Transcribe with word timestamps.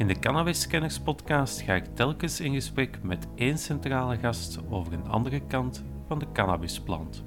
In 0.00 0.06
de 0.06 0.18
Cannabis 0.18 0.60
Scanners 0.60 0.98
podcast 0.98 1.60
ga 1.60 1.74
ik 1.74 1.84
telkens 1.94 2.40
in 2.40 2.54
gesprek 2.54 3.02
met 3.02 3.26
één 3.34 3.58
centrale 3.58 4.16
gast 4.16 4.58
over 4.70 4.92
een 4.92 5.06
andere 5.06 5.40
kant 5.46 5.84
van 6.06 6.18
de 6.18 6.26
cannabisplant. 6.32 7.24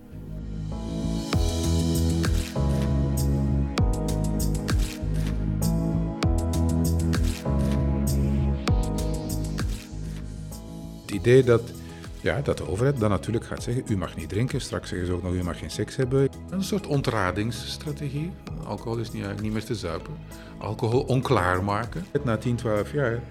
Het 11.01 11.11
idee 11.11 11.43
dat, 11.43 11.82
ja, 12.23 12.41
dat 12.41 12.57
de 12.57 12.69
overheid 12.69 12.99
dan 12.99 13.09
natuurlijk 13.09 13.45
gaat 13.45 13.63
zeggen, 13.63 13.83
u 13.87 13.97
mag 13.97 14.15
niet 14.15 14.29
drinken, 14.29 14.61
straks 14.61 14.89
zeggen 14.89 15.07
ze 15.07 15.13
ook 15.13 15.23
nog, 15.23 15.33
u 15.33 15.43
mag 15.43 15.59
geen 15.59 15.71
seks 15.71 15.95
hebben. 15.95 16.29
Een 16.49 16.63
soort 16.63 16.87
ontradingsstrategie. 16.87 18.31
Alcohol 18.63 18.97
is 18.97 19.11
niet, 19.11 19.41
niet 19.41 19.53
meer 19.53 19.63
te 19.63 19.75
zuipen. 19.75 20.13
Alcohol 20.57 21.01
onklaar 21.01 21.63
maken. 21.63 22.05
Na 22.23 22.37
10, 22.37 22.55
12 22.55 22.93
jaar 22.93 23.21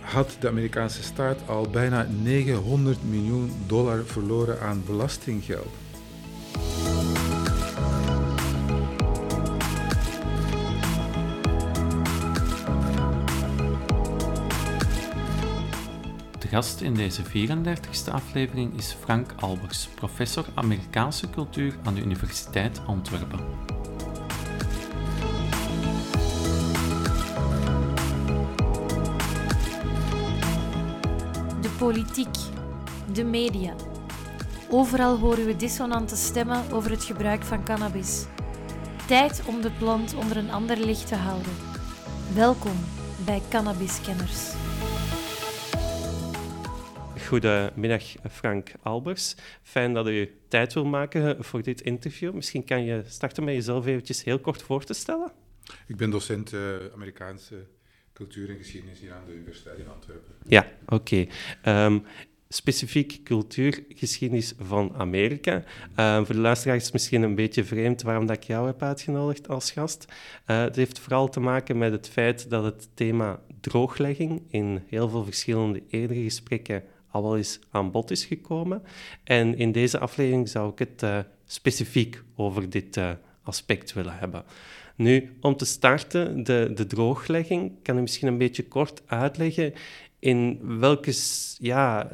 had 0.00 0.36
de 0.40 0.48
Amerikaanse 0.48 1.02
staat 1.02 1.38
al 1.46 1.68
bijna 1.70 2.06
900 2.22 2.98
miljoen 3.10 3.52
dollar 3.66 4.04
verloren 4.04 4.60
aan 4.60 4.82
belastinggeld. 4.86 5.68
Gast 16.56 16.80
in 16.80 16.94
deze 16.94 17.22
34e 17.22 18.12
aflevering 18.12 18.78
is 18.78 18.96
Frank 19.00 19.34
Albers, 19.40 19.88
professor 19.94 20.44
Amerikaanse 20.54 21.30
cultuur 21.30 21.76
aan 21.84 21.94
de 21.94 22.00
Universiteit 22.00 22.80
Antwerpen. 22.86 23.38
De 31.60 31.68
politiek, 31.78 32.36
de 33.12 33.24
media. 33.24 33.74
Overal 34.70 35.18
horen 35.18 35.46
we 35.46 35.56
dissonante 35.56 36.16
stemmen 36.16 36.72
over 36.72 36.90
het 36.90 37.04
gebruik 37.04 37.42
van 37.42 37.64
cannabis. 37.64 38.24
Tijd 39.06 39.42
om 39.46 39.60
de 39.60 39.70
plant 39.70 40.14
onder 40.14 40.36
een 40.36 40.50
ander 40.50 40.76
licht 40.76 41.06
te 41.06 41.16
houden. 41.16 41.52
Welkom 42.34 42.76
bij 43.24 43.42
Cannabis 43.48 44.00
Kenners. 44.00 44.54
Goedemiddag, 47.26 48.02
Frank 48.30 48.72
Albers. 48.82 49.34
Fijn 49.62 49.94
dat 49.94 50.08
u 50.08 50.30
tijd 50.48 50.72
wil 50.72 50.84
maken 50.84 51.44
voor 51.44 51.62
dit 51.62 51.80
interview. 51.80 52.32
Misschien 52.32 52.64
kan 52.64 52.84
je 52.84 53.02
starten 53.06 53.44
met 53.44 53.54
jezelf 53.54 53.86
eventjes 53.86 54.24
heel 54.24 54.38
kort 54.38 54.62
voor 54.62 54.84
te 54.84 54.94
stellen. 54.94 55.32
Ik 55.86 55.96
ben 55.96 56.10
docent 56.10 56.52
uh, 56.52 56.60
Amerikaanse 56.94 57.66
cultuur 58.12 58.50
en 58.50 58.56
geschiedenis 58.56 59.00
hier 59.00 59.12
aan 59.12 59.24
de 59.26 59.32
Universiteit 59.32 59.78
in 59.78 59.88
Antwerpen. 59.88 60.34
Ja, 60.46 60.66
oké. 60.86 61.28
Okay. 61.62 61.84
Um, 61.86 62.04
specifiek 62.48 63.20
cultuurgeschiedenis 63.24 64.54
van 64.58 64.94
Amerika. 64.96 65.64
Uh, 65.98 66.16
voor 66.16 66.34
de 66.34 66.40
luisteraars 66.40 66.78
is 66.78 66.84
het 66.84 66.92
misschien 66.92 67.22
een 67.22 67.34
beetje 67.34 67.64
vreemd 67.64 68.02
waarom 68.02 68.26
dat 68.26 68.36
ik 68.36 68.42
jou 68.42 68.66
heb 68.66 68.82
uitgenodigd 68.82 69.48
als 69.48 69.70
gast. 69.70 70.04
Uh, 70.46 70.60
het 70.60 70.76
heeft 70.76 70.98
vooral 70.98 71.28
te 71.28 71.40
maken 71.40 71.78
met 71.78 71.92
het 71.92 72.08
feit 72.08 72.50
dat 72.50 72.64
het 72.64 72.88
thema 72.94 73.40
drooglegging 73.60 74.42
in 74.48 74.82
heel 74.86 75.08
veel 75.08 75.24
verschillende 75.24 75.82
eerdere 75.88 76.22
gesprekken 76.22 76.84
al 77.16 77.22
wel 77.22 77.36
eens 77.36 77.58
aan 77.70 77.90
bod 77.90 78.10
is 78.10 78.24
gekomen. 78.24 78.82
En 79.24 79.56
in 79.56 79.72
deze 79.72 79.98
aflevering 79.98 80.48
zou 80.48 80.72
ik 80.72 80.78
het 80.78 81.02
uh, 81.02 81.18
specifiek 81.44 82.22
over 82.36 82.70
dit 82.70 83.00
aspect 83.42 83.92
willen 83.92 84.18
hebben. 84.18 84.44
Nu, 84.96 85.36
om 85.40 85.56
te 85.56 85.64
starten, 85.64 86.44
de, 86.44 86.70
de 86.74 86.86
drooglegging, 86.86 87.72
kan 87.82 87.98
u 87.98 88.00
misschien 88.00 88.28
een 88.28 88.38
beetje 88.38 88.68
kort 88.68 89.02
uitleggen 89.06 89.72
in 90.18 90.58
welke 90.78 91.14
ja, 91.58 92.10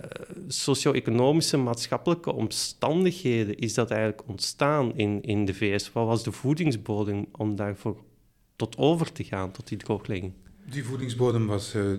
socio-economische, 0.49 1.57
maatschappelijke 1.57 2.33
omstandigheden 2.33 3.59
is 3.59 3.75
dat 3.75 3.91
eigenlijk 3.91 4.29
ontstaan 4.29 4.97
in, 4.97 5.23
in 5.23 5.45
de 5.45 5.55
VS? 5.55 5.93
Wat 5.93 6.07
was 6.07 6.23
de 6.23 6.33
voedingsbodem 6.33 7.27
om 7.33 7.57
daarvoor 7.57 7.97
tot 8.57 8.77
over 8.77 9.13
te 9.13 9.25
gaan, 9.25 9.51
tot 9.51 9.69
die 9.69 9.79
drooglegging? 9.79 10.33
Die 10.71 10.85
voedingsbodem 10.85 11.47
was 11.47 11.75
uh, 11.75 11.93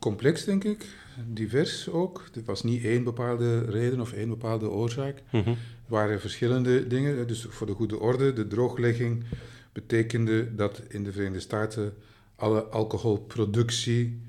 complex, 0.00 0.44
denk 0.44 0.64
ik. 0.64 0.86
Divers 1.26 1.88
ook. 1.88 2.24
Er 2.34 2.44
was 2.44 2.62
niet 2.62 2.84
één 2.84 3.04
bepaalde 3.04 3.64
reden 3.64 4.00
of 4.00 4.12
één 4.12 4.28
bepaalde 4.28 4.70
oorzaak. 4.70 5.22
Mm 5.30 5.42
-hmm. 5.42 5.52
Er 5.52 5.90
waren 5.90 6.20
verschillende 6.20 6.86
dingen. 6.86 7.26
Dus 7.26 7.46
voor 7.48 7.66
de 7.66 7.72
goede 7.72 7.98
orde, 7.98 8.32
de 8.32 8.46
drooglegging 8.46 9.24
betekende 9.72 10.54
dat 10.54 10.82
in 10.88 11.04
de 11.04 11.12
Verenigde 11.12 11.40
Staten 11.40 11.94
alle 12.36 12.64
alcoholproductie, 12.64 14.20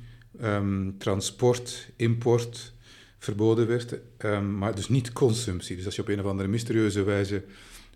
um, 0.42 0.96
transport, 0.98 1.90
import 1.96 2.74
verboden 3.18 3.68
werd, 3.68 3.96
um, 4.18 4.58
maar 4.58 4.76
dus 4.76 4.90
niet 4.90 5.14
consumptie. 5.14 5.76
Dus 5.76 5.86
als 5.86 5.96
je 5.96 6.02
op 6.02 6.08
een 6.08 6.20
of 6.20 6.26
andere 6.26 6.50
mysterieuze 6.50 7.04
wijze 7.04 7.44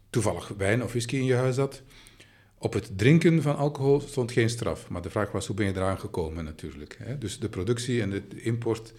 toevallig 0.10 0.48
wijn 0.58 0.84
of 0.84 0.90
whisky 0.90 1.16
in 1.16 1.26
je 1.26 1.34
huis 1.36 1.58
had, 1.58 1.82
op 2.60 2.74
het 2.74 2.98
drinken 2.98 3.42
van 3.42 3.56
alcohol 3.56 4.00
stond 4.00 4.32
geen 4.32 4.50
straf. 4.50 4.90
Maar 4.90 5.02
de 5.02 5.10
vraag 5.10 5.32
was, 5.32 5.48
hoe 5.48 5.56
ben 5.56 5.66
je 5.66 5.76
eraan 5.76 6.00
gekomen 6.00 6.44
natuurlijk. 6.44 6.98
Hè? 7.04 7.18
Dus 7.18 7.40
de 7.40 7.50
productie 7.50 8.02
en 8.02 8.10
de 8.10 8.42
import 8.42 8.94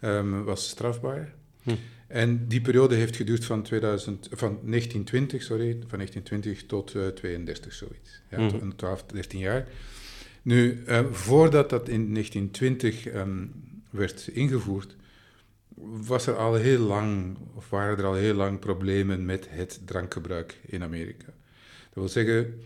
um, 0.00 0.44
was 0.44 0.68
strafbaar. 0.68 1.34
Hm. 1.62 1.74
En 2.06 2.48
die 2.48 2.60
periode 2.60 2.94
heeft 2.94 3.16
geduurd 3.16 3.44
van, 3.44 3.62
2000, 3.62 4.28
van 4.30 4.58
1920, 4.62 5.42
sorry, 5.42 5.70
van 5.86 5.98
1920 5.98 6.66
tot 6.66 6.94
uh, 6.94 7.06
32, 7.06 7.72
zoiets. 7.72 8.20
Ja, 8.30 8.38
mm. 8.38 8.48
tot 8.48 8.78
12, 8.78 9.04
13 9.06 9.38
jaar. 9.38 9.68
Nu, 10.42 10.82
uh, 10.88 11.00
voordat 11.10 11.70
dat 11.70 11.88
in 11.88 12.12
1920 12.12 13.14
um, 13.14 13.52
werd 13.90 14.28
ingevoerd, 14.28 14.96
was 16.06 16.26
er 16.26 16.36
al 16.36 16.54
heel 16.54 16.80
lang, 16.80 17.36
of 17.54 17.70
waren 17.70 17.98
er 17.98 18.04
al 18.04 18.14
heel 18.14 18.34
lang 18.34 18.58
problemen 18.58 19.24
met 19.24 19.46
het 19.50 19.80
drankgebruik 19.84 20.60
in 20.66 20.82
Amerika. 20.82 21.26
Dat 21.26 21.94
wil 21.94 22.08
zeggen 22.08 22.60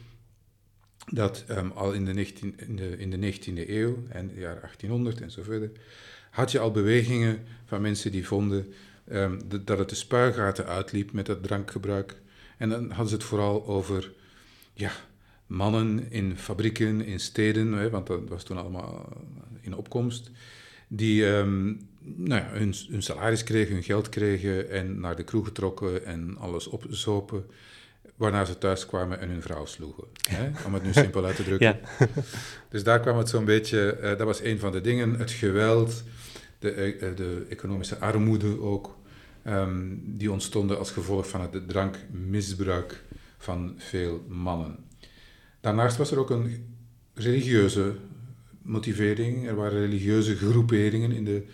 dat 1.10 1.44
um, 1.50 1.70
al 1.70 1.92
in 1.92 2.04
de, 2.04 2.12
19, 2.12 2.54
in, 2.56 2.76
de, 2.76 2.98
in 2.98 3.10
de 3.10 3.32
19e 3.32 3.68
eeuw 3.68 3.98
en 4.08 4.28
het 4.28 4.36
jaar 4.36 4.60
1800 4.60 5.20
en 5.20 5.30
zo 5.30 5.42
verder, 5.42 5.70
had 6.30 6.52
je 6.52 6.58
al 6.58 6.70
bewegingen 6.70 7.38
van 7.64 7.80
mensen 7.80 8.12
die 8.12 8.26
vonden 8.26 8.72
de, 9.48 9.64
dat 9.64 9.78
het 9.78 9.88
de 9.88 9.94
spuigaten 9.94 10.66
uitliep 10.66 11.12
met 11.12 11.26
dat 11.26 11.42
drankgebruik. 11.42 12.16
En 12.56 12.68
dan 12.68 12.88
hadden 12.88 13.08
ze 13.08 13.14
het 13.14 13.24
vooral 13.24 13.66
over 13.66 14.12
ja, 14.72 14.92
mannen 15.46 16.10
in 16.10 16.36
fabrieken, 16.36 17.00
in 17.04 17.20
steden, 17.20 17.72
hè, 17.72 17.90
want 17.90 18.06
dat 18.06 18.28
was 18.28 18.44
toen 18.44 18.56
allemaal 18.56 19.12
in 19.60 19.76
opkomst, 19.76 20.30
die 20.88 21.26
um, 21.26 21.88
nou 22.00 22.42
ja, 22.42 22.48
hun, 22.50 22.74
hun, 22.88 23.02
salaris 23.02 23.44
kregen, 23.44 23.74
hun 23.74 23.82
geld 23.82 24.08
kregen 24.08 24.70
en 24.70 25.00
naar 25.00 25.16
de 25.16 25.24
kroeg 25.24 25.52
trokken 25.52 26.04
en 26.04 26.36
alles 26.38 26.66
opzopen. 26.66 27.46
Waarna 28.18 28.44
ze 28.44 28.58
thuis 28.58 28.86
kwamen 28.86 29.20
en 29.20 29.28
hun 29.28 29.42
vrouw 29.42 29.66
sloegen. 29.66 30.04
Hè? 30.28 30.50
Om 30.66 30.74
het 30.74 30.82
nu 30.82 30.92
simpel 30.92 31.24
uit 31.24 31.36
te 31.36 31.44
drukken. 31.44 31.78
Ja. 31.98 32.06
Dus 32.70 32.84
daar 32.84 33.00
kwam 33.00 33.18
het 33.18 33.28
zo'n 33.28 33.44
beetje, 33.44 33.98
uh, 34.02 34.08
dat 34.08 34.20
was 34.20 34.42
een 34.42 34.58
van 34.58 34.72
de 34.72 34.80
dingen, 34.80 35.14
het 35.14 35.30
geweld, 35.30 36.02
de, 36.58 36.96
uh, 37.00 37.16
de 37.16 37.46
economische 37.48 37.98
armoede 37.98 38.60
ook. 38.60 38.96
Um, 39.46 40.02
die 40.04 40.32
ontstonden 40.32 40.78
als 40.78 40.90
gevolg 40.90 41.28
van 41.28 41.40
het 41.40 41.68
drankmisbruik 41.68 43.04
van 43.38 43.74
veel 43.76 44.24
mannen. 44.28 44.76
Daarnaast 45.60 45.96
was 45.96 46.10
er 46.10 46.18
ook 46.18 46.30
een 46.30 46.76
religieuze 47.14 47.94
motivering. 48.62 49.48
Er 49.48 49.54
waren 49.54 49.80
religieuze 49.80 50.36
groeperingen 50.36 51.12
in 51.12 51.24
de 51.24 51.46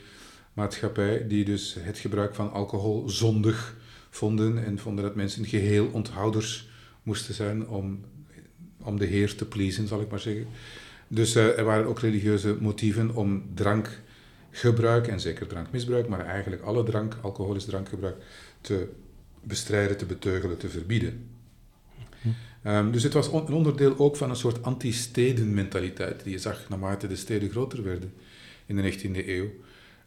maatschappij 0.52 1.26
die 1.28 1.44
dus 1.44 1.76
het 1.78 1.98
gebruik 1.98 2.34
van 2.34 2.52
alcohol 2.52 3.08
zondig 3.08 3.76
vonden 4.14 4.64
en 4.64 4.78
vonden 4.78 5.04
dat 5.04 5.14
mensen 5.14 5.44
geheel 5.44 5.88
onthouders 5.92 6.68
moesten 7.02 7.34
zijn 7.34 7.68
om, 7.68 8.04
om 8.82 8.98
de 8.98 9.04
Heer 9.04 9.34
te 9.34 9.44
pleasen, 9.44 9.88
zal 9.88 10.00
ik 10.00 10.10
maar 10.10 10.20
zeggen. 10.20 10.46
Dus 11.08 11.36
uh, 11.36 11.58
er 11.58 11.64
waren 11.64 11.86
ook 11.86 12.00
religieuze 12.00 12.56
motieven 12.60 13.14
om 13.14 13.42
drank 13.54 14.00
gebruik, 14.50 15.06
en 15.06 15.20
zeker 15.20 15.46
drankmisbruik, 15.46 16.08
maar 16.08 16.26
eigenlijk 16.26 16.62
alle 16.62 16.82
drank, 16.82 17.16
alcoholisch 17.20 17.64
drankgebruik, 17.64 18.16
te 18.60 18.88
bestrijden, 19.42 19.96
te 19.96 20.06
beteugelen, 20.06 20.58
te 20.58 20.68
verbieden. 20.68 21.28
Um, 22.66 22.92
dus 22.92 23.02
het 23.02 23.12
was 23.12 23.28
on, 23.28 23.46
een 23.46 23.52
onderdeel 23.52 23.98
ook 23.98 24.16
van 24.16 24.30
een 24.30 24.36
soort 24.36 24.62
anti-stedenmentaliteit 24.62 26.22
die 26.22 26.32
je 26.32 26.38
zag 26.38 26.68
naarmate 26.68 27.06
de 27.06 27.16
steden 27.16 27.50
groter 27.50 27.82
werden 27.82 28.12
in 28.66 28.76
de 28.76 28.92
19e 28.92 29.28
eeuw. 29.28 29.48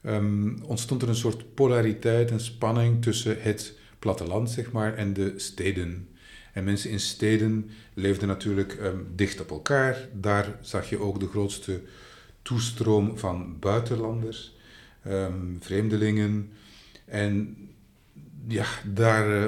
Um, 0.06 0.58
ontstond 0.64 1.02
er 1.02 1.10
een 1.10 1.16
soort 1.16 1.54
polariteit 1.54 2.32
en 2.32 2.40
spanning 2.40 3.02
tussen 3.02 3.42
het 3.42 3.76
platteland, 4.08 4.50
zeg 4.50 4.72
maar, 4.72 4.96
en 4.96 5.14
de 5.14 5.34
steden. 5.36 6.08
En 6.54 6.64
mensen 6.64 6.90
in 6.90 7.00
steden 7.00 7.70
leefden 7.94 8.28
natuurlijk 8.28 8.80
um, 8.82 9.08
dicht 9.16 9.42
op 9.42 9.50
elkaar. 9.50 10.08
Daar 10.14 10.58
zag 10.62 10.90
je 10.90 11.00
ook 11.00 11.20
de 11.20 11.28
grootste 11.28 11.82
toestroom 12.42 13.18
van 13.18 13.60
buitenlanders, 13.60 14.56
um, 15.08 15.58
vreemdelingen. 15.60 16.50
En 17.06 17.58
ja, 18.48 18.66
daar 18.94 19.44
uh, 19.44 19.46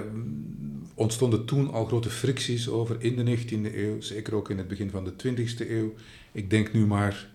ontstonden 0.93 1.45
toen 1.45 1.71
al 1.71 1.85
grote 1.85 2.09
fricties 2.09 2.69
over 2.69 2.95
in 2.99 3.15
de 3.15 3.37
19e 3.37 3.75
eeuw, 3.75 4.01
zeker 4.01 4.35
ook 4.35 4.49
in 4.49 4.57
het 4.57 4.67
begin 4.67 4.89
van 4.89 5.03
de 5.03 5.11
20e 5.11 5.69
eeuw. 5.69 5.93
Ik 6.31 6.49
denk 6.49 6.73
nu 6.73 6.85
maar 6.85 7.29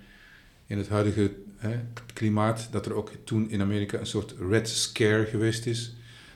in 0.67 0.79
het 0.79 0.89
huidige 0.89 1.33
hè, 1.57 1.81
klimaat, 2.13 2.69
dat 2.71 2.87
er 2.87 2.95
ook 2.95 3.11
toen 3.25 3.51
in 3.51 3.61
Amerika 3.61 3.99
een 3.99 4.07
soort 4.07 4.35
red 4.51 4.69
scare 4.69 5.25
geweest 5.25 5.67
is. 5.67 5.95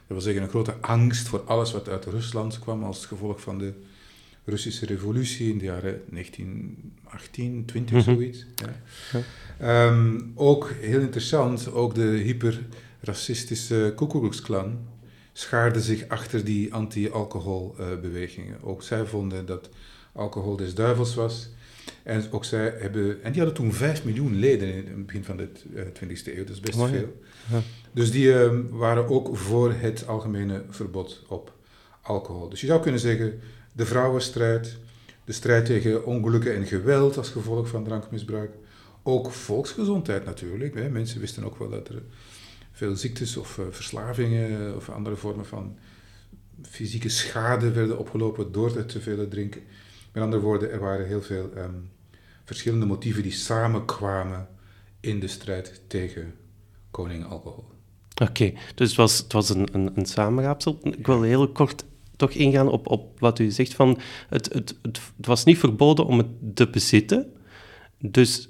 Dat 0.08 0.16
wil 0.16 0.20
zeggen 0.20 0.42
een 0.42 0.48
grote 0.48 0.74
angst 0.80 1.28
voor 1.28 1.40
alles 1.40 1.72
wat 1.72 1.88
uit 1.88 2.04
Rusland 2.04 2.58
kwam 2.58 2.84
als 2.84 3.06
gevolg 3.06 3.40
van 3.40 3.58
de 3.58 3.72
Russische 4.44 4.86
revolutie 4.86 5.50
in 5.50 5.58
de 5.58 5.64
jaren 5.64 6.00
1918, 6.10 7.64
20, 7.64 7.94
mm 7.94 8.00
zoiets. 8.02 8.46
Ja. 8.54 8.82
Ja. 9.12 9.20
Ehm, 9.58 10.20
ook 10.34 10.70
heel 10.80 11.00
interessant, 11.00 11.72
ook 11.72 11.94
de 11.94 12.02
hyperracistische 12.02 13.94
Klan 14.42 14.78
schaarde 15.32 15.80
zich 15.80 16.08
achter 16.08 16.44
die 16.44 16.74
anti-alcoholbewegingen. 16.74 18.62
ook 18.62 18.82
zij 18.82 19.06
vonden 19.06 19.46
dat 19.46 19.68
alcohol 20.12 20.56
des 20.56 20.74
duivels 20.74 21.14
was. 21.14 21.48
En 22.02 22.24
ook 22.30 22.44
zij 22.44 22.74
hebben, 22.78 23.22
en 23.22 23.32
die 23.32 23.42
hadden 23.42 23.62
toen 23.62 23.72
5 23.72 24.04
miljoen 24.04 24.38
leden 24.38 24.74
in 24.74 24.86
het 24.86 25.06
begin 25.06 25.24
van 25.24 25.36
de 25.36 25.48
20e 25.92 26.26
eh, 26.26 26.36
eeuw, 26.36 26.44
dat 26.44 26.54
is 26.54 26.60
best 26.60 26.78
veel. 26.78 27.20
Dus 27.92 28.10
die 28.10 28.32
ehm, 28.32 28.68
waren 28.68 29.08
ook 29.08 29.36
voor 29.36 29.72
het 29.72 30.06
algemene 30.06 30.64
verbod 30.68 31.24
op 31.28 31.52
alcohol. 32.02 32.48
Dus 32.48 32.60
je 32.60 32.66
zou 32.66 32.82
kunnen 32.82 33.00
zeggen, 33.00 33.40
de 33.72 33.86
vrouwenstrijd, 33.86 34.76
de 35.24 35.32
strijd 35.32 35.64
tegen 35.64 36.04
ongelukken 36.04 36.54
en 36.54 36.66
geweld 36.66 37.16
als 37.16 37.30
gevolg 37.30 37.68
van 37.68 37.84
drankmisbruik, 37.84 38.50
ook 39.02 39.30
volksgezondheid 39.30 40.24
natuurlijk. 40.24 40.90
Mensen 40.90 41.20
wisten 41.20 41.44
ook 41.44 41.58
wel 41.58 41.70
dat 41.70 41.88
er 41.88 42.02
veel 42.72 42.96
ziektes 42.96 43.36
of 43.36 43.58
uh, 43.58 43.64
verslavingen 43.70 44.76
of 44.76 44.88
andere 44.88 45.16
vormen 45.16 45.46
van 45.46 45.78
fysieke 46.62 47.08
schade 47.08 47.70
werden 47.72 47.98
opgelopen 47.98 48.52
door 48.52 48.76
het 48.76 48.88
te 48.88 49.00
veel 49.00 49.28
drinken. 49.28 49.62
Met 50.12 50.22
andere 50.22 50.42
woorden, 50.42 50.70
er 50.70 50.80
waren 50.80 51.06
heel 51.06 51.22
veel 51.22 51.50
ehm, 51.54 51.74
verschillende 52.44 52.86
motieven 52.86 53.22
die 53.22 53.32
samenkwamen 53.32 54.48
in 55.00 55.20
de 55.20 55.28
strijd 55.28 55.80
tegen 55.86 56.34
koning 56.90 57.24
alcohol. 57.24 57.64
Oké, 58.22 58.52
dus 58.74 58.88
het 58.88 58.96
was, 58.96 59.18
het 59.18 59.32
was 59.32 59.48
een, 59.48 59.68
een, 59.72 59.90
een 59.94 60.06
samenraapsel. 60.06 60.78
Ik 60.82 61.06
wil 61.06 61.22
heel 61.22 61.48
kort 61.48 61.84
toch 62.16 62.30
ingaan 62.30 62.68
op, 62.68 62.86
op 62.86 63.20
wat 63.20 63.38
u 63.38 63.50
zegt 63.50 63.74
van 63.74 63.98
het, 64.28 64.52
het, 64.52 64.78
het, 64.82 65.00
het 65.16 65.26
was 65.26 65.44
niet 65.44 65.58
verboden 65.58 66.06
om 66.06 66.18
het 66.18 66.26
te 66.54 66.68
bezitten. 66.68 67.32
Dus 67.98 68.48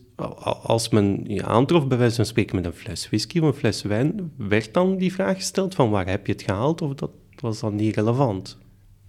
als 0.63 0.89
men 0.89 1.25
je 1.27 1.45
aantrof, 1.45 1.87
bij 1.87 1.99
wijze 1.99 2.17
van 2.17 2.27
spreken 2.27 2.57
met 2.57 2.65
een 2.65 2.73
fles 2.73 3.09
whisky 3.09 3.39
of 3.39 3.47
een 3.47 3.55
fles 3.55 3.83
wijn, 3.83 4.33
werd 4.37 4.75
dan 4.75 4.97
die 4.97 5.13
vraag 5.13 5.37
gesteld 5.37 5.75
van 5.75 5.91
waar 5.91 6.09
heb 6.09 6.27
je 6.27 6.33
het 6.33 6.43
gehaald 6.43 6.83
of 6.83 6.95
dat 6.95 7.11
was 7.41 7.61
dan 7.61 7.75
niet 7.75 7.95
relevant? 7.95 8.59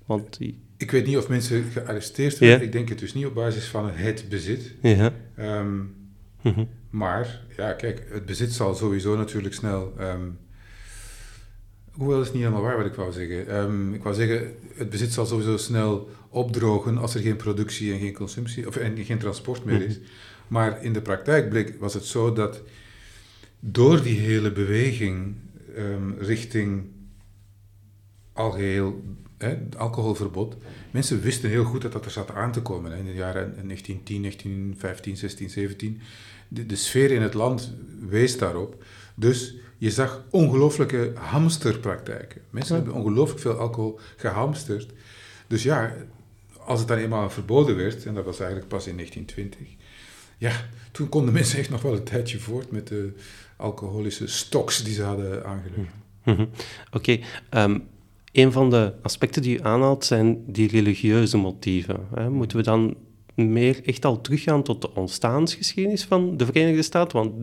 Want 0.06 0.38
die... 0.38 0.60
Ik 0.78 0.92
weet 0.92 1.06
niet 1.06 1.18
of 1.18 1.30
mensen 1.30 1.64
gearresteerd 1.64 2.38
werden. 2.38 2.66
Ik 2.66 2.72
denk 2.72 2.90
het 2.90 3.00
dus 3.00 3.14
niet 3.14 3.26
op 3.26 3.34
basis 3.34 3.66
van 3.66 3.90
het 3.90 4.26
bezit. 4.30 4.76
Ja. 4.81 5.14
Um, 5.38 5.96
Maar, 6.89 7.41
ja, 7.57 7.74
kijk, 7.74 8.03
het 8.09 8.25
bezit 8.25 8.51
zal 8.51 8.75
sowieso 8.75 9.15
natuurlijk 9.15 9.53
snel... 9.53 9.94
Um, 10.00 10.38
hoewel 11.91 12.21
is 12.21 12.31
niet 12.31 12.41
helemaal 12.41 12.62
waar 12.62 12.77
wat 12.77 12.86
ik 12.86 12.94
wou 12.94 13.12
zeggen. 13.12 13.56
Um, 13.56 13.94
ik 13.94 14.03
wou 14.03 14.15
zeggen, 14.15 14.56
het 14.75 14.89
bezit 14.89 15.13
zal 15.13 15.25
sowieso 15.25 15.57
snel 15.57 16.09
opdrogen 16.30 16.97
als 16.97 17.15
er 17.15 17.21
geen 17.21 17.36
productie 17.36 17.94
en 17.94 18.00
geen 18.00 18.13
consumptie... 18.13 18.68
of 18.68 18.75
en 18.75 19.03
geen 19.06 19.19
transport 19.19 19.65
meer 19.65 19.81
is. 19.81 20.00
Maar 20.47 20.83
in 20.83 20.94
de 20.94 21.01
praktijk 21.01 21.50
bleek, 21.50 21.80
was 21.80 21.94
het 21.94 22.06
zo 22.06 22.33
dat 22.33 22.62
door 23.59 24.03
die 24.03 24.19
hele 24.19 24.51
beweging 24.51 25.35
um, 25.77 26.15
richting 26.19 26.83
algeheel 28.33 29.03
hè, 29.38 29.57
alcoholverbod, 29.77 30.56
mensen 30.92 31.21
wisten 31.21 31.50
heel 31.50 31.63
goed 31.63 31.81
dat 31.81 31.92
dat 31.92 32.06
er 32.06 32.12
zat 32.12 32.31
aan 32.31 32.51
te 32.51 32.62
komen. 32.62 32.92
Hè. 32.92 32.97
In 32.97 33.06
de 33.06 33.13
jaren 33.13 33.53
1910, 33.65 34.21
1915, 34.21 35.18
16, 35.18 35.50
17. 35.50 36.01
De, 36.51 36.66
de 36.66 36.75
sfeer 36.75 37.12
in 37.12 37.22
het 37.22 37.34
land 37.34 37.74
wees 38.10 38.38
daarop. 38.38 38.84
Dus 39.16 39.56
je 39.78 39.92
zag 39.92 40.24
ongelooflijke 40.30 41.12
hamsterpraktijken. 41.16 42.42
Mensen 42.50 42.75
hebben 42.75 42.94
ongelooflijk 42.94 43.40
veel 43.40 43.57
alcohol 43.57 44.00
gehamsterd. 44.18 44.92
Dus 45.48 45.63
ja, 45.63 45.96
als 46.66 46.80
het 46.80 46.88
dan 46.88 46.98
eenmaal 46.98 47.30
verboden 47.30 47.75
werd, 47.75 48.06
en 48.06 48.13
dat 48.13 48.25
was 48.25 48.40
eigenlijk 48.40 48.69
pas 48.69 48.88
in 48.88 48.96
1920, 48.96 49.75
ja, 50.38 50.69
toen 50.92 51.10
konden 51.10 51.34
mensen 51.34 51.60
echt 51.60 51.69
nog 51.69 51.81
wel 51.81 51.94
een 51.94 52.04
tijdje 52.04 52.40
voort 52.40 52.72
met 52.72 52.88
de 52.88 53.13
alcoholische 53.56 54.28
stoks 54.28 54.84
die 54.84 54.94
ze 54.94 55.04
hadden 55.04 55.45
aangelegd. 55.45 55.94
Mhm. 56.24 56.45
Oké, 56.92 57.19
ehm, 57.50 57.80
een 58.31 58.52
van 58.52 58.69
de 58.69 58.94
aspecten 59.02 59.42
die 59.42 59.57
u 59.57 59.63
aanhaalt 59.63 60.06
zijn 60.06 60.44
die 60.45 60.69
religieuze 60.69 61.38
motieven. 61.38 62.07
Hè. 62.16 62.30
Moeten 62.30 62.57
we 62.57 62.63
dan 62.63 62.95
meer 63.39 63.86
echt 63.86 64.06
al 64.06 64.21
teruggaan 64.21 64.63
tot 64.63 64.81
de 64.81 64.95
ontstaansgeschiedenis 64.95 66.03
van 66.03 66.38
de 66.38 66.45
Verenigde 66.45 66.81
Staten? 66.81 67.18
Want 67.18 67.33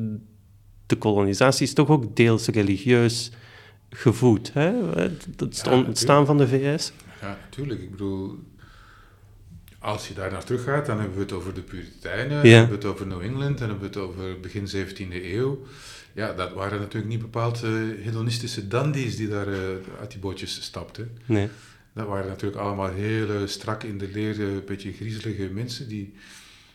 de 0.86 0.96
kolonisatie 0.96 1.66
is 1.66 1.74
toch 1.74 1.88
ook 1.88 2.16
deels 2.16 2.46
religieus 2.46 3.30
gevoed, 3.90 4.52
hè? 4.52 4.72
het 4.94 5.68
ontstaan 5.70 6.26
van 6.26 6.38
de 6.38 6.48
VS. 6.48 6.92
Ja, 7.20 7.38
natuurlijk. 7.42 7.80
Ik 7.80 7.90
bedoel, 7.90 8.38
als 9.78 10.08
je 10.08 10.14
daar 10.14 10.32
naar 10.32 10.44
terug 10.44 10.64
gaat, 10.64 10.86
dan 10.86 10.98
hebben 10.98 11.16
we 11.16 11.22
het 11.22 11.32
over 11.32 11.54
de 11.54 11.60
Puritijnen, 11.60 12.28
dan 12.28 12.52
hebben 12.52 12.68
we 12.68 12.74
het 12.74 12.84
over 12.84 13.06
New 13.06 13.20
England, 13.20 13.58
dan 13.58 13.68
hebben 13.68 13.90
we 13.90 13.98
het 13.98 14.08
over 14.08 14.40
begin 14.40 14.68
17e 14.68 15.24
eeuw. 15.24 15.58
Ja, 16.12 16.32
dat 16.32 16.52
waren 16.52 16.78
natuurlijk 16.78 17.12
niet 17.12 17.20
bepaald 17.20 17.64
uh, 17.64 17.70
hedonistische 18.04 18.68
dandies 18.68 19.16
die 19.16 19.28
daar 19.28 19.48
uh, 19.48 19.58
uit 20.00 20.10
die 20.10 20.20
bootjes 20.20 20.62
stapten. 20.62 21.18
Nee. 21.24 21.48
Dat 21.96 22.06
waren 22.06 22.28
natuurlijk 22.28 22.62
allemaal 22.62 22.90
hele 22.90 23.46
strak 23.46 23.82
in 23.82 23.98
de 23.98 24.08
leer, 24.08 24.40
een 24.40 24.62
beetje 24.66 24.92
griezelige 24.92 25.48
mensen 25.52 25.88
die 25.88 26.14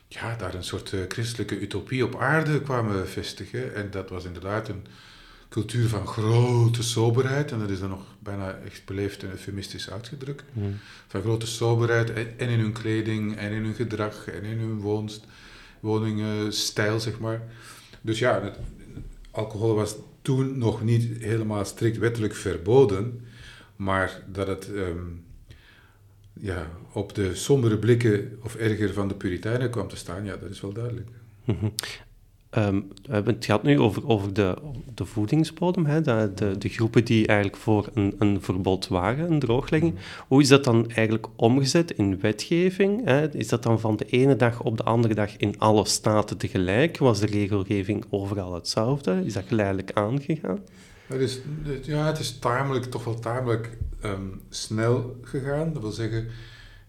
ja, 0.07 0.35
daar 0.35 0.53
een 0.53 0.63
soort 0.63 0.91
uh, 0.91 1.01
christelijke 1.07 1.59
utopie 1.59 2.05
op 2.05 2.15
aarde 2.15 2.61
kwamen 2.61 3.07
vestigen. 3.07 3.75
En 3.75 3.91
dat 3.91 4.09
was 4.09 4.25
inderdaad 4.25 4.69
een 4.69 4.85
cultuur 5.49 5.87
van 5.87 6.07
grote 6.07 6.83
soberheid, 6.83 7.51
en 7.51 7.59
dat 7.59 7.69
is 7.69 7.79
dan 7.79 7.89
nog 7.89 8.03
bijna 8.19 8.59
echt 8.65 8.85
beleefd 8.85 9.23
en 9.23 9.29
eufemistisch 9.29 9.89
uitgedrukt, 9.89 10.43
hmm. 10.53 10.77
van 11.07 11.21
grote 11.21 11.47
soberheid 11.47 12.13
en 12.13 12.49
in 12.49 12.59
hun 12.59 12.73
kleding 12.73 13.37
en 13.37 13.51
in 13.51 13.63
hun 13.63 13.73
gedrag 13.73 14.27
en 14.27 14.43
in 14.43 14.57
hun 14.57 14.79
woonst, 14.79 15.25
woningstijl, 15.79 16.99
zeg 16.99 17.19
maar. 17.19 17.41
Dus 18.01 18.19
ja, 18.19 18.41
het, 18.41 18.57
alcohol 19.31 19.75
was 19.75 19.95
toen 20.21 20.57
nog 20.57 20.83
niet 20.83 21.23
helemaal 21.23 21.65
strikt 21.65 21.97
wettelijk 21.97 22.35
verboden, 22.35 23.21
maar 23.81 24.23
dat 24.27 24.47
het 24.47 24.73
ehm, 24.73 25.05
ja, 26.33 26.67
op 26.93 27.15
de 27.15 27.35
sombere 27.35 27.77
blikken 27.77 28.39
of 28.43 28.55
erger 28.55 28.93
van 28.93 29.07
de 29.07 29.13
Puritijnen 29.13 29.69
kwam 29.69 29.87
te 29.87 29.95
staan, 29.95 30.25
ja, 30.25 30.37
dat 30.37 30.49
is 30.49 30.61
wel 30.61 30.73
duidelijk. 30.73 31.09
Um, 32.57 32.87
we 33.07 33.13
hebben 33.13 33.33
het 33.33 33.45
gehad 33.45 33.63
nu 33.63 33.79
over, 33.79 34.07
over 34.07 34.33
de, 34.33 34.57
de 34.93 35.05
voedingsbodem, 35.05 35.85
hè, 35.85 36.01
de, 36.01 36.31
de, 36.35 36.57
de, 36.57 36.69
groepen 36.69 37.05
die 37.05 37.27
eigenlijk 37.27 37.57
voor 37.57 37.89
een, 37.93 38.15
een 38.19 38.41
verbod 38.41 38.87
waren, 38.87 39.31
een 39.31 39.39
drooglegging. 39.39 39.95
Hoe 40.27 40.41
is 40.41 40.47
dat 40.47 40.63
dan 40.63 40.91
eigenlijk 40.91 41.27
omgezet 41.35 41.91
in 41.91 42.19
wetgeving? 42.19 43.05
Hè? 43.05 43.35
Is 43.35 43.47
dat 43.47 43.63
dan 43.63 43.79
van 43.79 43.95
de 43.95 44.05
ene 44.05 44.35
dag 44.35 44.63
op 44.63 44.77
de 44.77 44.83
andere 44.83 45.13
dag 45.13 45.37
in 45.37 45.59
alle 45.59 45.85
staten 45.85 46.37
tegelijk? 46.37 46.97
Was 46.97 47.19
de 47.19 47.25
regelgeving 47.25 48.05
overal 48.09 48.53
hetzelfde? 48.53 49.21
Is 49.25 49.33
dat 49.33 49.43
geleidelijk 49.47 49.91
aangegaan? 49.93 50.59
Het 51.11 51.21
is, 51.21 51.39
ja, 51.81 52.05
het 52.05 52.19
is 52.19 52.39
tamelijk, 52.39 52.85
toch 52.85 53.03
wel 53.03 53.19
tamelijk 53.19 53.77
um, 54.03 54.41
snel 54.49 55.19
gegaan. 55.21 55.73
Dat 55.73 55.81
wil 55.81 55.91
zeggen, 55.91 56.27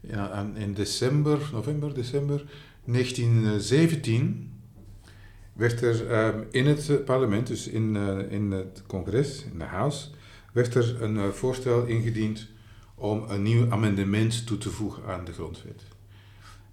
ja, 0.01 0.51
in 0.55 0.75
december, 0.75 1.39
november, 1.53 1.95
december 1.95 2.45
1917 2.85 4.53
werd 5.53 5.83
er 5.83 6.11
ehm, 6.11 6.43
in 6.51 6.67
het 6.67 7.05
parlement, 7.05 7.47
dus 7.47 7.69
in, 7.69 7.95
uh, 7.95 8.33
in 8.33 8.51
het 8.51 8.83
congres, 8.87 9.45
in 9.53 9.59
de 9.59 9.65
House, 9.65 10.09
werd 10.53 10.75
er 10.75 11.03
een 11.03 11.17
uh, 11.17 11.29
voorstel 11.29 11.85
ingediend 11.85 12.47
om 12.95 13.25
een 13.29 13.43
nieuw 13.43 13.71
amendement 13.71 14.47
toe 14.47 14.59
te 14.59 14.71
voegen 14.71 15.05
aan 15.07 15.25
de 15.25 15.33
grondwet. 15.33 15.83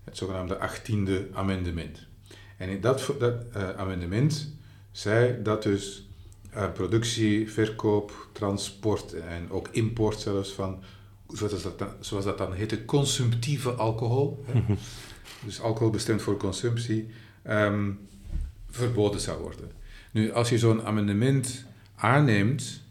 Het 0.03 0.17
zogenaamde 0.17 0.57
18e 0.57 1.33
amendement. 1.33 2.07
En 2.57 2.69
in 2.69 2.81
dat, 2.81 3.13
dat 3.19 3.45
uh, 3.55 3.69
amendement 3.69 4.53
zei 4.91 5.41
dat 5.43 5.63
dus 5.63 6.08
productie, 6.73 7.51
verkoop, 7.51 8.27
transport 8.31 9.13
en 9.13 9.51
ook 9.51 9.67
import 9.71 10.19
zelfs 10.19 10.51
van, 10.51 10.83
zoals 11.27 11.63
dat, 11.63 11.95
zoals 11.99 12.25
dat 12.25 12.37
dan 12.37 12.53
heette, 12.53 12.85
consumptieve 12.85 13.71
alcohol. 13.71 14.45
dus 15.45 15.61
alcohol 15.61 15.89
bestemd 15.89 16.21
voor 16.21 16.37
consumptie. 16.37 17.07
Um, 17.47 17.99
verboden 18.69 19.19
zou 19.19 19.41
worden. 19.41 19.71
Nu, 20.11 20.31
als 20.31 20.49
je 20.49 20.57
zo'n 20.57 20.83
amendement 20.83 21.65
aanneemt 21.95 22.81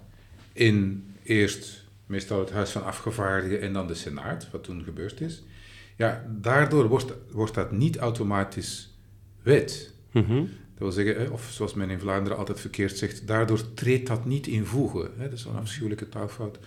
in 0.52 1.06
eerst 1.22 1.84
meestal 2.06 2.38
het 2.38 2.50
Huis 2.50 2.70
van 2.70 2.84
Afgevaardigden 2.84 3.60
en 3.60 3.72
dan 3.72 3.86
de 3.86 3.94
Senaat, 3.94 4.50
wat 4.50 4.64
toen 4.64 4.84
gebeurd 4.84 5.20
is, 5.20 5.42
ja, 5.96 6.24
daardoor 6.40 6.88
wordt, 6.88 7.12
wordt 7.30 7.54
dat 7.54 7.72
niet 7.72 7.96
automatisch 7.96 8.94
wet. 9.42 9.92
Mhm. 10.12 10.44
Dat 10.78 10.94
wil 10.94 11.04
zeggen, 11.04 11.32
of 11.32 11.48
zoals 11.50 11.74
men 11.74 11.90
in 11.90 11.98
Vlaanderen 11.98 12.38
altijd 12.38 12.60
verkeerd 12.60 12.98
zegt, 12.98 13.26
daardoor 13.26 13.74
treedt 13.74 14.06
dat 14.06 14.24
niet 14.24 14.46
in 14.46 14.64
voegen. 14.64 15.10
Dat 15.18 15.32
is 15.32 15.44
een 15.44 15.56
afschuwelijke 15.56 16.08
taalfout. 16.08 16.58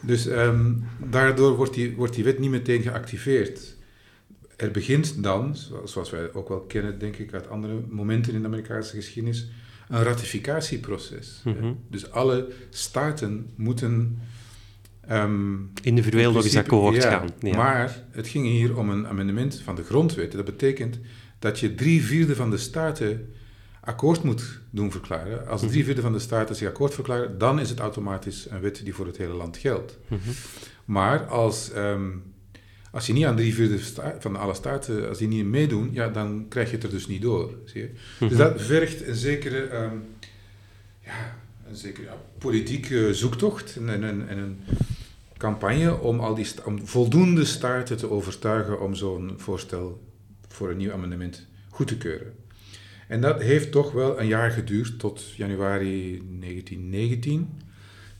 Dus 0.00 0.26
um, 0.26 0.84
daardoor 1.10 1.56
wordt 1.56 1.74
die, 1.74 1.96
wordt 1.96 2.14
die 2.14 2.24
wet 2.24 2.38
niet 2.38 2.50
meteen 2.50 2.82
geactiveerd. 2.82 3.76
er 4.56 4.70
begint 4.70 5.22
dan, 5.22 5.56
zoals 5.84 6.10
wij 6.10 6.32
ook 6.32 6.48
wel 6.48 6.60
kennen, 6.60 6.98
denk 6.98 7.16
ik, 7.16 7.32
uit 7.32 7.48
andere 7.48 7.80
momenten 7.88 8.34
in 8.34 8.40
de 8.40 8.46
Amerikaanse 8.46 8.94
geschiedenis, 8.94 9.48
een 9.88 10.02
ratificatieproces. 10.02 11.40
Mhm. 11.44 11.72
Dus 11.90 12.10
alle 12.10 12.48
staten 12.70 13.50
moeten. 13.56 14.18
ehm, 15.08 15.54
Individueel 15.82 16.28
in 16.28 16.34
nog 16.34 16.44
eens 16.44 16.56
akkoord 16.56 16.96
ja, 16.96 17.10
gaan. 17.10 17.28
Ja. 17.38 17.56
Maar 17.56 18.04
het 18.10 18.28
ging 18.28 18.46
hier 18.46 18.78
om 18.78 18.90
een 18.90 19.06
amendement 19.06 19.60
van 19.64 19.74
de 19.74 19.84
grondwet. 19.84 20.32
Dat 20.32 20.44
betekent 20.44 20.98
dat 21.44 21.60
je 21.60 21.74
drie 21.74 22.04
vierde 22.04 22.34
van 22.36 22.50
de 22.50 22.56
staten 22.56 23.32
akkoord 23.80 24.22
moet 24.22 24.60
doen 24.70 24.90
verklaren. 24.90 25.46
Als 25.48 25.60
Mhm. 25.62 25.70
drie 25.70 25.84
vierde 25.84 26.00
van 26.00 26.12
de 26.12 26.18
staten 26.18 26.56
zich 26.56 26.68
akkoord 26.68 26.94
verklaren, 26.94 27.38
dan 27.38 27.60
is 27.60 27.70
het 27.70 27.78
automatisch 27.78 28.46
een 28.50 28.60
wet 28.60 28.80
die 28.84 28.94
voor 28.94 29.06
het 29.06 29.16
hele 29.16 29.32
land 29.34 29.56
geldt. 29.56 29.98
Mhm. 30.08 30.20
Maar 30.84 31.26
als, 31.26 31.72
ehm, 31.72 32.08
als 32.90 33.06
je 33.06 33.12
niet 33.12 33.24
aan 33.24 33.36
drie 33.36 33.54
vierde 33.54 33.78
van 34.18 34.36
alle 34.36 34.54
staten, 34.54 35.08
als 35.08 35.18
die 35.18 35.28
niet 35.28 35.44
meedoen, 35.44 35.88
ja, 35.92 36.08
dan 36.08 36.46
krijg 36.48 36.68
je 36.70 36.74
het 36.74 36.84
er 36.84 36.90
dus 36.90 37.06
niet 37.06 37.22
door. 37.22 37.54
Zie 37.64 37.80
je? 37.82 37.90
Mhm. 38.18 38.28
Dus 38.28 38.38
dat 38.38 38.62
vergt 38.62 39.06
een 39.06 39.14
zekere, 39.14 39.62
ehm, 39.62 39.96
ja, 41.04 41.36
een 41.68 41.76
zekere 41.76 42.06
ja, 42.06 42.16
politieke 42.38 43.14
zoektocht 43.14 43.76
en, 43.76 43.88
en, 43.88 44.02
en, 44.04 44.28
en 44.28 44.38
een 44.38 44.58
campagne 45.36 45.98
om, 46.00 46.20
al 46.20 46.34
die 46.34 46.46
om 46.64 46.86
voldoende 46.86 47.44
staten 47.44 47.96
te 47.96 48.10
overtuigen 48.10 48.80
om 48.80 48.94
zo'n 48.94 49.34
voorstel 49.36 50.03
voor 50.54 50.70
een 50.70 50.76
nieuw 50.76 50.92
amendement 50.92 51.46
goed 51.68 51.86
te 51.86 51.96
keuren. 51.96 52.32
En 53.08 53.20
dat 53.20 53.40
heeft 53.40 53.72
toch 53.72 53.92
wel 53.92 54.20
een 54.20 54.26
jaar 54.26 54.50
geduurd, 54.50 54.98
tot 54.98 55.30
januari 55.36 56.22
1919. 56.40 57.60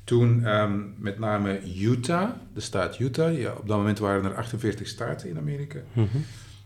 Toen 0.04 0.44
ehm, 0.44 0.80
met 0.96 1.18
name 1.18 1.60
Utah, 1.80 2.30
de 2.54 2.60
staat 2.60 2.98
Utah, 2.98 3.38
ja, 3.38 3.52
op 3.52 3.68
dat 3.68 3.76
moment 3.76 3.98
waren 3.98 4.24
er 4.24 4.34
48 4.34 4.86
staten 4.86 5.28
in 5.28 5.38
Amerika. 5.38 5.78
Mhm. 5.92 6.06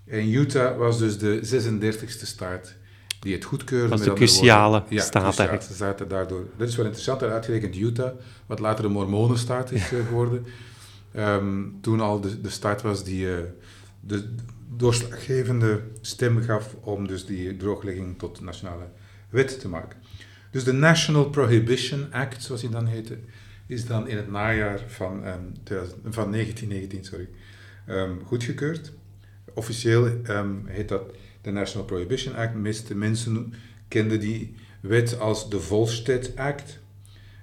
En 0.04 0.32
Utah 0.32 0.78
was 0.78 0.98
dus 0.98 1.18
de 1.18 1.40
36e 1.42 2.26
staat 2.26 2.74
die 3.20 3.34
het 3.34 3.44
goedkeurde. 3.44 3.88
Was 3.88 3.98
met 3.98 4.08
de 4.08 4.14
cruciale 4.14 4.82
ja, 4.88 5.02
staat 5.02 5.38
eigenlijk. 5.38 5.62
staat 5.62 6.10
daardoor. 6.10 6.46
Dat 6.56 6.68
is 6.68 6.76
wel 6.76 6.84
interessant, 6.84 7.22
uitgerekend 7.22 7.76
Utah, 7.76 8.12
wat 8.46 8.58
later 8.58 8.82
de 8.82 8.90
Mormonenstaat 8.90 9.72
is 9.72 9.82
eh, 9.92 10.06
geworden. 10.06 10.46
Ehm, 11.12 11.62
toen 11.80 12.00
al 12.00 12.20
de, 12.20 12.40
de 12.40 12.50
staat 12.50 12.82
was 12.82 13.04
die 13.04 13.32
eh, 13.32 13.38
de 14.00 14.34
doorslaggevende 14.78 15.82
stem 16.00 16.40
gaf 16.42 16.74
om 16.80 17.06
dus 17.06 17.26
die 17.26 17.56
drooglegging 17.56 18.18
tot 18.18 18.40
nationale 18.40 18.88
wet 19.30 19.60
te 19.60 19.68
maken. 19.68 19.98
Dus 20.50 20.64
de 20.64 20.72
National 20.72 21.30
Prohibition 21.30 22.12
Act, 22.12 22.42
zoals 22.42 22.60
die 22.60 22.70
dan 22.70 22.86
heette, 22.86 23.18
is 23.66 23.86
dan 23.86 24.08
in 24.08 24.16
het 24.16 24.30
najaar 24.30 24.80
van, 24.86 25.24
ehm, 25.24 25.40
2000 25.62 26.14
van 26.14 26.30
1919 26.30 27.04
sorry, 27.04 27.28
ehm, 27.86 28.12
goedgekeurd. 28.24 28.92
Officieel 29.54 30.22
ehm, 30.22 30.66
heet 30.66 30.88
dat 30.88 31.02
de 31.42 31.50
National 31.50 31.86
Prohibition 31.86 32.34
Act. 32.34 32.52
De 32.52 32.58
meeste 32.58 32.94
mensen 32.94 33.54
kenden 33.88 34.20
die 34.20 34.54
wet 34.80 35.18
als 35.20 35.50
de 35.50 35.60
Volstead 35.60 36.36
Act. 36.36 36.78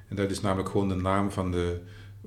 En 0.08 0.16
dat 0.16 0.32
is 0.32 0.42
namelijk 0.42 0.70
gewoon 0.70 0.90
de 0.90 0.96
naam 0.96 1.32
van 1.32 1.52
de, 1.52 1.80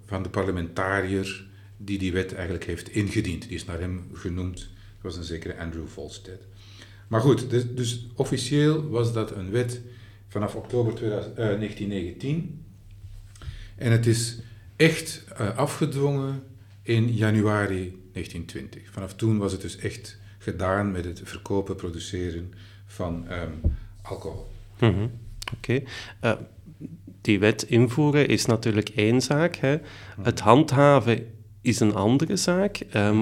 van 0.06 0.22
de 0.22 0.28
parlementariër 0.28 1.46
die 1.76 1.98
die 1.98 2.12
wet 2.12 2.34
eigenlijk 2.34 2.64
heeft 2.64 2.88
ingediend. 2.88 3.42
Die 3.42 3.54
is 3.54 3.64
naar 3.64 3.80
hem 3.80 4.10
genoemd. 4.12 4.70
Dat 5.02 5.12
was 5.12 5.16
een 5.16 5.24
zekere 5.24 5.58
Andrew 5.58 5.86
Volstead. 5.86 6.40
Maar 7.08 7.20
goed, 7.20 7.50
dus, 7.50 7.74
dus 7.74 8.06
officieel 8.14 8.88
was 8.88 9.12
dat 9.12 9.30
een 9.30 9.50
wet 9.50 9.80
vanaf 10.28 10.54
oktober 10.54 10.94
2000, 10.94 11.38
eh, 11.38 11.44
1919. 11.44 12.64
En 13.76 13.92
het 13.92 14.06
is 14.06 14.38
echt 14.76 15.24
eh, 15.36 15.56
afgedwongen 15.56 16.42
in 16.82 17.12
januari 17.12 18.02
1920. 18.12 18.82
Vanaf 18.90 19.14
toen 19.14 19.38
was 19.38 19.52
het 19.52 19.60
dus 19.60 19.76
echt 19.76 20.18
gedaan 20.38 20.92
met 20.92 21.04
het 21.04 21.20
verkopen, 21.24 21.76
produceren 21.76 22.54
van 22.86 23.28
ehm, 23.28 23.52
alcohol. 24.02 24.46
Mhm. 24.78 25.08
Oké. 25.56 25.82
Eh, 26.20 26.32
die 27.20 27.38
wet 27.38 27.62
invoeren 27.62 28.28
is 28.28 28.46
natuurlijk 28.46 28.88
één 28.88 29.20
zaak. 29.20 29.56
Hè. 29.56 29.76
Het 30.20 30.40
handhaven 30.40 31.26
is 31.68 31.80
een 31.80 31.94
andere 31.94 32.36
zaak. 32.36 32.76
Ehm, 32.90 33.16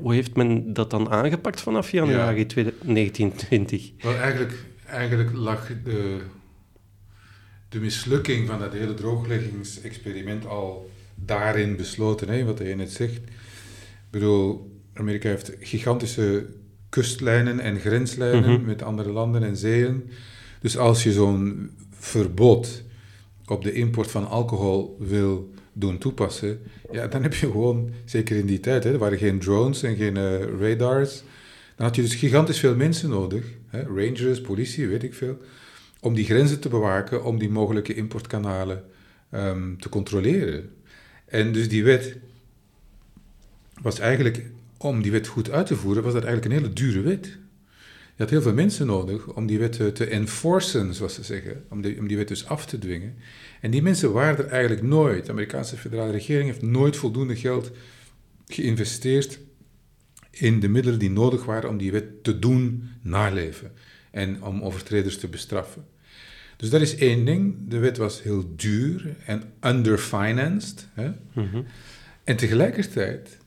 hoe 0.00 0.14
heeft 0.14 0.36
men 0.36 0.72
dat 0.72 0.90
dan 0.90 1.10
aangepakt 1.10 1.60
vanaf 1.60 1.90
januari 1.90 2.46
1920? 2.46 3.90
Wel, 4.02 4.16
eigenlijk, 4.16 4.64
eigenlijk 4.86 5.32
lag 5.32 5.70
de, 5.84 6.18
de 7.68 7.80
mislukking 7.80 8.46
van 8.48 8.58
dat 8.58 8.72
hele 8.72 8.94
droogleggingsexperiment 8.94 10.46
al 10.46 10.90
daarin 11.14 11.76
besloten, 11.76 12.28
hè, 12.28 12.44
wat 12.44 12.58
hij 12.58 12.74
net 12.74 12.90
zegt. 12.92 13.16
Ik 13.16 13.22
bedoel, 14.10 14.70
Amerika 14.94 15.28
heeft 15.28 15.52
gigantische 15.60 16.46
kustlijnen 16.88 17.60
en 17.60 17.78
grenslijnen 17.78 18.52
Mhm. 18.52 18.64
met 18.64 18.82
andere 18.82 19.10
landen 19.12 19.42
en 19.42 19.56
zeeën. 19.56 20.10
Dus 20.60 20.76
als 20.78 21.02
je 21.02 21.12
zo'n 21.12 21.70
verbod 21.90 22.82
op 23.46 23.62
de 23.64 23.72
import 23.72 24.10
van 24.10 24.28
alcohol 24.28 24.96
wil 25.00 25.50
doen 25.72 25.98
toepassen, 25.98 26.60
ja, 26.92 27.06
dan 27.06 27.22
heb 27.22 27.34
je 27.34 27.50
gewoon, 27.50 27.90
zeker 28.04 28.36
in 28.36 28.46
die 28.46 28.60
tijd, 28.60 28.84
hè, 28.84 28.92
er 28.92 28.98
waren 28.98 29.18
geen 29.18 29.38
drones 29.38 29.82
en 29.82 29.96
geen 29.96 30.16
eh, 30.16 30.40
radars, 30.60 31.22
dan 31.76 31.86
had 31.86 31.96
je 31.96 32.02
dus 32.02 32.14
gigantisch 32.14 32.58
veel 32.58 32.76
mensen 32.76 33.08
nodig, 33.08 33.44
hè, 33.66 33.82
rangers, 33.82 34.40
politie, 34.40 34.88
weet 34.88 35.02
ik 35.02 35.14
veel, 35.14 35.38
om 36.00 36.14
die 36.14 36.24
grenzen 36.24 36.60
te 36.60 36.68
bewaken, 36.68 37.24
om 37.24 37.38
die 37.38 37.50
mogelijke 37.50 37.94
importkanalen 37.94 38.84
ehm, 39.30 39.76
te 39.76 39.88
controleren. 39.88 40.70
En 41.24 41.52
dus 41.52 41.68
die 41.68 41.84
wet 41.84 42.16
was 43.82 43.98
eigenlijk, 43.98 44.50
om 44.76 45.02
die 45.02 45.12
wet 45.12 45.26
goed 45.26 45.50
uit 45.50 45.66
te 45.66 45.76
voeren, 45.76 46.02
was 46.02 46.12
dat 46.12 46.24
eigenlijk 46.24 46.54
een 46.54 46.60
hele 46.60 46.74
dure 46.74 47.00
wet. 47.00 47.38
Je 48.16 48.22
had 48.22 48.30
heel 48.30 48.42
veel 48.42 48.54
mensen 48.54 48.86
nodig 48.86 49.26
om 49.26 49.46
die 49.46 49.58
wet 49.58 49.72
te- 49.72 49.92
te 49.92 50.04
enforcen, 50.06 50.94
zoals 50.94 51.14
ze 51.14 51.22
zeggen, 51.22 51.64
om 51.68 51.82
die, 51.82 51.98
om 51.98 52.08
die 52.08 52.16
wet 52.16 52.28
dus 52.28 52.46
af 52.46 52.66
te 52.66 52.78
dwingen. 52.78 53.14
En 53.60 53.70
die 53.70 53.82
mensen 53.82 54.12
waren 54.12 54.44
er 54.44 54.50
eigenlijk 54.50 54.82
nooit. 54.82 55.24
De 55.26 55.30
Amerikaanse 55.32 55.76
federale 55.76 56.10
regering 56.12 56.46
heeft 56.46 56.62
nooit 56.62 56.96
voldoende 56.96 57.36
geld 57.36 57.70
geïnvesteerd 58.46 59.38
in 60.30 60.60
de 60.60 60.68
middelen 60.68 60.98
die 60.98 61.10
nodig 61.10 61.44
waren 61.44 61.70
om 61.70 61.78
die 61.78 61.92
wet 61.92 62.24
te 62.24 62.38
doen 62.38 62.88
naleven 63.02 63.72
en 64.10 64.42
om 64.42 64.62
overtreders 64.62 65.18
te 65.18 65.28
bestraffen. 65.28 65.84
Dus 66.56 66.70
dat 66.70 66.80
is 66.80 66.94
één 66.96 67.24
ding. 67.24 67.56
De 67.68 67.78
wet 67.78 67.96
was 67.96 68.22
heel 68.22 68.52
duur 68.56 69.16
en 69.26 69.42
underfinanced. 69.60 70.88
Hè? 70.92 71.10
Mhm. 71.34 71.62
En 72.24 72.36
tegelijkertijd 72.36 73.38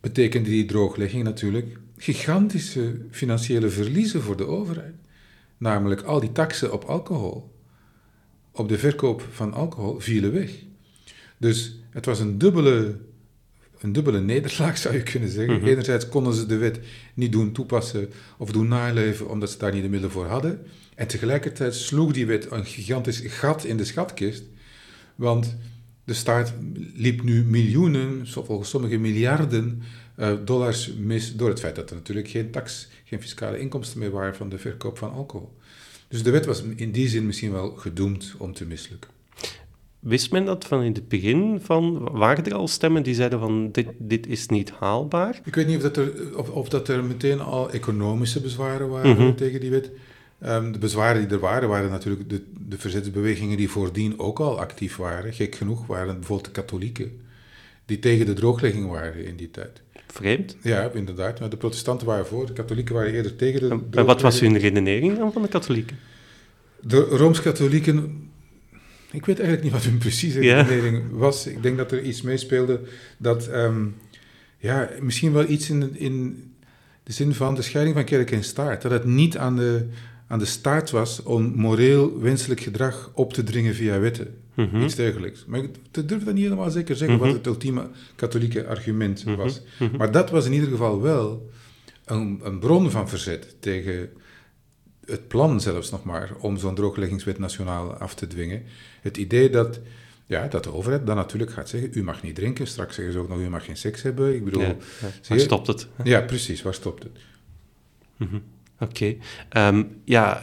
betekende 0.00 0.48
die 0.48 0.64
drooglegging 0.64 1.24
natuurlijk 1.24 1.76
gigantische 2.02 2.96
financiële 3.10 3.68
verliezen 3.68 4.22
voor 4.22 4.36
de 4.36 4.46
overheid. 4.46 4.94
Namelijk 5.58 6.02
al 6.02 6.20
die 6.20 6.32
taksen 6.32 6.72
op 6.72 6.84
alcohol, 6.84 7.54
op 8.50 8.68
de 8.68 8.78
verkoop 8.78 9.28
van 9.30 9.52
alcohol, 9.52 10.00
vielen 10.00 10.32
weg. 10.32 10.50
Dus 11.38 11.80
het 11.90 12.06
was 12.06 12.20
een 12.20 12.38
dubbele, 12.38 12.98
een 13.78 13.92
dubbele 13.92 14.20
nederlaag, 14.20 14.78
zou 14.84 14.94
je 14.94 15.02
kunnen 15.02 15.28
zeggen. 15.28 15.56
Mhm. 15.56 15.66
Enerzijds 15.66 16.08
konden 16.08 16.34
ze 16.34 16.46
de 16.46 16.56
wet 16.56 16.80
niet 17.14 17.32
doen 17.32 17.52
toepassen 17.52 18.08
of 18.38 18.52
doen 18.52 18.68
naleven, 18.68 19.28
omdat 19.28 19.50
ze 19.50 19.58
daar 19.58 19.72
niet 19.72 19.82
de 19.82 19.88
middelen 19.88 20.14
voor 20.14 20.26
hadden. 20.26 20.66
En 20.94 21.06
tegelijkertijd 21.06 21.74
sloeg 21.74 22.12
die 22.12 22.26
wet 22.26 22.50
een 22.50 22.66
gigantisch 22.66 23.20
gat 23.26 23.64
in 23.64 23.76
de 23.76 23.84
schatkist, 23.84 24.44
want 25.14 25.56
de 26.04 26.14
staat 26.14 26.54
liep 26.94 27.22
nu 27.22 27.44
miljoenen, 27.44 28.26
volgens 28.26 28.70
sommigen 28.70 29.00
miljarden 29.00 29.82
dollars 30.44 30.92
mis 30.98 31.36
door 31.36 31.48
het 31.48 31.60
feit 31.60 31.76
dat 31.76 31.90
er 31.90 31.96
natuurlijk 31.96 32.28
geen 32.28 32.50
tax, 32.50 32.88
geen 33.04 33.20
fiscale 33.20 33.58
inkomsten 33.58 33.98
meer 33.98 34.10
waren 34.10 34.34
van 34.34 34.48
de 34.48 34.58
verkoop 34.58 34.98
van 34.98 35.12
alcohol. 35.12 35.52
Dus 36.08 36.22
de 36.22 36.30
wet 36.30 36.46
was 36.46 36.62
in 36.76 36.92
die 36.92 37.08
zin 37.08 37.26
misschien 37.26 37.52
wel 37.52 37.70
gedoemd 37.70 38.34
om 38.38 38.52
te 38.52 38.64
mislukken. 38.64 39.10
Wist 39.98 40.32
men 40.32 40.44
dat 40.44 40.64
van 40.64 40.82
in 40.82 40.92
het 40.92 41.08
begin? 41.08 41.60
Van, 41.62 42.08
waren 42.12 42.44
er 42.44 42.54
al 42.54 42.68
stemmen 42.68 43.02
die 43.02 43.14
zeiden 43.14 43.38
van 43.38 43.70
dit, 43.72 43.86
dit 43.98 44.26
is 44.26 44.46
niet 44.46 44.70
haalbaar? 44.70 45.40
Ik 45.44 45.54
weet 45.54 45.66
niet 45.66 45.76
of 45.76 45.82
dat 45.82 45.96
er, 45.96 46.38
of, 46.38 46.50
of 46.50 46.68
dat 46.68 46.88
er 46.88 47.04
meteen 47.04 47.40
al 47.40 47.70
economische 47.70 48.40
bezwaren 48.40 48.88
waren 48.88 49.10
Mhm. 49.16 49.34
tegen 49.34 49.60
die 49.60 49.70
wet. 49.70 49.90
Ehm, 50.38 50.72
de 50.72 50.78
bezwaren 50.78 51.22
die 51.22 51.30
er 51.30 51.38
waren, 51.42 51.68
waren 51.68 51.90
natuurlijk 51.90 52.28
de, 52.28 52.42
de 52.68 52.78
verzetsbewegingen 52.78 53.56
die 53.56 53.70
voordien 53.70 54.18
ook 54.18 54.40
al 54.40 54.58
actief 54.60 54.96
waren. 54.96 55.32
Gek 55.32 55.54
genoeg 55.54 55.86
waren 55.86 56.14
bijvoorbeeld 56.14 56.54
de 56.54 56.60
katholieken, 56.60 57.20
die 57.86 57.98
tegen 57.98 58.26
de 58.26 58.32
drooglegging 58.32 58.90
waren 58.90 59.24
in 59.24 59.36
die 59.36 59.50
tijd. 59.50 59.82
Vreemd. 60.06 60.56
Ja, 60.62 60.90
inderdaad. 60.94 61.40
Maar 61.40 61.48
de 61.50 61.56
protestanten 61.56 62.06
waren 62.06 62.26
voor, 62.26 62.46
de 62.46 62.52
katholieken 62.52 62.94
waren 62.94 63.12
eerder 63.12 63.36
tegen 63.36 63.60
de 63.60 63.68
En, 63.68 63.86
en 63.90 64.04
wat 64.06 64.20
was 64.20 64.40
hun 64.40 64.58
redenering 64.58 65.18
dan 65.18 65.32
van 65.32 65.42
de 65.42 65.48
katholieken? 65.48 65.98
De 66.80 67.00
Rooms-Katholieken, 67.00 68.28
ik 69.10 69.26
weet 69.26 69.40
eigenlijk 69.40 69.62
niet 69.62 69.72
wat 69.72 69.82
hun 69.84 69.98
precieze 69.98 70.42
Ja. 70.42 70.62
redenering 70.62 71.02
was. 71.10 71.46
Ik 71.46 71.62
denk 71.62 71.76
dat 71.76 71.92
er 71.92 72.02
iets 72.02 72.22
meespeelde 72.22 72.80
dat, 73.18 73.46
ehm, 73.48 73.84
ja, 74.58 74.90
misschien 75.00 75.32
wel 75.32 75.48
iets 75.48 75.70
in, 75.70 75.96
in 75.96 76.44
de 77.02 77.12
zin 77.12 77.34
van 77.34 77.54
de 77.54 77.62
scheiding 77.62 77.96
van 77.96 78.04
kerk 78.04 78.30
en 78.30 78.44
staat. 78.44 78.82
Dat 78.82 78.90
het 78.90 79.04
niet 79.04 79.36
aan 79.38 79.56
de, 79.56 79.86
aan 80.32 80.38
de 80.38 80.44
staat 80.44 80.90
was 80.90 81.22
om 81.22 81.52
moreel 81.56 82.20
wenselijk 82.20 82.60
gedrag 82.60 83.10
op 83.14 83.32
te 83.32 83.42
dringen 83.42 83.74
via 83.74 83.98
wetten. 83.98 84.38
Mhm. 84.54 84.82
Iets 84.82 84.94
dergelijks. 84.94 85.44
Maar 85.46 85.60
ik 85.62 85.70
durf 86.08 86.24
dat 86.24 86.34
niet 86.34 86.42
helemaal 86.42 86.70
zeker 86.70 86.96
zeggen 86.96 87.16
Mhm. 87.16 87.26
wat 87.26 87.34
het 87.36 87.46
ultieme 87.46 87.88
katholieke 88.14 88.66
argument 88.66 89.24
Mhm. 89.24 89.36
was. 89.36 89.60
Mhm. 89.78 89.96
Maar 89.96 90.10
dat 90.10 90.30
was 90.30 90.46
in 90.46 90.52
ieder 90.52 90.68
geval 90.68 91.00
wel 91.00 91.50
een, 92.04 92.40
een 92.42 92.58
bron 92.58 92.90
van 92.90 93.08
verzet 93.08 93.56
tegen 93.58 94.10
het 95.06 95.28
plan 95.28 95.60
zelfs 95.60 95.90
nog 95.90 96.04
maar 96.04 96.30
om 96.40 96.56
zo'n 96.58 96.74
droogleggingswet 96.74 97.38
nationaal 97.38 97.92
af 97.94 98.14
te 98.14 98.26
dwingen. 98.26 98.62
Het 99.00 99.16
idee 99.16 99.50
dat, 99.50 99.80
ja, 100.26 100.46
dat 100.48 100.64
de 100.64 100.72
overheid 100.72 101.06
dan 101.06 101.16
natuurlijk 101.16 101.52
gaat 101.52 101.68
zeggen, 101.68 101.90
u 101.94 102.02
mag 102.02 102.22
niet 102.22 102.34
drinken, 102.34 102.66
straks 102.66 102.94
zeggen 102.94 103.14
ze 103.14 103.20
ook 103.20 103.28
nog, 103.28 103.38
u 103.38 103.48
mag 103.48 103.64
geen 103.64 103.76
seks 103.76 104.02
hebben. 104.02 104.34
Ik 104.34 104.44
bedoel, 104.44 104.62
ja, 104.62 104.76
waar 105.28 105.40
stopt 105.40 105.66
het? 105.66 105.88
Ja, 106.04 106.20
precies, 106.20 106.62
waar 106.62 106.74
stopt 106.74 107.02
het? 107.02 107.18
Oké. 108.82 109.16
Ehm, 109.48 109.84
ja, 110.04 110.42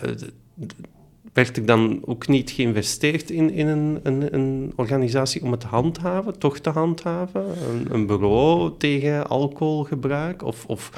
werd 1.34 1.58
er 1.58 1.66
dan 1.66 2.00
ook 2.06 2.28
niet 2.28 2.52
geïnvesteerd 2.52 3.30
in, 3.30 3.52
in 3.52 3.68
een, 3.68 4.00
een, 4.04 4.34
een, 4.34 4.74
organisatie 4.76 5.44
om 5.44 5.52
het 5.52 5.60
te 5.60 5.68
handhaven, 5.68 6.40
toch 6.40 6.60
te 6.60 6.70
handhaven? 6.70 7.44
Een, 7.44 7.88
een 7.94 8.06
bureau 8.06 8.78
tegen 8.78 9.28
alcoholgebruik? 9.28 10.44
Of, 10.44 10.66
of 10.66 10.92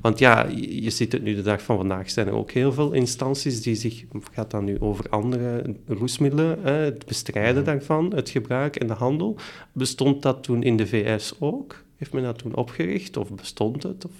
want 0.00 0.18
ja, 0.18 0.46
je 0.68 0.90
ziet 0.90 1.12
het 1.12 1.22
nu 1.22 1.34
de 1.34 1.42
dag 1.42 1.62
van 1.62 1.76
vandaag, 1.76 2.10
zijn 2.10 2.26
er 2.26 2.32
ook 2.32 2.50
heel 2.50 2.72
veel 2.72 2.92
instanties 2.92 3.62
die 3.62 3.74
zich, 3.74 4.04
gaat 4.32 4.50
dan 4.50 4.64
nu 4.64 4.80
over 4.80 5.08
andere 5.08 5.74
roesmiddelen, 5.86 6.62
het 6.62 7.06
bestrijden 7.06 7.64
daarvan, 7.64 8.14
het 8.14 8.30
gebruik 8.30 8.76
en 8.76 8.86
de 8.86 8.92
handel. 8.92 9.36
Bestond 9.72 10.22
dat 10.22 10.42
toen 10.42 10.62
in 10.62 10.76
de 10.76 10.86
VS 10.86 11.34
ook? 11.38 11.84
Heeft 11.96 12.12
men 12.12 12.22
dat 12.22 12.38
toen 12.38 12.54
opgericht 12.54 13.16
of 13.16 13.32
bestond 13.32 13.82
het? 13.82 14.04
Of? 14.04 14.12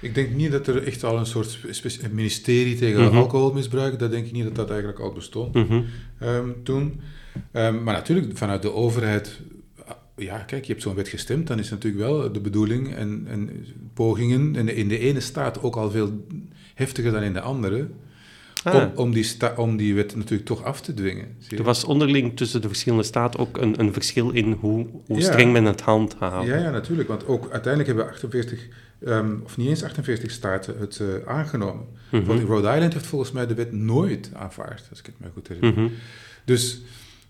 Ik 0.00 0.14
denk 0.14 0.34
niet 0.34 0.50
dat 0.50 0.66
er 0.66 0.86
echt 0.86 1.04
al 1.04 1.18
een 1.18 1.26
soort 1.26 1.58
ministerie 2.12 2.76
tegen 2.76 3.00
mm 3.00 3.16
alcoholmisbruik, 3.16 3.98
dat 3.98 4.10
denk 4.10 4.26
ik 4.26 4.32
niet 4.32 4.44
dat 4.44 4.54
dat 4.54 4.68
eigenlijk 4.70 5.00
al 5.00 5.12
bestond 5.12 5.54
mhm. 5.54 5.82
ehm, 6.18 6.48
toen. 6.62 7.00
Ehm, 7.52 7.82
maar 7.82 7.94
natuurlijk, 7.94 8.36
vanuit 8.36 8.62
de 8.62 8.72
overheid 8.72 9.40
ja, 10.16 10.38
kijk, 10.38 10.64
je 10.64 10.72
hebt 10.72 10.84
zo'n 10.84 10.94
wet 10.94 11.08
gestemd, 11.08 11.46
dan 11.46 11.58
is 11.58 11.70
natuurlijk 11.70 12.04
wel 12.04 12.32
de 12.32 12.40
bedoeling 12.40 12.94
en, 12.94 13.26
en 13.28 13.66
pogingen, 13.94 14.56
en 14.56 14.68
in 14.68 14.88
de 14.88 14.98
ene 14.98 15.20
staat 15.20 15.62
ook 15.62 15.76
al 15.76 15.90
veel 15.90 16.26
heftiger 16.74 17.12
dan 17.12 17.22
in 17.22 17.32
de 17.32 17.40
andere, 17.40 17.88
ah. 18.62 18.74
om, 18.74 18.92
om, 18.94 19.12
die 19.12 19.56
om 19.56 19.76
die 19.76 19.94
wet 19.94 20.16
natuurlijk 20.16 20.48
toch 20.48 20.64
af 20.64 20.80
te 20.80 20.94
dwingen. 20.94 21.36
Er 21.48 21.62
was 21.62 21.84
onderling 21.84 22.36
tussen 22.36 22.60
de 22.60 22.68
verschillende 22.68 23.04
staten 23.04 23.40
ook 23.40 23.56
een, 23.56 23.80
een 23.80 23.92
verschil 23.92 24.30
in 24.30 24.52
hoe, 24.52 24.86
hoe 25.06 25.20
streng 25.20 25.52
men 25.52 25.64
het 25.64 25.80
handhaaft. 25.80 26.48
Ja, 26.48 26.56
ja, 26.56 26.70
natuurlijk, 26.70 27.08
want 27.08 27.26
ook 27.26 27.50
uiteindelijk 27.50 27.86
hebben 27.86 28.08
48, 28.08 28.68
ehm, 29.04 29.36
of 29.44 29.56
niet 29.56 29.68
eens 29.68 29.82
48 29.82 30.30
staten 30.30 30.78
het 30.78 30.98
uh, 31.02 31.08
aangenomen. 31.26 31.86
Mm 32.10 32.24
Want 32.24 32.40
Rhode 32.40 32.74
Island 32.74 32.92
heeft 32.92 33.06
volgens 33.06 33.32
mij 33.32 33.46
de 33.46 33.54
wet 33.54 33.72
nooit 33.72 34.30
aanvaard, 34.34 34.86
als 34.90 34.98
ik 34.98 35.06
het 35.06 35.14
me 35.18 35.26
goed 35.34 35.48
herinner. 35.48 35.82
Mhm. 35.82 35.92
Dus 36.44 36.82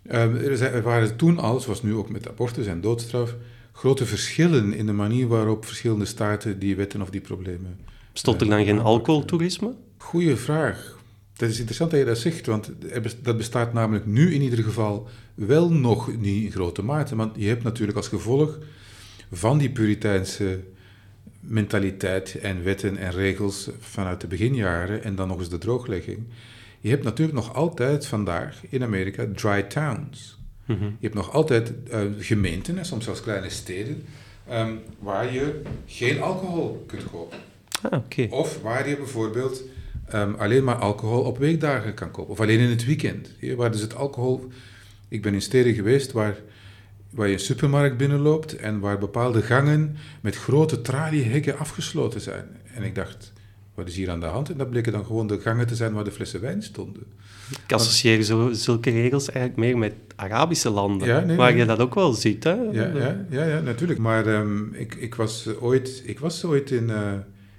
Ehm, 0.08 0.37
er 0.61 0.82
waren 0.82 1.16
toen 1.16 1.38
al, 1.38 1.61
zoals 1.61 1.82
nu 1.82 1.94
ook 1.94 2.11
met 2.11 2.28
abortus 2.28 2.66
en 2.66 2.80
doodstraf, 2.80 3.35
grote 3.73 4.06
verschillen 4.06 4.73
in 4.73 4.87
de 4.87 4.92
manier 4.92 5.26
waarop 5.26 5.64
verschillende 5.64 6.04
staten 6.04 6.58
die 6.58 6.76
wetten 6.76 7.02
of 7.02 7.11
die 7.11 7.20
problemen. 7.20 7.78
Stond 8.12 8.40
er 8.40 8.49
dan 8.49 8.64
geen 8.64 8.80
alcoholtoerisme? 8.80 9.75
Goeie 9.96 10.37
vraag. 10.37 10.99
Dat 11.37 11.49
is 11.49 11.56
interessant 11.56 11.90
dat 11.90 12.00
je 12.00 12.06
dat 12.06 12.18
zegt, 12.18 12.46
want 12.46 12.73
dat 13.23 13.37
bestaat 13.37 13.73
namelijk 13.73 14.06
nu 14.06 14.35
in 14.35 14.42
ieder 14.42 14.64
geval 14.64 15.08
wel 15.35 15.70
nog 15.70 16.16
niet 16.16 16.44
in 16.44 16.50
grote 16.50 16.82
mate. 16.82 17.16
Want 17.16 17.37
je 17.37 17.49
hebt 17.49 17.62
natuurlijk 17.62 17.96
als 17.96 18.08
gevolg 18.08 18.58
van 19.32 19.58
die 19.58 19.70
Puriteinse 19.70 20.61
mentaliteit 21.48 22.38
en 22.38 22.62
wetten 22.64 22.96
en 22.96 23.10
regels 23.10 23.70
vanuit 23.78 24.20
de 24.20 24.26
beginjaren 24.26 25.04
en 25.04 25.14
dan 25.14 25.28
nog 25.28 25.38
eens 25.38 25.48
de 25.48 25.58
drooglegging, 25.58 26.26
je 26.80 26.90
hebt 26.90 27.04
natuurlijk 27.04 27.36
nog 27.36 27.54
altijd 27.54 28.06
vandaag 28.06 28.60
in 28.68 28.82
Amerika 28.82 29.26
dry 29.34 29.62
towns. 29.62 30.38
Mhm. 30.64 30.84
Je 30.84 30.96
hebt 31.00 31.14
nog 31.14 31.32
altijd 31.32 31.72
uh, 31.90 32.00
gemeenten, 32.18 32.78
en 32.78 32.84
soms 32.84 33.04
zelfs 33.04 33.20
kleine 33.20 33.50
steden, 33.50 34.04
ehm, 34.48 34.74
waar 34.98 35.32
je 35.32 35.62
geen 35.86 36.22
alcohol 36.22 36.84
kunt 36.86 37.10
kopen. 37.10 37.38
Ah, 37.82 37.98
okay. 38.04 38.28
Of 38.30 38.62
waar 38.62 38.88
je 38.88 38.96
bijvoorbeeld 38.96 39.62
um, 40.14 40.34
alleen 40.34 40.64
maar 40.64 40.74
alcohol 40.74 41.22
op 41.22 41.38
weekdagen 41.38 41.94
kan 41.94 42.10
kopen. 42.10 42.32
Of 42.32 42.40
alleen 42.40 42.58
in 42.58 42.70
het 42.70 42.84
weekend. 42.84 43.30
Waar 43.56 43.70
dus 43.70 43.80
het 43.80 43.94
alcohol... 43.94 44.48
Ik 45.08 45.23
ben 45.23 45.34
in 45.34 45.42
steden 45.42 45.75
geweest 45.75 46.12
waar, 46.12 46.36
waar 47.16 47.26
je 47.26 47.32
een 47.32 47.40
supermarkt 47.40 47.96
binnenloopt 47.96 48.56
en 48.56 48.80
waar 48.80 48.98
bepaalde 48.98 49.42
gangen 49.42 49.96
met 50.20 50.36
grote 50.36 50.80
traliehekken 50.80 51.58
afgesloten 51.58 52.20
zijn. 52.20 52.44
En 52.74 52.82
ik 52.82 52.94
dacht, 52.94 53.32
wat 53.74 53.88
is 53.88 53.96
hier 53.96 54.10
aan 54.10 54.20
de 54.20 54.26
hand? 54.26 54.50
En 54.50 54.56
dat 54.56 54.70
bleken 54.70 54.92
dan 54.92 55.04
gewoon 55.04 55.26
de 55.26 55.40
gangen 55.40 55.66
te 55.66 55.74
zijn 55.74 55.92
waar 55.92 56.04
de 56.04 56.10
flessen 56.10 56.40
wijn 56.40 56.62
stonden. 56.62 57.02
Ik 57.64 57.72
associeer 57.72 58.22
zo, 58.22 58.52
zulke 58.52 58.90
regels 58.90 59.30
eigenlijk 59.30 59.58
meer 59.58 59.78
met 59.78 59.94
Arabische 60.16 60.70
landen, 60.70 61.36
waar 61.36 61.56
je 61.56 61.64
dat 61.64 61.78
ook 61.78 61.94
wel 61.94 62.12
ziet. 62.12 62.44
Hè? 62.44 62.52
Ja, 62.52 62.90
ja, 62.94 63.26
ja, 63.30 63.44
ja 63.44 63.60
natuurlijk. 63.60 63.98
Maar 63.98 64.26
um, 64.26 64.74
ik, 64.74 64.94
ik, 64.94 65.14
was 65.14 65.48
ooit, 65.60 66.02
ik 66.04 66.18
was 66.18 66.44
ooit 66.44 66.70
in, 66.70 66.88
uh, 66.88 67.12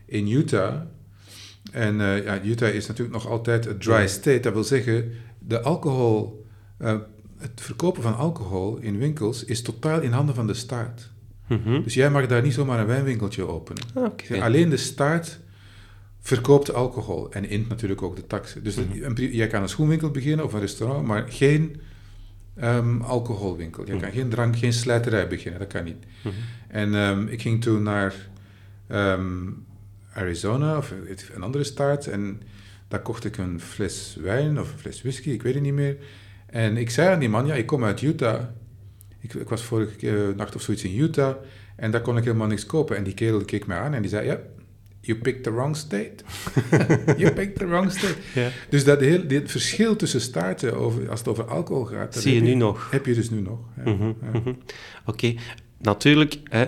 in 0.06 0.28
Utah. 0.28 0.82
En 1.72 2.00
uh, 2.00 2.24
ja, 2.24 2.44
Utah 2.44 2.74
is 2.74 2.88
natuurlijk 2.88 3.16
nog 3.16 3.28
altijd 3.28 3.66
een 3.66 3.78
dry 3.78 4.08
state. 4.08 4.40
Dat 4.40 4.54
wil 4.54 4.64
zeggen, 4.64 5.12
de 5.40 5.62
alcohol, 5.62 6.46
uh, 6.82 6.96
het 7.38 7.62
verkopen 7.62 8.02
van 8.02 8.16
alcohol 8.16 8.78
in 8.78 8.98
winkels 8.98 9.44
is 9.44 9.62
totaal 9.62 10.02
in 10.02 10.12
handen 10.12 10.36
van 10.36 10.48
de 10.48 10.54
staat. 10.54 11.10
Mm 11.48 11.62
-hmm. 11.64 11.84
Dus 11.84 11.94
jij 11.94 12.10
mag 12.10 12.28
daar 12.28 12.42
niet 12.42 12.54
zomaar 12.54 12.80
een 12.80 12.86
wijnwinkeltje 12.86 13.48
openen. 13.48 13.84
Okay. 13.96 14.40
Alleen 14.40 14.70
de 14.70 14.78
staat 14.78 15.40
verkoopt 16.20 16.74
alcohol 16.74 17.32
en 17.32 17.50
int 17.50 17.70
natuurlijk 17.70 18.02
ook 18.02 18.16
de 18.16 18.28
taxen. 18.28 18.64
Dus 18.64 18.76
mm 18.76 19.16
jij 19.16 19.48
kan 19.48 19.62
een 19.62 19.70
schoenwinkel 19.70 20.12
beginnen 20.12 20.46
of 20.46 20.54
een 20.54 20.60
restaurant, 20.60 21.08
maar 21.08 21.26
geen 21.30 21.82
um, 22.62 23.02
alcoholwinkel. 23.02 23.86
Je 23.86 23.92
mhm. 23.92 24.02
kan 24.02 24.12
geen 24.12 24.30
drank, 24.30 24.58
geen 24.58 24.74
slijterij 24.74 25.28
beginnen, 25.28 25.60
dat 25.60 25.70
kan 25.70 25.84
niet. 25.84 26.06
Mhm. 26.24 26.34
En 26.68 26.94
um, 26.94 27.28
ik 27.28 27.42
ging 27.42 27.62
toen 27.62 27.84
naar 27.84 28.14
um, 28.92 29.66
Arizona 30.14 30.78
of 30.78 30.94
een 31.34 31.44
andere 31.44 31.64
staat 31.64 32.06
en 32.06 32.42
daar 32.88 33.02
kocht 33.02 33.26
ik 33.26 33.38
een 33.38 33.60
fles 33.60 34.18
wijn 34.22 34.60
of 34.60 34.72
een 34.72 34.80
fles 34.80 35.02
whisky, 35.02 35.30
ik 35.30 35.42
weet 35.42 35.54
het 35.54 35.64
niet 35.64 35.74
meer. 35.74 35.98
En 36.48 36.78
ik 36.78 36.90
zei 36.90 37.14
aan 37.14 37.20
die 37.20 37.30
man, 37.30 37.46
ja, 37.46 37.54
ik 37.54 37.66
kom 37.66 37.84
uit 37.84 38.02
Utah. 38.02 38.42
Ik, 39.20 39.34
ik 39.34 39.50
was 39.50 39.62
vorige 39.64 40.34
nacht 40.36 40.56
of 40.56 40.62
zoiets 40.62 40.84
in 40.84 41.00
Utah 41.00 41.36
en 41.76 41.92
daar 41.92 42.02
kon 42.02 42.18
ik 42.18 42.24
helemaal 42.24 42.48
niks 42.48 42.66
kopen. 42.66 42.98
En 42.98 43.04
die 43.04 43.14
kerel 43.14 43.46
keek 43.46 43.68
me 43.68 43.74
aan 43.74 43.94
en 43.94 44.02
die 44.02 44.10
zei, 44.10 44.26
ja, 44.26 44.40
you 45.02 45.20
picked 45.20 45.44
the 45.44 45.52
wrong 45.52 45.76
state. 45.76 46.16
you 47.22 47.34
picked 47.34 47.56
the 47.56 47.68
wrong 47.68 47.92
state. 47.92 48.16
Ja. 48.34 48.50
Dus 48.70 48.84
dat 48.84 49.00
heel, 49.00 49.28
dit 49.28 49.52
verschil 49.52 49.96
tussen 49.96 50.22
staten, 50.22 50.78
over, 50.78 51.10
als 51.10 51.20
het 51.20 51.28
over 51.28 51.44
alcohol 51.44 51.86
gaat... 51.86 52.16
Zie 52.16 52.34
je, 52.34 52.42
nu 52.42 52.54
nog. 52.54 52.92
Heb 52.92 53.06
je 53.06 53.14
dus 53.14 53.30
nu 53.30 53.42
nog. 53.42 53.60
Ja. 53.76 53.92
Mhm, 53.92 54.14
mhm. 54.32 54.54
Oké, 55.06 55.36
natuurlijk... 55.78 56.40
Hè, 56.44 56.66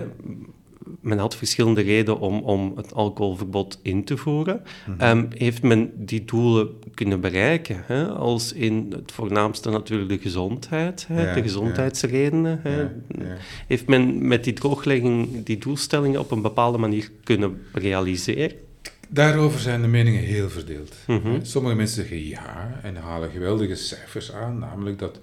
men 1.00 1.18
had 1.18 1.36
verschillende 1.36 1.80
redenen 1.80 2.20
om, 2.20 2.38
om 2.38 2.72
het 2.76 2.94
alcoholverbod 2.94 3.78
in 3.82 4.04
te 4.04 4.16
voeren. 4.16 4.62
Mhm. 4.86 5.00
Ehm, 5.00 5.26
heeft 5.28 5.62
men 5.62 5.92
die 5.96 6.24
doelen 6.24 6.68
kunnen 6.94 7.20
bereiken? 7.20 7.82
Hè? 7.86 8.06
Als 8.08 8.52
in 8.52 8.86
het 8.96 9.12
voornaamste 9.12 9.70
natuurlijk 9.70 10.08
de 10.08 10.18
gezondheid, 10.18 11.06
hè? 11.08 11.34
de 11.34 11.42
gezondheidsredenen. 11.42 12.60
Hè? 12.62 12.88
Heeft 13.66 13.86
men 13.86 14.28
met 14.28 14.44
die 14.44 14.52
drooglegging 14.52 15.44
die 15.44 15.58
doelstellingen 15.58 16.20
op 16.20 16.30
een 16.30 16.42
bepaalde 16.42 16.78
manier 16.78 17.10
kunnen 17.24 17.60
realiseren? 17.72 18.52
Daarover 19.08 19.60
zijn 19.60 19.80
de 19.80 19.88
meningen 19.88 20.22
heel 20.22 20.50
verdeeld. 20.50 20.94
Mhm. 21.06 21.38
Sommige 21.42 21.74
mensen 21.74 21.96
zeggen 21.96 22.26
ja 22.26 22.80
en 22.82 22.96
halen 22.96 23.30
geweldige 23.30 23.74
cijfers 23.74 24.32
aan, 24.32 24.58
namelijk 24.58 24.98
dat 24.98 25.20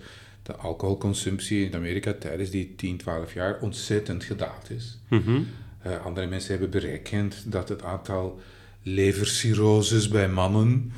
de 0.47 0.55
alcoholconsumptie 0.55 1.65
in 1.65 1.75
Amerika 1.75 2.13
tijdens 2.13 2.49
die 2.49 2.75
10, 2.75 2.97
12 2.97 3.33
jaar 3.33 3.59
ontzettend 3.61 4.23
gedaald 4.23 4.69
is. 4.69 4.99
Mhm. 5.07 5.41
Eh, 5.81 6.05
andere 6.05 6.27
mensen 6.27 6.49
hebben 6.51 6.69
berekend 6.69 7.51
dat 7.51 7.69
het 7.69 7.83
aantal 7.83 8.39
levercirroses 8.81 10.07
bij 10.07 10.29
mannen 10.29 10.91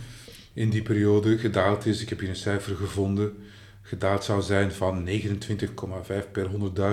in 0.53 0.69
die 0.69 0.81
periode 0.81 1.37
gedaald 1.37 1.85
is. 1.85 2.01
Ik 2.01 2.09
heb 2.09 2.19
hier 2.19 2.29
een 2.29 2.35
cijfer 2.35 2.75
gevonden. 2.75 3.33
Gedaald 3.81 4.23
zou 4.23 4.41
zijn 4.41 4.71
van 4.71 5.03
29,5 5.03 6.31
per 6.31 6.47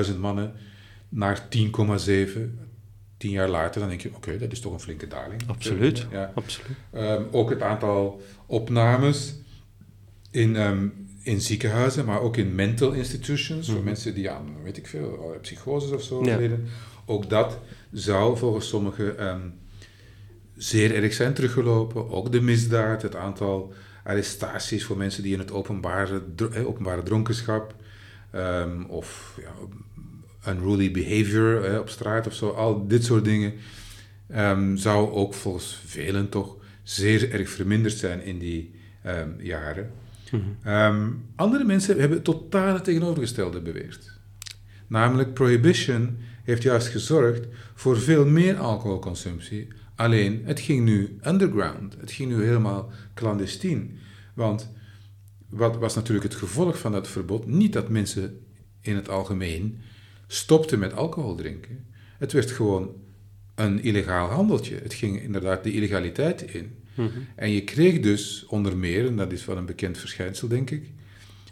100.000 0.09 0.19
mannen 0.19 0.53
naar 1.09 1.49
10,7. 1.49 2.59
Tien 3.17 3.31
jaar 3.31 3.49
later, 3.49 3.81
dan 3.81 3.89
denk 3.89 4.01
je, 4.01 4.15
oké, 4.15 4.39
dat 4.39 4.53
is 4.53 4.61
toch 4.61 4.73
een 4.73 4.81
flinke 4.81 5.07
daling. 5.07 5.43
Absoluut, 5.47 6.07
ja. 6.11 6.33
absoluut. 6.35 6.77
Um, 6.95 7.27
ook 7.31 7.51
het 7.51 7.63
aantal 7.63 8.23
opnames 8.47 9.35
in, 10.31 10.57
um, 10.57 11.06
in 11.27 11.41
ziekenhuizen, 11.41 12.05
maar 12.05 12.21
ook 12.21 12.37
in 12.37 12.55
mental 12.55 12.93
institutions, 12.93 13.67
voor 13.67 13.77
mhm. 13.77 13.85
mensen 13.85 14.15
die 14.15 14.31
aan, 14.31 14.63
weet 14.63 14.77
ik 14.77 14.87
veel, 14.87 15.39
psychoses 15.43 15.91
of 15.91 16.03
zo 16.03 16.25
ja. 16.25 16.37
leden. 16.37 16.67
Ook 17.07 17.31
dat 17.31 17.59
zou 17.93 18.37
volgens 18.37 18.69
sommigen 18.69 19.27
um, 19.27 19.55
zeer 20.57 20.95
erg 20.95 21.13
zijn 21.13 21.35
teruggelopen. 21.35 22.11
Ook 22.11 22.33
de 22.33 22.41
misdaad, 22.41 23.03
het 23.03 23.17
aantal 23.17 23.73
arrestaties 24.05 24.85
voor 24.85 24.97
mensen 24.97 25.23
die 25.23 25.33
in 25.33 25.39
het 25.39 25.53
openbare, 25.53 26.23
openbare 26.67 27.03
dronkenschap 27.03 27.75
um, 28.35 28.85
of 28.85 29.39
ja, 29.41 29.53
unruly 30.53 30.91
behavior 30.91 31.81
op 31.81 31.89
straat 31.89 32.27
of 32.27 32.35
zo, 32.35 32.49
al 32.49 32.87
dit 32.87 33.05
soort 33.05 33.25
dingen, 33.25 33.53
um, 34.37 34.77
zou 34.77 35.11
ook 35.11 35.35
volgens 35.35 35.81
velen 35.87 36.29
toch 36.29 36.57
zeer 36.83 37.31
erg 37.31 37.49
verminderd 37.49 37.95
zijn 37.95 38.23
in 38.23 38.39
die 38.39 38.75
jaren. 39.39 39.91
Mhm. 40.33 41.13
andere 41.37 41.65
mensen 41.65 42.01
hebben 42.01 42.23
totale 42.23 42.81
tegenovergestelde 42.81 43.61
beweerd. 43.61 44.19
Namelijk 44.87 45.35
prohibition 45.35 46.19
heeft 46.45 46.63
juist 46.63 46.89
gezorgd 46.89 47.47
voor 47.75 48.01
veel 48.01 48.27
meer 48.27 48.57
alcoholconsumptie, 48.57 49.69
Alleen, 49.97 50.43
het 50.45 50.61
ging 50.61 50.85
nu 50.85 51.19
underground. 51.27 51.97
Het 52.01 52.13
ging 52.13 52.31
nu 52.31 52.45
helemaal 52.45 52.91
clandestien. 53.15 53.99
Want 54.35 54.71
wat 55.49 55.77
was 55.77 55.95
natuurlijk 55.95 56.25
het 56.25 56.35
gevolg 56.35 56.79
van 56.79 56.93
dat 56.93 57.09
verbod? 57.09 57.47
Niet 57.47 57.73
dat 57.73 57.89
mensen 57.89 58.47
in 58.81 58.97
het 58.97 59.09
algemeen 59.09 59.81
stopten 60.27 60.79
met 60.79 60.93
alcohol 60.93 61.35
drinken. 61.35 61.87
Het 62.19 62.33
werd 62.33 62.51
gewoon 62.51 62.91
een 63.55 63.83
illegaal 63.83 64.29
handeltje. 64.29 64.77
Het 64.77 64.95
ging 64.95 65.23
inderdaad 65.23 65.65
de 65.65 65.73
illegaliteit 65.73 66.43
in. 66.43 66.85
Mhm. 66.97 67.09
En 67.35 67.51
je 67.51 67.65
kreeg 67.65 68.01
dus 68.01 68.45
onder 68.49 68.77
meer, 68.77 69.07
en 69.07 69.17
dat 69.17 69.33
is 69.33 69.45
wel 69.45 69.57
een 69.57 69.67
bekend 69.67 69.99
verschijnsel 69.99 70.49
denk 70.49 70.71
ik, 70.71 70.91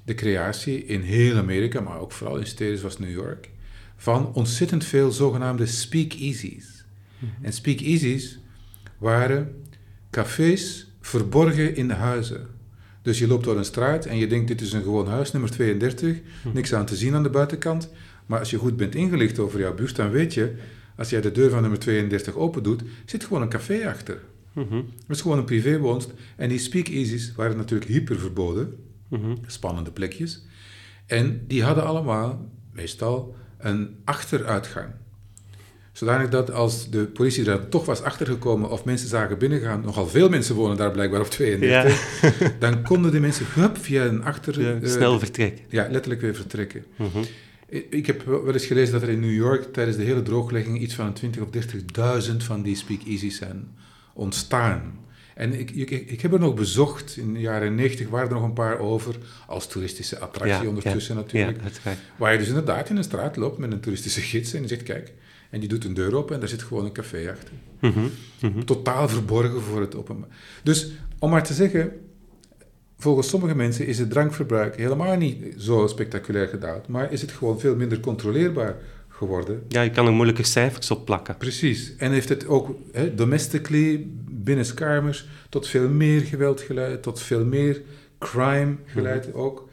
de 0.05 0.15
creatie 0.15 0.85
in 0.85 1.01
heel 1.01 1.37
Amerika, 1.37 1.81
maar 1.81 2.01
ook 2.01 2.13
vooral 2.13 2.37
in 2.37 2.47
steden 2.47 2.79
zoals 2.79 2.99
New 2.99 3.11
York, 3.11 3.51
van 3.97 4.33
ontzettend 4.35 4.85
veel 4.85 5.11
zogenaamde 5.11 5.67
speakeasies. 5.67 6.85
Mm 7.19 7.29
En 7.43 7.53
speakeasies 7.53 8.39
waren 8.99 9.63
cafés 10.11 10.91
verborgen 11.01 11.77
in 11.77 11.89
de 11.89 11.95
huizen. 11.95 12.47
Dus 13.03 13.19
je 13.19 13.27
loopt 13.27 13.45
door 13.45 13.57
een 13.57 13.65
straat 13.65 14.07
en 14.07 14.17
je 14.17 14.27
denkt, 14.27 14.49
dit 14.49 14.61
is 14.61 14.73
een 14.73 14.83
gewoon 14.83 15.07
huis, 15.07 15.33
nummer 15.33 15.51
32, 15.51 16.21
mhm. 16.45 16.55
niks 16.55 16.75
aan 16.75 16.87
te 16.87 16.97
zien 16.97 17.15
aan 17.15 17.23
de 17.23 17.31
buitenkant. 17.31 17.91
Maar 18.27 18.39
als 18.39 18.51
je 18.51 18.59
goed 18.59 18.77
bent 18.77 18.95
ingelicht 18.95 19.39
over 19.39 19.61
jouw 19.61 19.75
buurt, 19.75 19.97
dan 19.97 20.11
weet 20.11 20.35
je, 20.35 20.55
als 20.97 21.11
jij 21.11 21.21
de 21.21 21.33
deur 21.33 21.51
van 21.51 21.61
nummer 21.61 21.79
32 21.79 22.35
open 22.35 22.63
doet, 22.63 22.83
zit 23.05 23.25
gewoon 23.25 23.43
een 23.43 23.49
café 23.49 23.89
achter. 23.89 24.21
Mm 24.55 24.67
-hmm. 24.69 24.85
Dat 25.07 25.17
is 25.17 25.23
gewoon 25.23 25.39
een 25.39 25.45
privéwoonst. 25.45 26.13
En 26.37 26.49
die 26.49 26.59
speakeasies 26.59 27.35
waren 27.35 27.57
natuurlijk 27.57 27.91
hyper 27.91 28.19
verboden. 28.19 28.77
Mhm. 29.09 29.35
Spannende 29.47 29.91
plekjes. 29.91 30.43
En 31.07 31.45
die 31.47 31.63
hadden 31.63 31.85
allemaal, 31.85 32.51
meestal, 32.73 33.37
een 33.59 33.97
achteruitgang. 34.05 34.89
Zodanig 35.93 36.29
dat 36.29 36.51
als 36.51 36.91
de 36.91 37.05
politie 37.05 37.51
er 37.51 37.69
toch 37.69 37.85
was 37.85 38.03
achtergekomen 38.03 38.71
of 38.71 38.85
mensen 38.85 39.09
zagen 39.09 39.39
binnengaan, 39.39 39.81
nogal 39.81 40.07
veel 40.07 40.29
mensen 40.29 40.55
wonen 40.55 40.77
daar 40.77 40.91
blijkbaar 40.91 41.21
op 41.21 41.31
32, 41.31 42.29
dan 42.59 42.83
konden 42.83 43.13
de 43.13 43.21
mensen 43.21 43.47
hup, 43.49 43.79
via 43.79 44.05
een 44.05 44.25
achter... 44.25 44.61
Ja, 44.61 44.79
uh, 44.83 44.89
snel 44.89 45.19
vertrekken. 45.19 45.65
Ja, 45.69 45.89
letterlijk 45.91 46.21
weer 46.21 46.35
vertrekken. 46.35 46.85
Mhm. 46.97 47.25
Ik 47.69 48.07
heb 48.07 48.23
wel 48.25 48.53
eens 48.53 48.67
gelezen 48.67 48.93
dat 48.93 49.03
er 49.03 49.09
in 49.09 49.21
New 49.21 49.35
York 49.35 49.73
tijdens 49.73 49.97
de 49.97 50.03
hele 50.03 50.23
drooglegging 50.23 50.81
iets 50.81 50.95
van 50.95 51.13
20 51.13 51.43
of 51.43 51.49
30.000 52.29 52.37
van 52.37 52.63
die 52.63 52.77
speakeasies 52.77 53.37
zijn 53.37 53.69
ontstaan. 54.15 54.99
En 55.35 55.59
ik, 55.59 55.71
ik, 55.71 55.91
ik, 55.91 56.21
heb 56.21 56.33
er 56.33 56.41
nog 56.41 56.55
bezocht, 56.55 57.17
in 57.17 57.33
de 57.33 57.41
jaren 57.41 57.75
90 57.75 58.09
waren 58.09 58.29
er 58.29 58.35
nog 58.35 58.43
een 58.43 58.53
paar 58.53 58.79
over, 58.79 59.17
als 59.47 59.67
toeristische 59.67 60.19
attractie 60.19 60.69
ondertussen 60.69 61.17
natuurlijk. 61.17 61.59
waar 62.17 62.33
je 62.33 62.39
dus 62.39 62.49
inderdaad 62.49 62.91
in 62.91 62.97
een 62.97 63.05
straat 63.05 63.37
loopt 63.37 63.59
met 63.59 63.73
een 63.73 63.81
toeristische 63.81 64.21
gids 64.21 64.53
en 64.53 64.63
je 64.63 64.69
zegt, 64.69 64.83
kijk, 64.83 65.13
en 65.51 65.61
die 65.61 65.69
doet 65.69 65.85
een 65.85 65.95
deur 65.95 66.15
open 66.15 66.35
en 66.35 66.41
daar 66.41 66.49
zit 66.49 66.63
gewoon 66.63 66.85
een 66.85 66.93
café 66.93 67.31
achter. 67.31 67.55
Mhm, 67.81 68.09
mhm. 68.41 68.65
Totaal 68.65 69.09
verborgen 69.09 69.63
voor 69.63 69.81
het 69.81 69.95
openbaar. 69.95 70.29
Dus 70.63 70.91
om 71.19 71.31
maar 71.31 71.45
te 71.45 71.55
zeggen, 71.55 71.93
volgens 72.99 73.29
sommige 73.29 73.55
mensen 73.55 73.87
is 73.87 73.99
het 73.99 74.11
drankverbruik 74.11 74.77
helemaal 74.77 75.17
niet 75.17 75.55
zo 75.59 75.87
spectaculair 75.87 76.49
gedaald, 76.49 76.89
maar 76.89 77.13
is 77.13 77.21
het 77.21 77.33
gewoon 77.33 77.61
veel 77.61 77.77
minder 77.77 78.01
controleerbaar 78.01 78.77
geworden. 79.17 79.65
Ja, 79.69 79.83
je 79.83 79.91
kan 79.91 80.07
er 80.07 80.13
moeilijke 80.13 80.43
cijfers 80.43 80.91
op 80.91 81.05
plakken. 81.05 81.37
Precies. 81.37 81.97
En 81.97 82.13
heeft 82.13 82.29
het 82.29 82.47
ook 82.47 82.77
hè, 82.93 83.15
domestically, 83.15 84.07
binnenskamers, 84.29 85.27
tot 85.49 85.69
veel 85.69 85.89
meer 85.89 86.21
geweld 86.21 86.61
geleid, 86.61 87.03
tot 87.03 87.21
veel 87.21 87.45
meer 87.45 87.83
crime 88.19 88.77
geleid 88.87 89.29
mhm. 89.29 89.37
ook. 89.37 89.69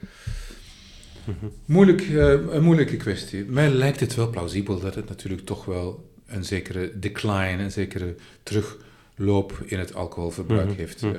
Moeilijk, 1.66 2.02
uh, 2.02 2.30
een 2.50 2.64
moeilijke 2.64 2.98
kwestie. 2.98 3.46
Mij 3.46 3.70
lijkt 3.70 4.00
het 4.00 4.16
wel 4.16 4.30
plausibel 4.30 4.80
dat 4.80 4.96
het 4.96 5.10
natuurlijk 5.10 5.46
toch 5.46 5.66
wel 5.66 6.10
een 6.26 6.46
zekere 6.46 7.00
decline, 7.00 7.64
een 7.64 7.72
zekere 7.72 8.16
terugloop 8.44 9.64
in 9.66 9.80
het 9.80 9.94
alcoholverbruik 9.94 10.68
mhm. 10.68 10.78
heeft. 10.78 11.04
Uh, 11.04 11.12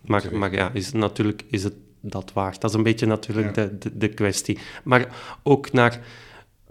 maar, 0.00 0.24
maar 0.32 0.52
ja, 0.52 0.70
is 0.72 0.86
het 0.86 0.94
natuurlijk 0.94 1.44
is 1.50 1.64
het 1.64 1.74
dat 2.00 2.32
waard? 2.32 2.60
Dat 2.60 2.70
is 2.70 2.76
een 2.76 2.82
beetje 2.82 3.06
natuurlijk 3.06 3.54
de, 3.54 3.78
de, 3.78 3.96
de, 3.96 4.08
kwestie. 4.08 4.58
Maar 4.84 5.08
ook 5.42 5.72
naar 5.72 6.00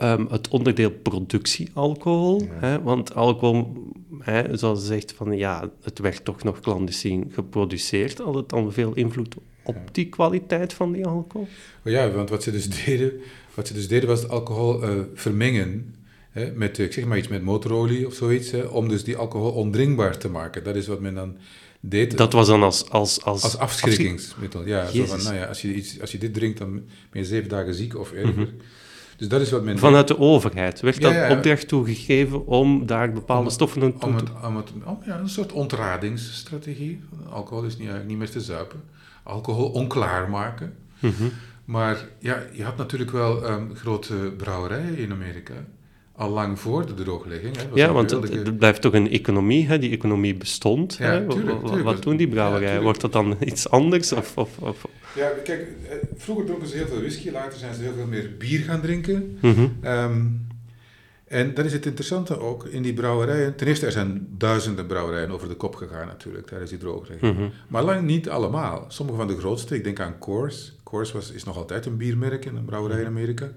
um, 0.02 0.28
het 0.30 0.48
onderdeel 0.48 0.92
productie 0.92 1.70
alcohol. 1.74 2.48
Hè, 2.52 2.82
want 2.82 3.16
alcohol, 3.16 3.74
hè, 4.20 4.58
zoals 4.58 4.80
je 4.80 4.86
zegt, 4.86 5.14
van, 5.14 5.38
ja, 5.38 5.70
het 5.84 6.00
werd 6.00 6.26
toch 6.26 6.44
nog 6.44 6.60
clandestien 6.60 7.32
geproduceerd. 7.34 8.18
Had 8.18 8.36
het 8.36 8.50
dan 8.50 8.74
veel 8.74 8.94
invloed 8.94 9.36
op 9.64 9.78
die 9.92 10.10
kwaliteit 10.10 10.74
van 10.74 10.92
die 10.92 11.06
alcohol? 11.06 11.48
Ja, 11.84 12.12
want 12.12 12.30
wat 12.30 12.44
ze 12.44 12.52
dus 12.52 12.86
deden, 12.86 13.12
wat 13.54 13.68
ze 13.68 13.74
dus 13.74 13.88
deden 13.88 14.10
was 14.10 14.28
alcohol 14.28 14.84
uh, 14.84 14.90
vermengen 15.14 15.96
hè, 16.30 16.52
met, 16.52 16.78
ik 16.78 16.94
zeg 16.94 17.06
maar 17.06 17.18
iets 17.18 17.28
met 17.28 17.44
motorolie 17.44 18.08
of 18.08 18.14
zoiets, 18.14 18.52
hè, 18.52 18.62
om 18.62 18.88
dus 18.88 19.04
die 19.04 19.18
alcohol 19.18 19.52
ondrinkbaar 19.52 20.18
te 20.18 20.30
maken. 20.30 20.64
Dat 20.64 20.76
is 20.76 20.88
wat 20.88 21.00
men 21.00 21.16
dan 21.16 21.36
deed. 21.80 22.18
Dat 22.18 22.34
was 22.34 22.48
dan 22.48 22.64
als... 22.64 22.90
Als, 22.90 23.24
als, 23.24 23.44
als 23.44 23.58
afschrikkingsmiddel, 23.58 24.66
ja. 24.66 24.88
Zo 24.88 25.06
van, 25.06 25.24
nou 25.24 25.36
ja, 25.36 25.46
als 25.46 25.62
je, 25.62 25.74
iets, 25.74 26.02
als 26.02 26.12
je 26.12 26.18
dit 26.18 26.34
drinkt, 26.34 26.58
dan 26.58 26.74
ben 27.10 27.22
je 27.22 27.26
zeven 27.26 27.50
dagen 27.50 27.74
ziek 27.74 27.98
of 27.98 28.12
erger. 28.12 28.34
Mhm. 28.34 28.50
Dus 29.20 29.28
dat 29.28 29.42
is 29.42 29.52
wat 29.52 29.64
men... 29.64 29.78
Vanuit 29.78 30.08
de 30.08 30.20
overheid 30.20 30.80
werd 30.80 31.02
dat 31.02 31.14
ja, 31.14 31.32
opdracht 31.32 31.68
toegegeven 31.68 32.46
om 32.46 32.86
daar 32.86 33.12
bepaalde 33.12 33.50
stoffen 33.50 33.82
toe 33.82 33.98
te... 33.98 34.06
Om, 34.46 34.56
het, 34.56 34.70
ja, 35.06 35.20
een 35.20 35.30
soort 35.30 35.52
ontradingsstrategie. 35.52 37.04
Alcohol 37.30 37.64
is 37.64 37.78
niet, 37.78 37.90
niet 38.08 38.18
meer 38.18 38.30
te 38.30 38.42
zuipen. 38.42 38.82
Alcohol 39.24 39.70
onklaar 39.70 40.30
maken. 40.30 40.76
Mhm. 41.00 41.24
Maar 41.66 42.08
ja, 42.20 42.44
je 42.54 42.64
had 42.64 42.78
natuurlijk 42.78 43.12
wel 43.12 43.50
um, 43.50 43.76
grote 43.76 44.34
brouwerijen 44.38 44.98
in 44.98 45.12
Amerika 45.12 45.54
al 46.20 46.30
lang 46.30 46.60
voor 46.60 46.86
de 46.86 46.94
drooglegging. 46.94 47.56
Hè, 47.58 47.64
ja, 47.74 47.92
want 47.92 48.12
het, 48.12 48.58
blijft 48.58 48.82
toch 48.82 48.94
een 48.94 49.10
economie, 49.10 49.68
hè? 49.68 49.80
die 49.80 49.92
economie 49.92 50.36
bestond. 50.36 50.96
Ja, 50.96 51.06
hè? 51.06 51.28
Tuurlijk, 51.28 51.60
tuurlijk. 51.60 51.84
Wat 51.84 52.04
doen 52.04 52.18
die 52.18 52.28
brouwerijen? 52.28 52.82
Wordt 52.82 53.02
dat 53.02 53.14
dan 53.14 53.38
iets 53.40 53.70
anders? 53.70 54.12
Of, 54.12 54.38
of, 54.38 54.58
of, 54.58 54.86
Ja, 55.16 55.32
kijk, 55.44 55.68
eh, 55.90 55.96
vroeger 56.16 56.46
dronken 56.46 56.68
ze 56.68 56.76
heel 56.76 56.88
veel 56.88 57.00
whisky, 57.00 57.32
later 57.32 57.60
zijn 57.60 57.74
ze 57.74 57.82
heel 57.82 57.94
veel 57.94 58.06
meer 58.06 58.32
bier 58.38 58.60
gaan 58.60 58.82
drinken. 58.82 59.38
Mm 59.42 59.78
um, 59.84 60.48
en 61.26 61.54
dat 61.54 61.66
is 61.66 61.74
het 61.74 61.86
interessante 61.86 62.40
ook 62.40 62.66
in 62.66 62.82
die 62.82 62.94
brouwerijen. 62.94 63.56
Ten 63.56 63.68
eerste, 63.68 63.86
er 63.86 63.92
zijn 63.92 64.28
duizenden 64.38 64.88
brouwerijen 64.88 65.32
over 65.32 65.48
de 65.48 65.56
kop 65.56 65.76
gegaan 65.76 66.08
natuurlijk 66.08 66.48
tijdens 66.48 66.70
die 66.70 66.80
drooglegging. 66.80 67.38
Mm 67.38 67.52
Maar 67.68 67.84
lang 67.84 68.02
niet 68.02 68.30
allemaal. 68.30 68.86
Sommige 68.88 69.18
van 69.18 69.28
de 69.28 69.38
grootste, 69.38 69.76
ik 69.76 69.84
denk 69.84 70.00
aan 70.00 70.18
Coors. 70.20 70.74
Coors 70.84 71.12
was, 71.12 71.32
is 71.32 71.44
nog 71.44 71.58
altijd 71.58 71.86
een 71.86 71.98
biermerk 71.98 72.46
in 72.46 72.56
een 72.56 72.66
brouwerij 72.66 72.98
in 72.98 73.04
mhm. 73.04 73.12
Amerika. 73.12 73.52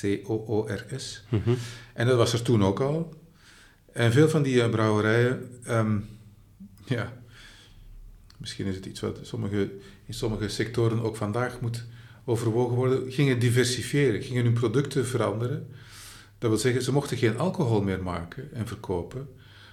C-O-O-R-S. 0.00 1.24
Mm 1.28 1.40
-hmm. 1.44 1.56
En 1.94 2.06
dat 2.06 2.16
was 2.16 2.32
er 2.32 2.42
toen 2.42 2.64
ook 2.64 2.80
al. 2.80 3.14
En 3.92 4.12
veel 4.12 4.28
van 4.28 4.42
die 4.42 4.54
uh, 4.54 4.70
brouwerijen, 4.70 5.58
um, 5.68 6.08
ja, 6.84 7.12
misschien 8.36 8.66
is 8.66 8.74
het 8.74 8.86
iets 8.86 9.00
wat 9.00 9.18
sommige, 9.22 9.70
in 10.06 10.14
sommige 10.14 10.48
sectoren 10.48 11.02
ook 11.02 11.16
vandaag 11.16 11.60
moet 11.60 11.84
overwogen 12.24 12.76
worden, 12.76 13.12
gingen 13.12 13.38
diversifiëren, 13.38 14.22
gingen 14.22 14.44
hun 14.44 14.52
producten 14.52 15.06
veranderen. 15.06 15.68
Dat 16.38 16.50
wil 16.50 16.58
zeggen, 16.58 16.82
ze 16.82 16.92
mochten 16.92 17.16
geen 17.16 17.38
alcohol 17.38 17.82
meer 17.82 18.02
maken 18.02 18.52
en 18.52 18.66
verkopen, 18.66 19.28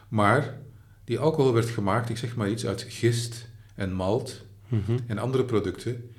maar 0.07 0.57
die 1.03 1.19
alcohol 1.19 1.53
werd 1.53 1.69
gemaakt, 1.69 2.09
ik 2.09 2.17
zeg 2.17 2.35
maar 2.35 2.49
iets, 2.49 2.65
uit 2.65 2.85
gist 2.89 3.47
en 3.75 3.93
malt 3.93 4.45
mm 4.67 4.83
-hmm. 4.85 4.99
en 5.07 5.17
andere 5.17 5.43
producten. 5.43 6.11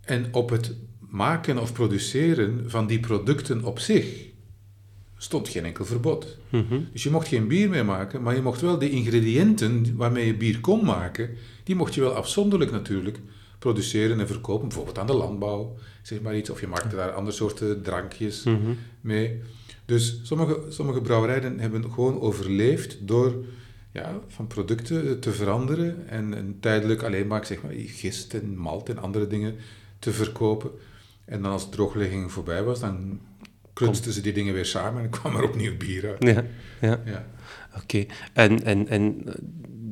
En 0.00 0.34
op 0.34 0.50
het 0.50 0.74
maken 1.14 1.58
of 1.58 1.72
produceren 1.72 2.70
van 2.70 2.86
die 2.86 3.00
producten 3.00 3.64
op 3.64 3.78
zich 3.78 4.26
stond 5.16 5.48
geen 5.48 5.64
enkel 5.64 5.84
verbod. 5.84 6.38
Mhm. 6.48 6.80
Dus 6.92 7.02
je 7.02 7.10
mocht 7.10 7.28
geen 7.28 7.48
bier 7.48 7.68
meer 7.68 7.84
maken, 7.84 8.22
maar 8.22 8.34
je 8.34 8.42
mocht 8.42 8.60
wel 8.60 8.78
de 8.78 8.90
ingrediënten 8.90 9.96
waarmee 9.96 10.26
je 10.26 10.36
bier 10.36 10.60
kon 10.60 10.84
maken, 10.84 11.30
die 11.64 11.74
mocht 11.74 11.94
je 11.94 12.00
wel 12.00 12.14
afzonderlijk 12.14 12.70
natuurlijk 12.70 13.18
produceren 13.58 14.20
en 14.20 14.26
verkopen, 14.26 14.68
bijvoorbeeld 14.68 14.98
aan 14.98 15.06
de 15.06 15.14
landbouw, 15.14 15.76
zeg 16.02 16.20
maar 16.20 16.36
iets, 16.36 16.50
of 16.50 16.60
je 16.60 16.66
maakte 16.66 16.96
daar 16.96 17.12
andere 17.12 17.36
soorten 17.36 17.82
drankjes 17.82 18.42
mhm. 18.44 18.72
mee. 19.00 19.40
Dus 19.84 20.20
sommige, 20.22 20.60
sommige 20.68 21.00
brouwerijen 21.00 21.58
hebben 21.58 21.92
gewoon 21.92 22.20
overleefd 22.20 22.98
door 23.00 23.44
ja, 23.92 24.20
van 24.28 24.46
producten 24.46 25.20
te 25.20 25.32
veranderen 25.32 26.08
en, 26.08 26.34
en 26.34 26.56
tijdelijk 26.60 27.02
alleen 27.02 27.26
maar, 27.26 27.46
zeg 27.46 27.62
maar 27.62 27.72
gist 27.74 28.34
en 28.34 28.56
malt 28.56 28.88
en 28.88 28.98
andere 28.98 29.26
dingen 29.26 29.54
te 29.98 30.12
verkopen. 30.12 30.70
En 31.24 31.42
dan 31.42 31.52
als 31.52 31.64
de 31.64 31.76
drooglegging 31.76 32.32
voorbij 32.32 32.62
was, 32.62 32.80
dan 32.80 33.20
kunsten 33.72 34.12
ze 34.12 34.20
die 34.20 34.32
dingen 34.32 34.54
weer 34.54 34.66
samen 34.66 35.02
en 35.02 35.10
kwam 35.20 35.36
er 35.36 35.44
opnieuw 35.44 35.76
bier 35.76 36.08
uit. 36.08 36.22
Ja, 36.22 36.44
ja. 36.80 37.00
ja. 37.04 37.26
Oké. 37.82 38.04
En, 38.32 38.64
en, 38.64 38.88
en 38.88 39.22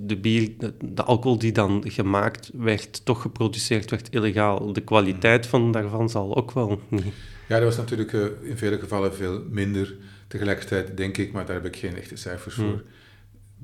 de 0.07 0.17
bier, 0.17 0.53
de 0.81 1.03
alcohol 1.03 1.39
die 1.39 1.53
dan 1.53 1.85
gemaakt 1.87 2.51
werd, 2.55 3.05
toch 3.05 3.23
geproduceerd 3.23 3.91
werd 3.91 4.09
illegaal. 4.11 4.73
De 4.73 4.81
kwaliteit 4.81 5.47
van 5.47 5.73
daarvan 5.73 6.11
zal 6.11 6.37
ook 6.37 6.53
wel 6.53 6.81
niet... 6.89 7.05
Ja, 7.49 7.59
dat 7.59 7.65
was 7.65 7.77
natuurlijk 7.77 8.13
uh, 8.13 8.25
in 8.43 8.57
vele 8.57 8.79
gevallen 8.79 9.15
veel 9.15 9.43
minder. 9.51 9.97
Tegelijkertijd 10.29 10.97
denk 10.97 11.17
ik, 11.17 11.33
maar 11.33 11.47
daar 11.47 11.55
heb 11.55 11.65
ik 11.65 11.77
geen 11.77 11.97
echte 11.97 12.17
cijfers 12.17 12.55
hmm. 12.55 12.69
voor. 12.69 12.83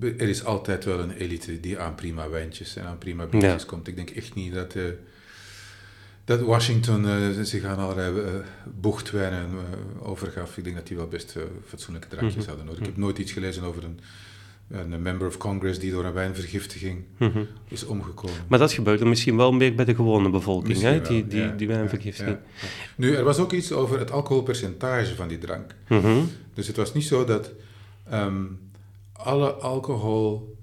Er 0.00 0.28
is 0.28 0.44
altijd 0.44 0.84
wel 0.84 1.00
een 1.00 1.10
elite 1.10 1.60
die 1.60 1.78
aan 1.78 1.94
prima 1.94 2.28
wijntjes 2.28 2.76
en 2.76 2.84
aan 2.84 2.98
prima 2.98 3.26
biertjes 3.26 3.64
komt. 3.64 3.88
Ik 3.88 3.96
denk 3.96 4.10
echt 4.10 4.34
niet 4.34 4.54
dat... 4.54 4.74
Uh, 4.74 4.84
dat 6.28 6.40
Washington 6.40 7.04
uh, 7.04 7.40
zich 7.42 7.64
aan 7.64 7.78
allerlei 7.78 8.20
uh, 8.20 8.24
bochtwijnen 8.80 9.50
uh, 9.50 10.08
overgaf. 10.08 10.56
Ik 10.56 10.64
denk 10.64 10.76
dat 10.76 10.86
die 10.86 10.96
wel 10.96 11.08
best 11.08 11.36
fatsoenlijke 11.66 12.08
drankjes 12.08 12.42
mm 12.42 12.48
hadden 12.48 12.66
nodig. 12.66 12.80
Ik 12.80 12.86
heb 12.86 12.96
nooit 12.96 13.18
iets 13.18 13.32
gelezen 13.32 13.62
over 13.62 13.84
een 13.84 14.00
een 14.70 15.02
member 15.02 15.26
of 15.26 15.36
Congress 15.36 15.78
die 15.78 15.90
door 15.90 16.04
een 16.04 16.12
wijnvergiftiging 16.12 17.04
Mhm. 17.18 17.42
is 17.68 17.84
omgekomen. 17.84 18.36
Maar 18.48 18.58
dat 18.58 18.72
gebeurde 18.72 19.04
misschien 19.04 19.36
wel 19.36 19.52
meer 19.52 19.74
bij 19.74 19.84
de 19.84 19.94
gewone 19.94 20.30
bevolking, 20.30 20.80
hè? 20.80 21.00
Die, 21.00 21.26
die, 21.26 21.40
ja, 21.40 21.54
die 21.56 21.66
wijnvergiftiging. 21.66 22.36
ja, 22.36 22.42
ja. 22.60 22.68
Nu, 22.96 23.14
er 23.14 23.24
was 23.24 23.38
ook 23.38 23.52
iets 23.52 23.72
over 23.72 23.98
het 23.98 24.10
alcoholpercentage 24.10 25.14
van 25.14 25.28
die 25.28 25.38
drank. 25.38 25.74
Mhm. 25.88 26.18
Dus 26.54 26.66
het 26.66 26.76
was 26.76 26.94
niet 26.94 27.04
zo 27.04 27.24
dat 27.24 27.52
ehm, 28.10 28.44
alle 29.12 29.50
alcohol 29.52 30.56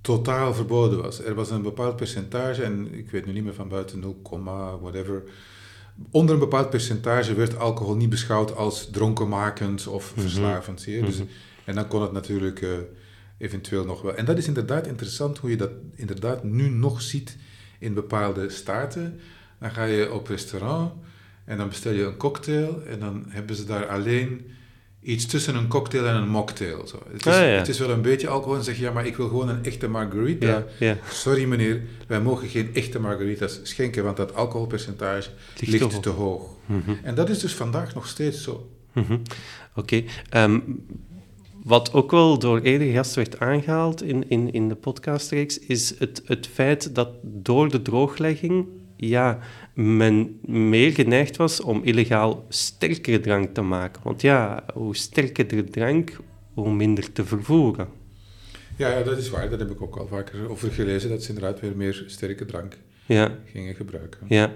totaal 0.00 0.54
verboden 0.54 1.02
was. 1.02 1.24
Er 1.24 1.34
was 1.34 1.50
een 1.50 1.62
bepaald 1.62 1.96
percentage, 1.96 2.62
en 2.62 2.94
ik 2.94 3.10
weet 3.10 3.26
nu 3.26 3.32
niet 3.32 3.44
meer 3.44 3.54
van 3.54 3.68
buiten 3.68 3.98
0, 4.00 4.20
whatever. 4.80 5.22
Onder 6.10 6.34
een 6.34 6.40
bepaald 6.40 6.70
percentage 6.70 7.34
werd 7.34 7.58
alcohol 7.58 7.96
niet 7.96 8.10
beschouwd 8.10 8.56
als 8.56 8.90
dronkenmakend 8.90 9.86
of 9.86 10.10
Mhm. 10.12 10.20
verslavend. 10.20 10.84
Dus, 10.84 11.20
en 11.64 11.74
dan 11.74 11.88
kon 11.88 12.02
het 12.02 12.12
natuurlijk 12.12 12.62
eh, 12.62 12.68
eventueel 13.38 13.84
nog 13.84 14.02
wel. 14.02 14.14
En 14.14 14.24
dat 14.24 14.38
is 14.38 14.46
inderdaad 14.46 14.86
interessant 14.86 15.38
hoe 15.38 15.50
je 15.50 15.56
dat 15.56 15.70
inderdaad 15.94 16.44
nu 16.44 16.68
nog 16.68 17.02
ziet 17.02 17.36
in 17.78 17.94
bepaalde 17.94 18.48
staten. 18.48 19.20
Dan 19.58 19.70
ga 19.70 19.84
je 19.84 20.12
op 20.12 20.26
restaurant 20.28 20.92
en 21.44 21.58
dan 21.58 21.68
bestel 21.68 21.92
je 21.92 22.04
een 22.04 22.16
cocktail 22.16 22.82
en 22.86 23.00
dan 23.00 23.24
hebben 23.28 23.56
ze 23.56 23.64
daar 23.64 23.86
alleen 23.86 24.50
iets 25.02 25.26
tussen 25.26 25.54
een 25.56 25.68
cocktail 25.68 26.06
en 26.06 26.14
een 26.14 26.28
mocktail. 26.28 26.86
Zo. 26.86 27.02
Het, 27.12 27.26
is, 27.26 27.32
Ah, 27.32 27.38
ja. 27.40 27.46
het 27.46 27.68
is 27.68 27.78
wel 27.78 27.90
een 27.90 28.02
beetje 28.02 28.28
alcohol 28.28 28.56
en 28.56 28.64
zeg 28.64 28.76
je, 28.76 28.82
ja, 28.82 28.92
maar 28.92 29.06
ik 29.06 29.16
wil 29.16 29.28
gewoon 29.28 29.48
een 29.48 29.64
echte 29.64 29.88
margarita. 29.88 30.46
Ja, 30.46 30.64
ja. 30.78 30.96
Sorry 31.10 31.44
meneer, 31.44 31.82
wij 32.06 32.20
mogen 32.20 32.48
geen 32.48 32.70
echte 32.74 33.00
margaritas 33.00 33.60
schenken, 33.62 34.04
want 34.04 34.16
dat 34.16 34.34
alcoholpercentage 34.34 35.30
Ligt 35.58 35.72
ligt, 35.72 35.78
te 35.78 35.84
hoog. 35.94 36.02
te 36.02 36.08
hoog. 36.08 36.48
Mhm. 36.66 36.90
En 37.02 37.14
dat 37.14 37.28
is 37.30 37.38
dus 37.38 37.54
vandaag 37.54 37.94
nog 37.94 38.06
steeds 38.06 38.42
zo. 38.42 38.70
Mhm. 38.92 39.16
Oké. 39.74 40.02
ehm, 40.30 40.60
wat 41.64 41.92
ook 41.92 42.10
wel 42.10 42.38
door 42.38 42.60
eerdere 42.60 42.92
gasten 42.92 43.16
werd 43.18 43.38
aangehaald 43.40 44.02
in, 44.02 44.28
in, 44.28 44.52
in 44.52 44.68
de 44.68 44.74
podcastreeks, 44.74 45.58
is 45.58 45.98
het, 45.98 46.22
het 46.24 46.46
feit 46.52 46.94
dat 46.94 47.08
door 47.22 47.70
de 47.70 47.82
drooglegging 47.82 48.66
ja, 49.08 49.38
men 49.74 50.38
meer 50.46 50.92
geneigd 50.92 51.36
was 51.36 51.60
om 51.60 51.82
illegaal 51.82 52.44
sterkere 52.48 53.20
drank 53.20 53.54
te 53.54 53.62
maken. 53.62 54.02
Want 54.04 54.20
ja, 54.20 54.64
hoe 54.74 54.96
sterker 54.96 55.48
de 55.48 55.64
drank, 55.64 56.16
hoe 56.54 56.72
minder 56.74 57.12
te 57.12 57.24
vervoeren. 57.24 57.88
Ja, 58.76 58.88
ja, 58.88 59.02
dat 59.02 59.18
is 59.18 59.30
waar. 59.30 59.50
Daar 59.50 59.58
heb 59.58 59.70
ik 59.70 59.82
ook 59.82 59.96
al 59.96 60.06
vaker 60.06 60.50
over 60.50 60.70
gelezen, 60.72 61.10
dat 61.10 61.22
ze 61.22 61.28
inderdaad 61.28 61.60
weer 61.60 61.76
meer 61.76 62.04
sterke 62.06 62.44
drank 62.44 62.76
Ja, 63.06 63.38
gingen 63.44 63.74
gebruiken. 63.74 64.20
ja. 64.28 64.52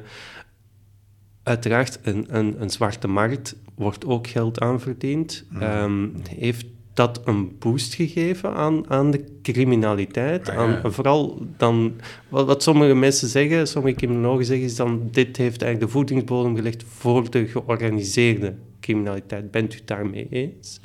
Uiteraard, 1.43 1.99
een, 2.03 2.27
een, 2.29 2.63
een 2.63 2.71
zwarte 2.71 3.09
markt 3.09 3.57
wordt 3.75 4.05
ook 4.07 4.27
geld 4.27 4.61
aan 4.61 4.81
verdiend. 4.81 5.45
Mhm. 5.51 5.63
Ehm, 5.63 6.09
heeft 6.29 6.67
dat 6.95 7.21
een 7.25 7.59
boost 7.59 7.95
gegeven 7.95 8.55
aan, 8.55 8.91
aan 8.91 9.11
de 9.11 9.25
criminaliteit? 9.43 10.49
Ah, 10.49 10.57
aan. 10.57 10.93
Vooral 10.93 11.47
dan, 11.57 11.95
wat, 12.29 12.47
wat 12.47 12.63
sommige 12.63 12.95
mensen 12.95 13.29
zeggen, 13.29 13.67
sommige 13.69 13.97
criminologen 13.97 14.45
zeggen, 14.45 14.67
is 14.67 14.77
dan 14.77 15.09
dit 15.11 15.37
heeft 15.37 15.63
eigenlijk 15.63 15.81
de 15.81 15.99
voedingsbodem 15.99 16.57
gelegd 16.57 16.85
voor 16.89 17.31
de 17.31 17.47
georganiseerde 17.47 18.55
criminaliteit. 18.81 19.51
Bent 19.51 19.75
u 19.75 19.77
het 19.77 19.87
daarmee 19.87 20.27
eens? 20.31 20.81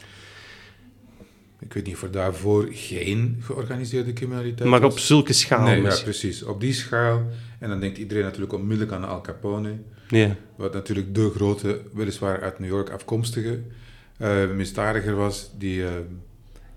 Ik 1.59 1.73
weet 1.73 1.85
niet 1.85 1.95
of 1.95 2.03
er 2.03 2.11
daarvoor 2.11 2.67
geen 2.71 3.37
georganiseerde 3.39 4.13
criminaliteit 4.13 4.69
Maar 4.69 4.81
was. 4.81 4.93
op 4.93 4.99
zulke 4.99 5.33
schaal 5.33 5.63
Nee, 5.63 5.81
ja, 5.81 5.99
precies. 6.03 6.43
Op 6.43 6.61
die 6.61 6.73
schaal. 6.73 7.21
En 7.59 7.69
dan 7.69 7.79
denkt 7.79 7.97
iedereen 7.97 8.23
natuurlijk 8.23 8.53
onmiddellijk 8.53 8.91
aan 8.91 9.07
Al 9.07 9.21
Capone. 9.21 9.77
Ja. 10.07 10.35
Wat 10.55 10.73
natuurlijk 10.73 11.15
de 11.15 11.29
grote, 11.35 11.81
weliswaar 11.93 12.41
uit 12.41 12.59
New 12.59 12.69
York 12.69 12.89
afkomstige 12.89 13.59
misdadiger 14.55 15.15
was. 15.15 15.51
Die 15.57 15.83
eh, 15.85 15.91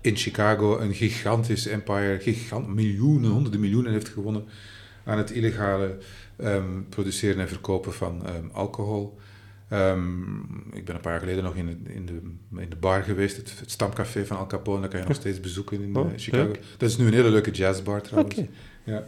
in 0.01 0.15
Chicago 0.15 0.79
een 0.79 0.93
gigantisch 0.93 1.67
empire, 1.67 2.17
gigant, 2.19 2.67
miljoenen, 2.67 3.29
honderden 3.31 3.59
miljoenen 3.59 3.91
heeft 3.91 4.09
gewonnen 4.09 4.45
aan 5.05 5.17
het 5.17 5.31
illegale 5.31 5.97
ehm, 6.35 6.81
produceren 6.89 7.39
en 7.41 7.47
verkopen 7.47 7.93
van 7.93 8.25
ehm, 8.25 8.45
alcohol. 8.51 9.17
Ehm, 9.69 10.21
ik 10.73 10.85
ben 10.85 10.95
een 10.95 11.01
paar 11.01 11.11
jaar 11.11 11.19
geleden 11.21 11.43
nog 11.43 11.55
in, 11.55 11.67
het- 11.67 11.77
in, 11.95 12.05
de, 12.05 12.19
in 12.61 12.69
de 12.69 12.75
bar 12.75 13.03
geweest, 13.03 13.37
het, 13.37 13.59
het 13.59 13.71
stamcafé 13.71 14.25
van 14.25 14.37
Al 14.37 14.47
Capone. 14.47 14.81
Dat 14.81 14.89
kan 14.89 14.99
je 14.99 15.05
nog 15.07 15.15
steeds 15.15 15.39
bezoeken 15.39 15.81
in 15.81 15.95
Oh, 15.95 16.05
eh, 16.05 16.17
Chicago. 16.17 16.43
leuk. 16.43 16.59
Dat 16.77 16.89
is 16.89 16.97
nu 16.97 17.07
een 17.07 17.13
hele 17.13 17.29
leuke 17.29 17.51
jazzbar 17.51 18.01
trouwens. 18.01 18.35
Ja. 18.83 19.03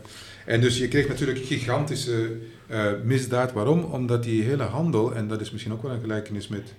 En 0.46 0.62
dus 0.62 0.78
je 0.78 0.88
kreeg 0.88 1.08
natuurlijk 1.08 1.40
gigantische 1.40 2.38
eh, 2.68 2.92
misdaad. 3.04 3.52
Waarom? 3.54 3.84
Omdat 3.84 4.24
die 4.24 4.44
hele 4.44 4.64
handel, 4.64 5.16
en 5.16 5.28
dat 5.28 5.42
is 5.42 5.52
misschien 5.52 5.74
ook 5.74 5.82
wel 5.82 5.92
een 5.92 6.02
gelijkenis 6.02 6.48
met 6.48 6.74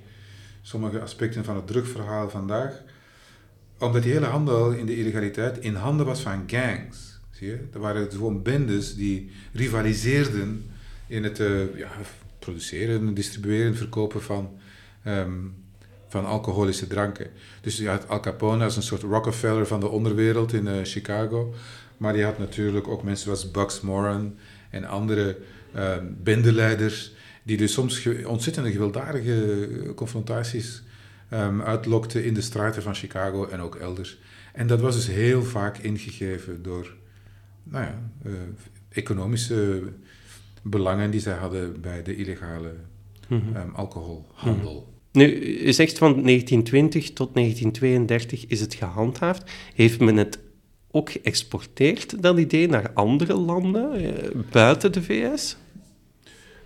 sommige 0.67 1.01
aspecten 1.01 1.45
van 1.45 1.57
het 1.57 1.67
drugverhaal 1.67 2.31
vandaag, 2.31 2.83
omdat 3.79 4.03
die 4.03 4.13
hele 4.13 4.27
handel 4.27 4.71
in 4.71 4.87
de 4.87 4.97
illegaliteit 4.97 5.59
in 5.59 5.75
handen 5.75 6.07
was 6.07 6.21
van 6.21 6.43
gangs. 6.47 7.21
Zie 7.31 7.47
je? 7.49 7.59
Er 7.73 7.81
waren 7.81 8.11
gewoon 8.11 8.43
bendes 8.43 8.95
die 8.95 9.31
rivaliseerden 9.53 10.71
in 11.07 11.25
het 11.25 11.41
eh, 11.41 11.79
ja, 11.79 11.91
produceren, 12.39 13.15
distribueren, 13.15 13.77
verkopen 13.77 14.23
van, 14.23 14.59
ehm, 15.03 15.39
van 16.09 16.27
alcoholische 16.27 16.87
dranken. 16.87 17.31
Dus 17.61 17.77
je 17.77 17.89
had 17.89 18.09
Al 18.09 18.21
Capone 18.21 18.65
als 18.65 18.77
een 18.77 18.83
soort 18.83 19.03
Rockefeller 19.03 19.67
van 19.67 19.81
de 19.81 19.89
onderwereld 19.89 20.53
in 20.53 20.69
eh, 20.69 20.75
Chicago. 20.83 21.55
Maar 21.97 22.13
die 22.13 22.25
had 22.25 22.39
natuurlijk 22.39 22.89
ook 22.89 23.03
mensen 23.03 23.25
zoals 23.25 23.51
Bugs 23.51 23.81
Moran 23.81 24.37
en 24.71 24.85
andere 24.85 25.39
eh, 25.73 25.97
bendeleiders, 26.23 27.13
die 27.47 27.57
dus 27.57 27.73
soms 27.73 28.09
ontzettende 28.27 28.71
gewelddadige 28.71 29.93
confrontaties 29.95 30.83
ehm, 31.29 31.61
uitlokten 31.61 32.25
in 32.25 32.35
de 32.35 32.41
straten 32.41 32.83
van 32.83 32.95
Chicago 32.95 33.47
en 33.47 33.61
ook 33.61 33.75
elders. 33.75 34.19
En 34.53 34.67
dat 34.67 34.81
was 34.81 34.95
dus 34.95 35.07
heel 35.07 35.43
vaak 35.43 35.79
ingegeven 35.79 36.63
door 36.63 36.95
nou 37.63 37.85
ja, 37.85 37.99
eh, 38.25 38.33
economische 38.89 39.83
belangen 40.63 41.11
die 41.11 41.21
zij 41.21 41.35
hadden 41.37 41.81
bij 41.81 42.03
de 42.03 42.17
illegale 42.17 42.73
Mhm. 43.29 43.57
ehm, 43.57 43.71
alcoholhandel. 43.75 44.95
Nu, 45.13 45.25
je 45.65 45.73
zegt 45.73 45.99
van 45.99 46.23
1920 46.23 47.13
tot 47.13 47.35
1932 47.35 48.47
is 48.47 48.61
het 48.61 48.75
gehandhaafd. 48.75 49.51
Heeft 49.75 50.01
men 50.01 50.17
het 50.17 50.39
ook 50.91 51.11
geëxporteerd, 51.11 52.23
dat 52.23 52.39
idee, 52.39 52.69
naar 52.69 52.91
andere 52.95 53.35
landen 53.35 53.93
eh, 53.93 54.31
buiten 54.51 54.93
de 54.93 55.03
VS? 55.03 55.57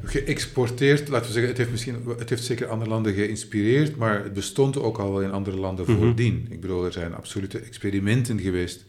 Geëxporteerd, 0.05 1.09
laten 1.09 1.27
we 1.27 1.33
zeggen, 1.33 1.49
het 1.49 1.59
heeft, 1.59 1.71
misschien, 1.71 1.97
het 2.19 2.29
heeft 2.31 2.45
zeker 2.45 2.67
andere 2.67 2.91
landen 2.91 3.15
geïnspireerd, 3.15 3.97
maar 3.97 4.23
het 4.23 4.33
bestond 4.33 4.79
ook 4.79 4.99
al 4.99 5.13
wel 5.13 5.23
in 5.23 5.31
andere 5.33 5.57
landen 5.57 5.85
Mhm. 5.89 5.99
voordien. 5.99 6.47
Ik 6.51 6.61
bedoel, 6.61 6.85
er 6.85 6.93
zijn 6.93 7.15
absolute 7.15 7.59
experimenten 7.59 8.39
geweest 8.41 8.85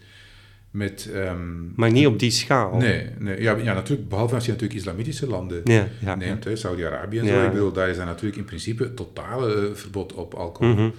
met... 0.70 1.08
ehm, 1.14 1.38
Maar 1.74 1.90
niet 1.90 2.06
op 2.06 2.18
die 2.18 2.30
schaal. 2.30 2.76
Nee, 2.76 3.06
nee 3.18 3.42
ja, 3.42 3.56
ja, 3.56 3.74
natuurlijk, 3.74 4.08
behalve 4.08 4.34
als 4.34 4.44
je 4.44 4.50
natuurlijk 4.50 4.78
islamitische 4.80 5.26
landen 5.26 5.60
Ja, 5.64 5.88
ja. 6.00 6.14
neemt, 6.14 6.44
hè, 6.44 6.56
Saudi-Arabië 6.56 7.18
en 7.18 7.24
Ja. 7.24 7.40
zo. 7.40 7.46
Ik 7.46 7.52
bedoel, 7.52 7.72
daar 7.72 7.88
is 7.88 7.96
dan 7.96 8.06
natuurlijk 8.06 8.36
in 8.36 8.44
principe 8.44 8.94
totale 8.94 9.54
eh, 9.54 9.74
verbod 9.74 10.12
op 10.12 10.34
alcohol. 10.34 10.74
Mhm, 10.74 10.90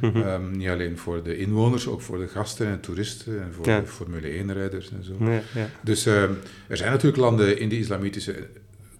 mhm. 0.00 0.16
Ehm, 0.22 0.56
niet 0.56 0.68
alleen 0.68 0.98
voor 0.98 1.22
de 1.22 1.36
inwoners, 1.36 1.86
ook 1.88 2.00
voor 2.00 2.18
de 2.18 2.28
gasten 2.28 2.66
en 2.66 2.80
toeristen 2.80 3.42
en 3.42 3.52
voor 3.52 3.66
Ja. 3.68 3.80
de 3.80 3.86
Formule 3.86 4.28
1-rijders 4.38 4.90
en 4.90 5.04
zo. 5.04 5.12
Ja, 5.24 5.40
ja. 5.54 5.68
Dus 5.82 6.06
ehm, 6.06 6.32
er 6.68 6.76
zijn 6.76 6.90
natuurlijk 6.90 7.22
landen 7.22 7.58
in 7.58 7.68
de 7.68 7.78
islamitische 7.78 8.34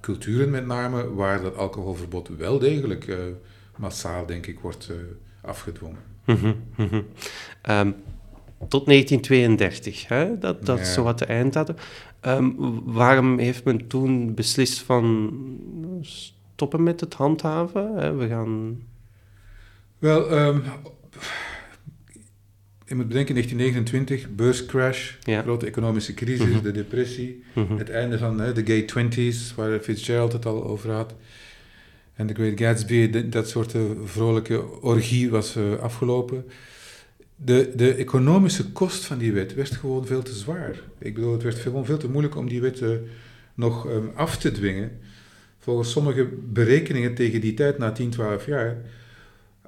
culturen 0.03 0.51
met 0.51 0.67
name 0.67 1.15
waar 1.15 1.43
dat 1.43 1.57
alcoholverbod 1.57 2.29
wel 2.37 2.59
degelijk 2.59 3.07
eh, 3.09 3.17
massaal, 3.77 4.27
denk 4.27 4.47
ik, 4.47 4.59
wordt 4.61 4.89
eh, 4.91 4.97
afgedwongen. 5.49 5.99
Mhm, 6.25 6.53
mhm. 6.77 7.01
Ehm, 7.63 7.91
tot 8.69 8.87
1932, 8.87 10.09
hè? 10.09 10.39
dat, 10.39 10.67
dat 10.67 10.79
is 10.81 10.87
Ja. 10.87 10.93
zo 10.93 11.03
wat 11.03 11.19
de 11.19 11.25
einddatum. 11.25 11.75
Ehm, 12.21 12.51
waarom 12.85 13.39
heeft 13.39 13.65
men 13.65 13.87
toen 13.87 14.35
beslist 14.35 14.81
van 14.81 15.31
stoppen 16.01 16.83
met 16.83 17.01
het 17.01 17.15
handhaven? 17.15 17.97
Hè? 17.97 18.15
We 18.15 18.29
gaan... 18.29 18.81
Wel, 19.99 20.31
ehm 20.31 20.59
je 22.93 22.99
moet 22.99 23.09
bedenken, 23.09 23.35
1929, 23.35 24.35
beurscrash, 24.35 25.13
Ja. 25.23 25.43
grote 25.43 25.67
economische 25.67 26.15
crisis, 26.15 26.47
Mhm. 26.47 26.63
de 26.63 26.71
depressie, 26.73 27.43
Mhm. 27.55 27.77
het 27.77 27.91
einde 27.91 28.19
van 28.19 28.41
hè, 28.41 28.53
de 28.53 28.67
gay 28.67 28.83
twenties, 28.83 29.55
waar 29.55 29.79
Fitzgerald 29.79 30.33
het 30.33 30.47
al 30.47 30.65
over 30.65 30.91
had. 30.91 31.15
En 32.15 32.27
The 32.27 32.35
Great 32.35 32.59
Gatsby, 32.61 33.11
de- 33.11 33.29
dat 33.29 33.49
soort 33.49 33.75
eh, 33.75 33.81
vrolijke 34.05 34.81
orgie 34.81 35.31
was 35.31 35.57
eh, 35.57 35.79
afgelopen. 35.79 36.45
De, 37.37 37.73
de 37.77 37.95
economische 37.95 38.71
kost 38.73 39.05
van 39.05 39.19
die 39.19 39.33
wet 39.33 39.55
werd 39.55 39.71
gewoon 39.71 40.07
veel 40.07 40.23
te 40.23 40.35
zwaar. 40.35 40.81
Ik 40.99 41.15
bedoel, 41.15 41.33
het 41.33 41.43
werd 41.43 41.57
gewoon 41.59 41.85
veel 41.85 41.99
te 41.99 42.09
moeilijk 42.09 42.37
om 42.37 42.49
die 42.49 42.61
wet 42.61 42.81
eh, 42.81 42.89
nog 43.55 43.89
ehm, 43.89 44.07
af 44.15 44.37
te 44.39 44.53
dwingen. 44.53 44.91
Volgens 45.59 45.91
sommige 45.91 46.29
berekeningen 46.53 47.15
tegen 47.15 47.41
die 47.41 47.55
tijd, 47.55 47.79
na 47.79 47.93
10, 47.93 48.11
12 48.11 48.47
jaar, 48.47 48.77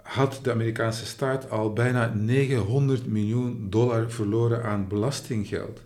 had 0.04 0.38
de 0.42 0.50
Amerikaanse 0.52 1.06
staat 1.06 1.50
al 1.50 1.72
bijna 1.72 2.12
900 2.14 3.06
miljoen 3.06 3.66
dollar 3.70 4.10
verloren 4.10 4.62
aan 4.64 4.86
belastinggeld. 4.88 5.80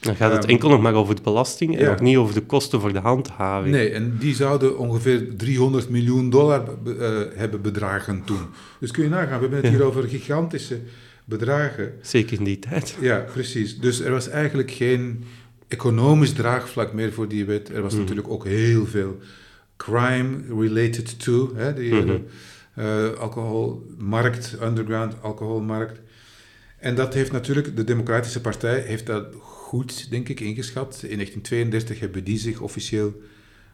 Dan 0.00 0.16
gaat 0.16 0.32
het 0.32 0.42
Ehm, 0.42 0.50
enkel 0.52 0.68
nog 0.68 0.80
maar 0.80 0.94
over 0.94 1.14
de 1.14 1.22
belasting 1.22 1.74
en 1.76 1.84
ja. 1.84 1.90
nog 1.90 2.00
niet 2.00 2.16
over 2.16 2.34
de 2.34 2.40
kosten 2.40 2.80
voor 2.80 2.92
de 2.92 2.98
handhaving. 2.98 3.74
Nee, 3.74 3.90
en 3.90 4.16
die 4.18 4.34
zouden 4.34 4.78
ongeveer 4.78 5.36
300 5.36 5.88
miljoen 5.88 6.30
dollar 6.30 6.62
eh, 6.98 7.20
hebben 7.34 7.60
bedragen 7.62 8.22
toen. 8.24 8.40
Dus 8.80 8.90
kun 8.90 9.02
je 9.02 9.08
nagaan, 9.08 9.34
we 9.34 9.40
hebben 9.40 9.58
het 9.58 9.66
Ja. 9.66 9.70
hier 9.72 9.82
over 9.84 10.02
gigantische 10.08 10.78
bedragen. 11.24 11.92
Zeker 12.00 12.38
in 12.38 12.44
die 12.44 12.58
tijd. 12.58 12.96
Ja, 13.00 13.18
precies. 13.32 13.78
Dus 13.78 14.00
er 14.00 14.10
was 14.10 14.28
eigenlijk 14.28 14.70
geen 14.70 15.24
economisch 15.68 16.32
draagvlak 16.32 16.92
meer 16.92 17.12
voor 17.12 17.28
die 17.28 17.44
wet. 17.44 17.68
Er 17.68 17.82
was 17.82 17.92
Mhm. 17.92 18.00
natuurlijk 18.00 18.28
ook 18.28 18.44
heel 18.44 18.86
veel 18.86 19.18
crime 19.76 20.28
related 20.58 21.18
to, 21.24 21.52
hè, 21.54 21.74
die 21.74 21.92
Mhm. 21.94 21.96
hele, 22.00 22.20
eh, 22.74 23.12
alcoholmarkt, 23.12 24.56
underground 24.62 25.22
alcoholmarkt. 25.22 26.00
En 26.78 26.94
dat 26.94 27.14
heeft 27.14 27.32
natuurlijk, 27.32 27.76
de 27.76 27.84
Democratische 27.84 28.40
Partij 28.40 28.80
heeft 28.80 29.06
dat 29.06 29.34
goed, 29.40 30.10
denk 30.10 30.28
ik, 30.28 30.40
ingeschat. 30.40 30.94
In 31.02 31.16
1932 31.16 32.00
hebben 32.00 32.24
die 32.24 32.38
zich 32.38 32.60
officieel 32.60 33.22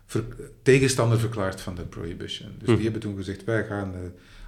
ver- 0.07 0.25
tegenstander 0.63 1.19
verklaard 1.21 1.61
van 1.61 1.75
de 1.75 1.83
prohibition. 1.83 2.53
Dus 2.59 2.69
die 2.69 2.83
hebben 2.83 3.01
toen 3.01 3.17
gezegd, 3.17 3.45
wij 3.45 3.65
gaan, 3.65 3.95
eh, 3.95 4.01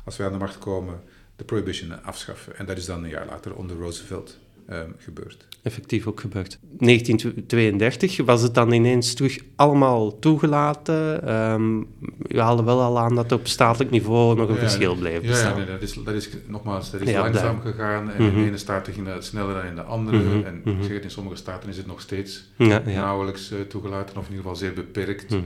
als 0.05 0.17
wij 0.17 0.27
aan 0.27 0.33
de 0.33 0.39
macht 0.39 0.59
komen, 0.59 1.01
de 1.37 1.45
prohibition 1.45 2.03
afschaffen. 2.05 2.59
En 2.59 2.67
dat 2.67 2.77
is 2.79 2.85
dan 2.85 3.05
een 3.05 3.11
jaar 3.11 3.27
later 3.27 3.55
onder 3.55 3.77
Roosevelt 3.77 4.39
ehm, 4.71 4.91
gebeurd. 4.99 5.47
Effectief 5.63 6.07
ook 6.07 6.21
gebeurd. 6.21 6.59
1932 6.79 8.25
was 8.25 8.43
het 8.43 8.55
dan 8.55 8.73
ineens 8.73 9.15
terug 9.15 9.39
allemaal 9.57 10.19
toegelaten. 10.19 11.27
Ehm 11.27 11.79
we 12.19 12.41
haalden 12.41 12.65
wel 12.65 12.81
al 12.81 12.99
aan 12.99 13.15
dat 13.15 13.31
er 13.31 13.37
op 13.37 13.47
statelijk 13.47 13.91
niveau 13.91 14.37
nog 14.37 14.49
een 14.49 14.55
Ja, 14.55 14.61
verschil 14.61 14.95
bleef 14.97 15.23
Ja, 15.23 15.29
bestaan. 15.29 15.51
ja 15.51 15.57
nee, 15.57 15.67
dat, 15.67 15.83
is, 15.83 15.93
dat 16.05 16.15
is 16.15 16.29
nogmaals, 16.47 16.91
dat 16.91 17.01
is 17.01 17.11
Ja, 17.11 17.21
langzaam 17.21 17.61
daar. 17.63 17.73
gegaan. 17.73 18.11
En 18.11 18.23
Mhm. 18.23 18.37
in 18.37 18.43
de 18.43 18.49
ene 18.49 18.57
staten 18.57 18.93
ging 18.93 19.07
dat 19.07 19.25
sneller 19.25 19.55
dan 19.55 19.65
in 19.65 19.75
de 19.75 19.83
andere. 19.83 20.17
Mhm, 20.19 20.45
En 20.47 20.61
mhm. 20.65 20.77
ik 20.79 20.83
zeg 20.85 20.93
het, 20.95 21.05
in 21.05 21.11
sommige 21.11 21.37
staten 21.37 21.69
is 21.69 21.77
het 21.77 21.87
nog 21.87 22.01
steeds 22.01 22.45
Ja, 22.57 22.83
nauwelijks 22.85 23.51
eh, 23.51 23.61
toegelaten, 23.61 24.17
of 24.17 24.25
in 24.25 24.31
ieder 24.31 24.43
geval 24.43 24.57
zeer 24.57 24.73
beperkt. 24.73 25.31
Mhm. 25.31 25.41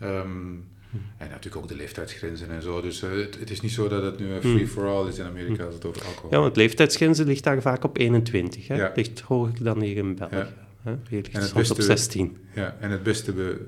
Ehm, 0.00 0.28
en 1.18 1.28
natuurlijk 1.28 1.56
ook 1.56 1.68
de 1.68 1.76
leeftijdsgrenzen 1.76 2.50
en 2.50 2.62
zo. 2.62 2.80
Dus 2.80 3.02
eh, 3.02 3.10
het, 3.10 3.38
het 3.38 3.50
is 3.50 3.60
niet 3.60 3.70
zo 3.72 3.88
dat 3.88 4.02
het 4.02 4.18
nu 4.18 4.32
een 4.32 4.40
free-for-all 4.40 5.08
is 5.08 5.18
in 5.18 5.24
Amerika 5.24 5.64
als 5.64 5.74
het 5.74 5.84
over 5.84 6.04
alcohol. 6.04 6.30
Ja, 6.30 6.38
want 6.38 6.56
leeftijdsgrenzen 6.56 7.26
ligt 7.26 7.44
daar 7.44 7.62
vaak 7.62 7.84
op 7.84 7.98
21. 7.98 8.68
Hè? 8.68 8.74
Ja. 8.76 8.92
Ligt 8.94 9.20
hoger 9.20 9.64
dan 9.64 9.80
hier 9.80 9.96
in 9.96 10.14
België. 10.14 10.34
Ja. 10.36 10.48
Hè? 10.82 10.90
Hier 11.08 11.20
ligt 11.22 11.34
En 11.34 11.40
het 11.40 11.48
soms 11.50 11.70
op 11.70 11.76
beste- 11.76 11.92
16. 11.92 12.36
Ja, 12.54 12.76
en 12.80 12.90
het 12.90 13.02
beste 13.02 13.32
be- 13.32 13.60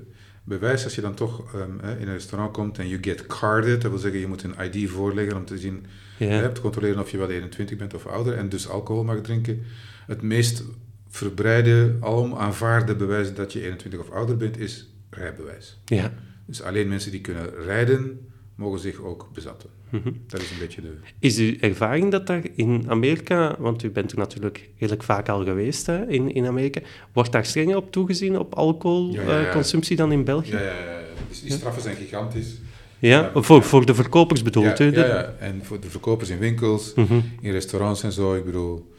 bewijs 0.43 0.83
als 0.83 0.95
je 0.95 1.01
dan 1.01 1.13
toch 1.15 1.53
ehm, 1.53 1.99
in 1.99 2.07
een 2.07 2.13
restaurant 2.13 2.51
komt 2.53 2.77
en 2.77 2.87
you 2.87 3.03
get 3.03 3.25
carded, 3.27 3.81
dat 3.81 3.91
wil 3.91 3.99
zeggen 3.99 4.19
je 4.19 4.27
moet 4.27 4.43
een 4.43 4.55
ID 4.73 4.89
voorleggen 4.89 5.37
om 5.37 5.45
te 5.45 5.57
zien, 5.57 5.85
Ja. 6.17 6.25
hè, 6.27 6.51
te 6.51 6.61
controleren 6.61 6.99
of 6.99 7.11
je 7.11 7.17
wel 7.17 7.29
21 7.29 7.77
bent 7.77 7.93
of 7.93 8.05
ouder 8.05 8.37
en 8.37 8.49
dus 8.49 8.69
alcohol 8.69 9.03
mag 9.03 9.21
drinken. 9.21 9.61
Het 10.07 10.21
meest 10.21 10.63
verbreide, 11.09 11.95
alom 11.99 12.33
aanvaarde 12.35 12.95
bewijs 12.95 13.33
dat 13.33 13.53
je 13.53 13.61
21 13.63 13.99
of 13.99 14.09
ouder 14.11 14.37
bent 14.37 14.57
is 14.57 14.89
rijbewijs. 15.09 15.79
ja. 15.85 16.13
Dus 16.45 16.61
alleen 16.61 16.87
mensen 16.87 17.11
die 17.11 17.21
kunnen 17.21 17.49
rijden, 17.65 18.19
mogen 18.55 18.79
zich 18.79 19.01
ook 19.01 19.29
bezatten. 19.33 19.69
Mhm. 19.89 20.11
Dat 20.27 20.41
is 20.41 20.51
een 20.51 20.59
beetje 20.59 20.81
de... 20.81 20.93
Is 21.19 21.37
uw 21.37 21.55
ervaring 21.59 22.11
dat 22.11 22.27
daar 22.27 22.41
in 22.55 22.85
Amerika, 22.87 23.55
want 23.59 23.83
u 23.83 23.89
bent 23.89 24.11
er 24.11 24.17
natuurlijk 24.17 24.69
redelijk 24.77 25.03
vaak 25.03 25.29
al 25.29 25.43
geweest 25.43 25.85
hè, 25.85 26.07
in, 26.07 26.33
in 26.33 26.45
Amerika, 26.45 26.81
wordt 27.13 27.31
daar 27.31 27.45
strenger 27.45 27.75
op 27.75 27.91
toegezien 27.91 28.39
op 28.39 28.53
Ja, 28.55 28.61
ja, 28.61 28.65
ja. 28.65 29.21
alcoholconsumptie 29.21 29.95
dan 29.95 30.11
in 30.11 30.23
België? 30.23 30.51
Ja, 30.51 30.59
ja, 30.59 30.65
ja. 30.65 30.99
Dus 31.29 31.41
die 31.41 31.51
straffen 31.51 31.81
zijn 31.81 31.95
gigantisch. 31.95 32.57
Ja? 32.99 33.31
Voor, 33.33 33.63
voor 33.63 33.85
de 33.85 33.95
verkopers 33.95 34.41
bedoelt 34.41 34.77
ja, 34.77 34.85
u? 34.85 34.95
ja, 34.95 35.35
en 35.39 35.59
voor 35.63 35.79
de 35.79 35.89
verkopers 35.89 36.29
in 36.29 36.37
winkels, 36.37 36.93
Mhm, 36.93 37.19
in 37.41 37.51
restaurants 37.51 38.03
en 38.03 38.11
zo, 38.11 38.35
ik 38.35 38.45
bedoel... 38.45 38.93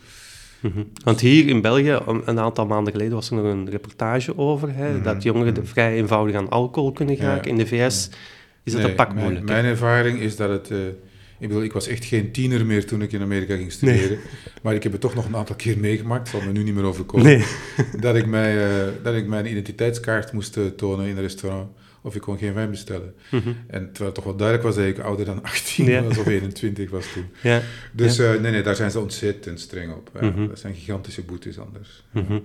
mhm. 0.75 0.83
Want 1.05 1.21
hier 1.21 1.49
in 1.49 1.61
België, 1.61 1.99
een 2.25 2.39
aantal 2.39 2.67
maanden 2.67 2.93
geleden, 2.93 3.15
was 3.15 3.31
er 3.31 3.37
nog 3.37 3.45
een 3.45 3.71
reportage 3.71 4.39
over, 4.39 4.75
hè, 4.75 4.93
Mhm, 4.93 5.03
dat 5.03 5.23
jongeren 5.23 5.53
mhm. 5.53 5.61
de- 5.63 5.67
vrij 5.67 5.95
eenvoudig 5.97 6.37
aan 6.37 6.49
alcohol 6.51 6.93
kunnen 6.93 7.15
Ja, 7.17 7.21
geraken. 7.21 7.51
In 7.51 7.57
de 7.57 7.67
VS 7.67 8.11
is 8.65 8.73
dat 8.73 8.81
Nee, 8.81 8.91
een 8.91 8.97
pak 8.97 9.09
mijn, 9.09 9.21
moeilijker. 9.21 9.53
Mijn 9.53 9.65
ervaring 9.65 10.19
is 10.21 10.37
dat 10.37 10.49
het... 10.51 10.71
eh, 10.71 10.79
ik 11.39 11.49
bedoel, 11.49 11.63
ik 11.63 11.73
was 11.73 11.87
echt 11.89 12.05
geen 12.05 12.33
tiener 12.33 12.67
meer 12.67 12.87
toen 12.87 13.03
ik 13.03 13.13
in 13.13 13.23
Amerika 13.23 13.57
ging 13.57 13.73
studeren. 13.73 14.19
Maar 14.63 14.75
ik 14.75 14.83
heb 14.83 14.93
het 14.93 15.01
toch 15.01 15.15
nog 15.15 15.27
een 15.27 15.37
aantal 15.37 15.57
keer 15.57 15.79
meegemaakt. 15.79 16.29
Zal 16.29 16.41
me 16.41 16.53
nu 16.53 16.63
niet 16.63 16.75
meer 16.75 16.85
overkomen. 16.85 17.27
Nee. 17.27 17.45
Dat, 18.01 18.17
ik 18.17 18.27
mij, 18.27 18.65
eh, 18.65 18.87
dat 19.03 19.15
ik 19.15 19.27
mijn 19.27 19.47
identiteitskaart 19.51 20.33
moest 20.33 20.57
eh, 20.57 20.65
tonen 20.77 21.07
in 21.07 21.17
een 21.17 21.23
restaurant. 21.23 21.69
Of 22.07 22.15
ik 22.15 22.21
kon 22.21 22.39
geen 22.39 22.55
wijn 22.55 22.71
bestellen. 22.71 23.15
Mhm. 23.31 23.49
En 23.67 23.85
terwijl 23.85 24.05
het 24.05 24.15
toch 24.15 24.25
wel 24.25 24.37
duidelijk 24.37 24.67
was 24.67 24.77
dat 24.77 24.85
ik 24.85 24.99
ouder 24.99 25.25
dan 25.27 25.43
18 25.53 25.85
Ja. 25.85 26.03
was 26.03 26.19
of 26.19 26.27
21 26.27 26.91
was 26.91 27.13
toen. 27.13 27.25
Ja. 27.43 27.63
Dus 27.93 28.19
eh, 28.19 28.41
nee, 28.41 28.51
nee, 28.53 28.63
daar 28.63 28.77
zijn 28.77 28.91
ze 28.91 29.01
ontzettend 29.01 29.61
streng 29.61 29.93
op. 29.93 30.11
Mhm. 30.21 30.49
Dat 30.49 30.59
zijn 30.59 30.75
gigantische 30.75 31.23
boetes 31.23 31.59
anders. 31.59 32.05
Mhm. 32.13 32.39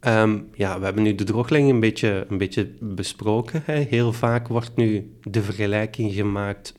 Ehm, 0.00 0.38
ja, 0.54 0.78
we 0.78 0.84
hebben 0.84 1.02
nu 1.02 1.14
de 1.14 1.24
droogleng 1.24 1.70
een 1.70 1.80
beetje, 1.80 2.26
een 2.28 2.38
beetje 2.38 2.68
besproken. 2.80 3.62
Hè. 3.64 3.74
Heel 3.88 4.12
vaak 4.12 4.48
wordt 4.48 4.76
nu 4.76 5.10
de 5.22 5.42
vergelijking 5.42 6.12
gemaakt 6.12 6.74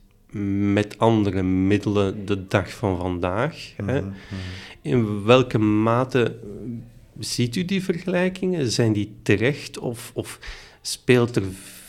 met 0.74 0.98
andere 1.00 1.44
middelen 1.44 2.26
de 2.26 2.48
dag 2.48 2.72
van 2.72 2.98
vandaag. 2.98 3.74
Hè. 3.86 4.02
Mhm. 4.02 4.12
In 4.82 5.24
welke 5.24 5.58
mate 5.58 6.40
ziet 7.20 7.56
u 7.56 7.66
die 7.66 7.84
vergelijkingen? 7.84 8.72
Zijn 8.72 8.94
die 8.94 9.16
terecht 9.24 9.80
of, 9.80 10.12
of 10.14 10.40
speelt 10.82 11.36
er 11.36 11.44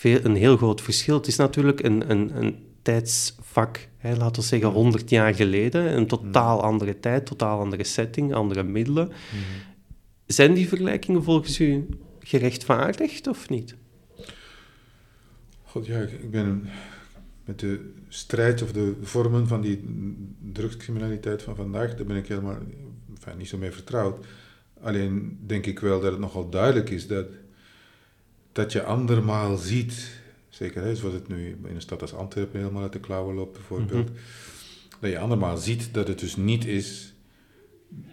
veel, 0.09 0.31
een 0.31 0.37
heel 0.37 0.57
groot 0.57 0.81
verschil? 0.81 1.17
Het 1.17 1.27
is 1.27 1.37
natuurlijk 1.37 1.83
een, 1.83 2.11
een, 2.11 2.37
een 2.37 2.57
tijdsvak, 2.83 3.89
hè, 3.97 4.17
laten 4.17 4.43
we 4.43 4.49
zeggen 4.49 4.69
100 4.69 5.11
jaar 5.11 5.35
geleden. 5.35 5.97
Een 5.97 6.07
totaal 6.07 6.63
andere 6.63 7.01
tijd, 7.01 7.27
totaal 7.27 7.61
andere 7.61 7.85
setting, 7.85 8.35
andere 8.35 8.63
middelen. 8.63 9.07
Mhm. 9.07 9.15
Zijn 10.27 10.55
die 10.55 10.69
vergelijkingen 10.69 11.23
volgens 11.23 11.61
u 11.61 11.87
gerechtvaardigd 12.21 13.27
of 13.27 13.49
niet? 13.49 13.75
God, 15.63 15.87
ja, 15.87 15.99
ik, 16.01 16.11
ik 16.13 16.31
ben 16.31 16.69
met 17.45 17.59
de 17.59 17.93
strijd 18.09 18.63
of 18.63 18.73
de 18.73 18.95
vormen 19.03 19.47
van 19.47 19.61
die 19.61 19.85
drugscriminaliteit 20.53 21.43
van 21.43 21.57
vandaag, 21.57 21.95
daar 21.95 22.07
ben 22.07 22.17
ik 22.17 22.29
helemaal 22.29 22.59
enfin, 23.15 23.39
niet 23.39 23.49
zo 23.49 23.59
mee 23.59 23.71
vertrouwd. 23.71 24.27
Alleen 24.81 25.39
denk 25.47 25.67
ik 25.67 25.79
wel 25.79 26.01
dat 26.01 26.11
het 26.11 26.21
nogal 26.21 26.49
duidelijk 26.49 26.91
is 26.91 27.07
dat, 27.07 27.27
dat 28.59 28.73
je 28.73 28.83
andermaal 28.83 29.57
ziet, 29.57 30.11
zeker 30.49 30.83
hè, 30.83 30.97
zoals 30.97 31.15
het 31.15 31.29
nu 31.29 31.59
in 31.65 31.75
een 31.75 31.81
stad 31.81 32.01
als 32.01 32.15
Antwerpen 32.15 32.61
helemaal 32.61 32.83
uit 32.83 32.93
de 32.93 33.01
klauwen 33.01 33.35
loopt 33.35 33.53
bijvoorbeeld, 33.53 34.11
dat 35.01 35.11
je 35.11 35.19
andermaal 35.19 35.57
ziet 35.57 35.89
dat 35.93 36.09
het 36.09 36.19
dus 36.19 36.37
niet 36.37 36.65
is 36.67 37.15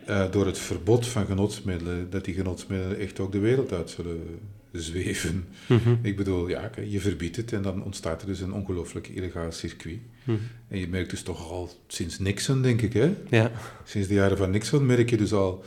eh, 0.06 0.32
door 0.32 0.46
het 0.46 0.58
verbod 0.58 1.08
van 1.08 1.26
genotsmiddelen, 1.26 2.10
dat 2.10 2.26
die 2.26 2.34
genotsmiddelen 2.34 2.98
echt 2.98 3.20
ook 3.20 3.32
de 3.32 3.40
wereld 3.40 3.74
uit 3.74 3.90
zullen 3.90 4.40
zweven. 4.72 5.48
Mhm. 5.68 5.96
Ik 6.02 6.16
bedoel, 6.16 6.48
ja, 6.50 6.72
je 6.88 7.00
verbiedt 7.00 7.36
het 7.36 7.54
en 7.54 7.62
dan 7.62 7.84
ontstaat 7.84 8.22
er 8.22 8.28
dus 8.28 8.40
een 8.40 8.54
ongelooflijk 8.54 9.08
illegaal 9.08 9.52
circuit. 9.52 10.00
Mhm. 10.24 10.38
En 10.68 10.80
je 10.80 10.88
merkt 10.88 11.10
dus 11.10 11.22
toch 11.24 11.52
al 11.52 11.70
sinds 11.88 12.20
Nixon, 12.20 12.62
denk 12.62 12.82
ik, 12.82 12.94
hè? 12.94 13.14
Ja. 13.30 13.52
Sinds 13.84 14.08
de 14.08 14.14
jaren 14.14 14.38
van 14.38 14.50
Nixon 14.50 14.86
merk 14.86 15.10
je 15.10 15.18
dus 15.18 15.34
al 15.34 15.64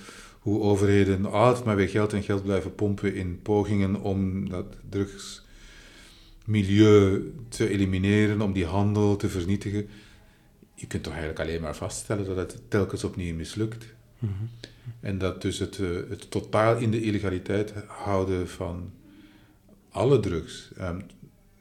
hoe 0.49 0.63
overheden 0.63 1.25
altijd 1.25 1.65
maar 1.65 1.77
weer 1.77 1.89
geld 1.89 2.13
en 2.13 2.23
geld 2.23 2.43
blijven 2.43 2.75
pompen 2.75 3.15
in 3.15 3.43
pogingen 3.43 4.01
om 4.01 4.49
dat 4.49 4.77
drugsmilieu 4.89 7.33
te 7.49 7.69
elimineren, 7.69 8.41
om 8.41 8.53
die 8.53 8.67
handel 8.67 9.17
te 9.17 9.29
vernietigen. 9.29 9.89
Je 10.75 10.87
kunt 10.87 11.03
toch 11.03 11.13
eigenlijk 11.13 11.43
alleen 11.43 11.61
maar 11.61 11.77
vaststellen 11.77 12.27
dat 12.27 12.37
het 12.37 12.61
telkens 12.69 13.05
opnieuw 13.05 13.35
mislukt. 13.35 13.87
Mhm. 14.19 14.33
En 15.01 15.19
dat 15.19 15.43
dus 15.43 15.59
het, 15.59 15.79
eh, 15.79 15.89
het 16.09 16.31
totaal 16.31 16.77
in 16.77 16.91
de 16.91 17.03
illegaliteit 17.03 17.73
houden 17.87 18.49
van 18.49 18.93
alle 19.89 20.21
drugs 20.21 20.71
ehm, 20.77 21.01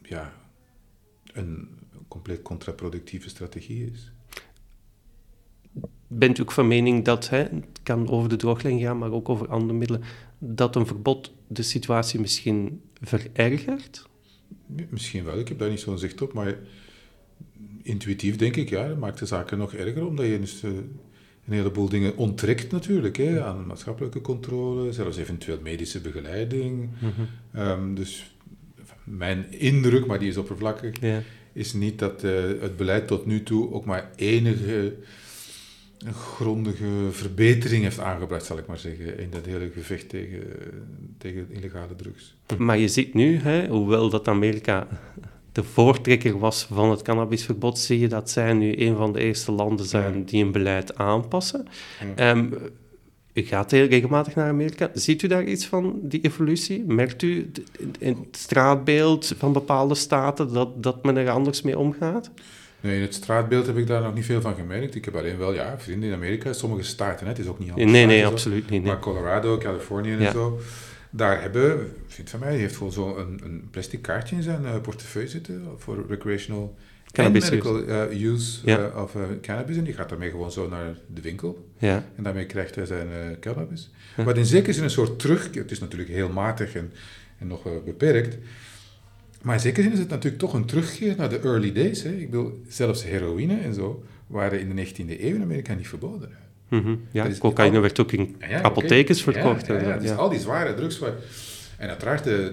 ja, 0.01 0.33
een 1.33 1.69
compleet 2.07 2.41
contraproductieve 2.41 3.29
strategie 3.29 3.91
is. 3.91 4.11
Bent 6.07 6.37
u 6.37 6.41
ook 6.41 6.51
van 6.51 6.67
mening 6.67 7.05
dat, 7.05 7.29
hè, 7.29 7.37
het 7.37 7.79
kan 7.83 8.09
over 8.09 8.29
de 8.29 8.35
drooglijn 8.35 8.79
gaan, 8.79 8.97
maar 8.97 9.11
ook 9.11 9.29
over 9.29 9.47
andere 9.47 9.73
middelen, 9.79 10.03
dat 10.39 10.75
een 10.75 10.85
verbod 10.85 11.33
de 11.47 11.61
situatie 11.63 12.19
misschien 12.19 12.81
verergert? 13.01 14.07
Misschien 14.89 15.23
wel, 15.23 15.39
ik 15.39 15.47
heb 15.47 15.59
daar 15.59 15.69
niet 15.69 15.79
zo'n 15.79 15.99
zicht 15.99 16.21
op, 16.21 16.33
maar 16.33 16.55
intuïtief 17.83 18.35
denk 18.35 18.55
ik, 18.55 18.69
ja, 18.69 18.87
dat 18.87 18.97
maakt 18.97 19.19
de 19.19 19.25
zaken 19.25 19.57
nog 19.57 19.73
erger, 19.73 20.05
omdat 20.07 20.25
je 20.25 20.39
dus 20.39 20.63
eh, 20.63 20.69
een 20.71 21.53
heleboel 21.53 21.89
dingen 21.89 22.17
onttrekt 22.17 22.71
natuurlijk, 22.71 23.17
hè, 23.17 23.43
aan 23.43 23.65
maatschappelijke 23.67 24.21
controle, 24.21 24.91
zelfs 24.93 25.17
eventueel 25.17 25.59
medische 25.63 26.01
begeleiding. 26.01 26.89
Ehm, 27.53 27.93
dus 27.93 28.35
mijn 29.03 29.51
indruk, 29.51 30.05
maar 30.05 30.19
die 30.19 30.29
is 30.29 30.37
oppervlakkig, 30.37 30.99
Ja. 31.01 31.21
is 31.53 31.73
niet 31.73 31.99
dat 31.99 32.23
eh, 32.23 32.31
het 32.61 32.77
beleid 32.77 33.07
tot 33.07 33.25
nu 33.25 33.43
toe 33.43 33.71
ook 33.73 33.85
maar 33.85 34.11
enige 34.15 34.95
grondige 36.13 37.07
verbetering 37.11 37.83
heeft 37.83 37.99
aangebracht, 37.99 38.45
zal 38.45 38.57
ik 38.57 38.67
maar 38.67 38.77
zeggen, 38.77 39.19
in 39.19 39.29
dat 39.29 39.45
hele 39.45 39.69
gevecht 39.73 40.09
tegen, 40.09 40.43
tegen 41.17 41.47
illegale 41.49 41.95
drugs. 41.95 42.35
Maar 42.57 42.77
je 42.77 42.87
ziet 42.87 43.13
nu, 43.13 43.37
hè, 43.37 43.67
hoewel 43.67 44.09
dat 44.09 44.27
Amerika 44.27 44.87
de 45.51 45.63
voortrekker 45.63 46.39
was 46.39 46.63
van 46.63 46.89
het 46.89 47.01
cannabisverbod, 47.01 47.79
zie 47.79 47.99
je 47.99 48.07
dat 48.07 48.29
zij 48.29 48.53
nu 48.53 48.81
een 48.81 48.95
van 48.95 49.13
de 49.13 49.19
eerste 49.19 49.51
landen 49.51 49.85
zijn 49.85 50.17
Ja. 50.17 50.23
die 50.25 50.43
een 50.43 50.51
beleid 50.51 50.97
aanpassen. 50.97 51.65
Ja. 52.15 52.33
Ehm, 52.33 52.47
u 53.33 53.41
gaat 53.41 53.71
heel 53.71 53.87
regelmatig 53.87 54.35
naar 54.35 54.49
Amerika. 54.49 54.89
Ziet 54.93 55.21
u 55.21 55.27
daar 55.27 55.43
iets 55.43 55.65
van, 55.65 55.99
die 56.01 56.21
evolutie? 56.21 56.83
Merkt 56.87 57.21
u 57.21 57.51
in 57.99 58.17
het 58.25 58.37
straatbeeld 58.37 59.33
van 59.37 59.53
bepaalde 59.53 59.95
staten 59.95 60.53
dat, 60.53 60.83
dat 60.83 61.03
men 61.03 61.17
er 61.17 61.29
anders 61.29 61.61
mee 61.61 61.79
omgaat? 61.79 62.31
Nee, 62.87 62.95
in 62.95 63.01
het 63.01 63.13
straatbeeld 63.13 63.65
heb 63.65 63.77
ik 63.77 63.87
daar 63.87 64.01
nog 64.01 64.13
niet 64.13 64.25
veel 64.25 64.41
van 64.41 64.55
gemerkt. 64.55 64.95
Ik 64.95 65.05
heb 65.05 65.15
alleen 65.15 65.37
wel, 65.37 65.53
ja, 65.53 65.79
vrienden 65.79 66.09
in 66.09 66.15
Amerika, 66.15 66.53
sommige 66.53 66.83
staten, 66.83 67.27
het 67.27 67.39
is 67.39 67.47
ook 67.47 67.59
niet 67.59 67.69
anders. 67.69 67.91
Nee, 67.91 68.05
nee, 68.05 68.25
absoluut 68.25 68.69
niet. 68.69 68.81
Nee. 68.81 68.91
Maar 68.91 68.99
Colorado, 68.99 69.57
Californië 69.57 70.11
en 70.11 70.31
zo, 70.31 70.59
daar 71.09 71.41
hebben, 71.41 71.93
vriend 72.07 72.29
van 72.29 72.39
mij, 72.39 72.51
die 72.51 72.59
heeft 72.59 72.77
gewoon 72.77 72.91
zo 72.91 73.17
een, 73.17 73.41
een 73.43 73.67
plastic 73.71 74.01
kaartje 74.01 74.35
in 74.35 74.43
zijn 74.43 74.61
uh, 74.63 74.81
portefeuille 74.81 75.29
zitten 75.29 75.63
voor 75.77 76.05
recreational 76.07 76.75
cannabis 77.11 77.49
medical 77.49 77.83
uh, 77.83 78.31
use 78.31 78.59
ja. 78.65 78.79
uh, 78.79 79.01
of 79.03 79.15
cannabis. 79.41 79.77
En 79.77 79.83
die 79.83 79.93
gaat 79.93 80.09
daarmee 80.09 80.29
gewoon 80.29 80.51
zo 80.51 80.67
naar 80.69 80.97
de 81.13 81.21
winkel. 81.21 81.67
Ja. 81.77 82.03
En 82.15 82.23
daarmee 82.23 82.45
krijgt 82.45 82.75
hij 82.75 82.85
zijn 82.85 83.07
cannabis. 83.39 83.89
Wat 84.15 84.37
in 84.37 84.45
zekere 84.45 84.73
zin 84.73 84.83
een 84.83 84.89
soort 84.89 85.19
terug, 85.19 85.49
het 85.53 85.71
is 85.71 85.79
natuurlijk 85.79 86.09
heel 86.09 86.29
matig 86.29 86.75
en, 86.75 86.91
en 87.39 87.47
nog 87.47 87.83
beperkt, 87.85 88.37
maar 89.41 89.55
in 89.55 89.61
zekere 89.61 89.83
zin 89.83 89.91
is 89.91 89.99
het 89.99 90.09
natuurlijk 90.09 90.41
toch 90.41 90.53
een 90.53 90.65
terugkeer 90.65 91.15
naar 91.17 91.29
de 91.29 91.39
early 91.39 91.73
days. 91.73 92.03
Hè. 92.03 92.09
Ik 92.09 92.29
bedoel, 92.29 92.61
zelfs 92.67 93.03
heroïne 93.03 93.59
en 93.59 93.73
zo 93.73 94.03
waren 94.27 94.59
in 94.59 94.75
de 94.75 94.85
19e 94.85 95.21
eeuw 95.21 95.35
in 95.35 95.41
Amerika 95.41 95.73
niet 95.73 95.87
verboden. 95.87 96.29
Mm 96.69 96.81
-hmm. 96.81 97.01
Ja, 97.11 97.27
cocaïne 97.39 97.79
werd 97.79 97.99
ook 97.99 98.11
in 98.11 98.35
ja, 98.39 98.61
apothekens 98.61 99.21
okay. 99.21 99.33
verkocht. 99.33 99.67
Ja, 99.67 99.73
ja, 99.73 99.87
ja, 99.87 99.97
dus 99.97 100.11
al 100.11 100.29
die 100.29 100.39
zware 100.39 100.73
drugs. 100.73 100.99
Waar... 100.99 101.13
En 101.77 101.89
uiteraard 101.89 102.23
de, 102.23 102.51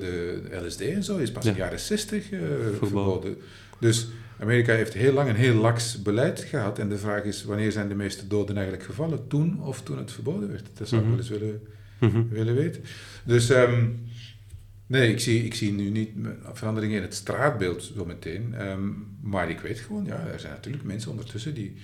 de 0.50 0.66
LSD 0.66 0.80
en 0.80 1.04
zo 1.04 1.16
is 1.16 1.32
pas 1.32 1.44
in 1.44 1.52
de 1.52 1.58
jaren 1.58 1.80
60 1.80 2.30
uh, 2.30 2.40
verboden. 2.78 3.36
Dus 3.78 4.08
Amerika 4.40 4.74
heeft 4.74 4.94
heel 4.94 5.12
lang 5.12 5.28
een 5.28 5.36
heel 5.36 5.54
laks 5.54 6.02
beleid 6.02 6.40
gehad. 6.40 6.78
En 6.78 6.88
de 6.88 6.98
vraag 6.98 7.22
is, 7.22 7.44
wanneer 7.44 7.72
zijn 7.72 7.88
de 7.88 7.94
meeste 7.94 8.26
doden 8.26 8.56
eigenlijk 8.56 8.86
gevallen? 8.86 9.28
Toen 9.28 9.62
of 9.62 9.82
toen 9.82 9.98
het 9.98 10.12
verboden 10.12 10.48
werd? 10.48 10.66
Dat 10.74 10.88
zou 10.88 11.00
ik 11.02 11.06
mm 11.06 11.14
-hmm. 11.14 11.22
wel 11.22 11.30
eens 11.30 11.40
willen, 11.40 11.60
mm 11.98 12.10
-hmm. 12.10 12.28
willen 12.30 12.54
weten. 12.54 12.82
Dus... 13.24 13.50
Um, 13.50 14.02
Nee, 14.86 15.12
ik 15.12 15.20
zie, 15.20 15.44
ik 15.44 15.54
zie 15.54 15.72
nu 15.72 15.90
niet 15.90 16.10
veranderingen 16.52 16.96
in 16.96 17.02
het 17.02 17.14
straatbeeld 17.14 17.92
zo 17.96 18.04
meteen. 18.04 18.54
Um, 18.68 19.16
maar 19.20 19.50
ik 19.50 19.60
weet 19.60 19.78
gewoon, 19.78 20.04
ja, 20.04 20.26
er 20.32 20.40
zijn 20.40 20.52
natuurlijk 20.52 20.84
mensen 20.84 21.10
ondertussen 21.10 21.54
die 21.54 21.76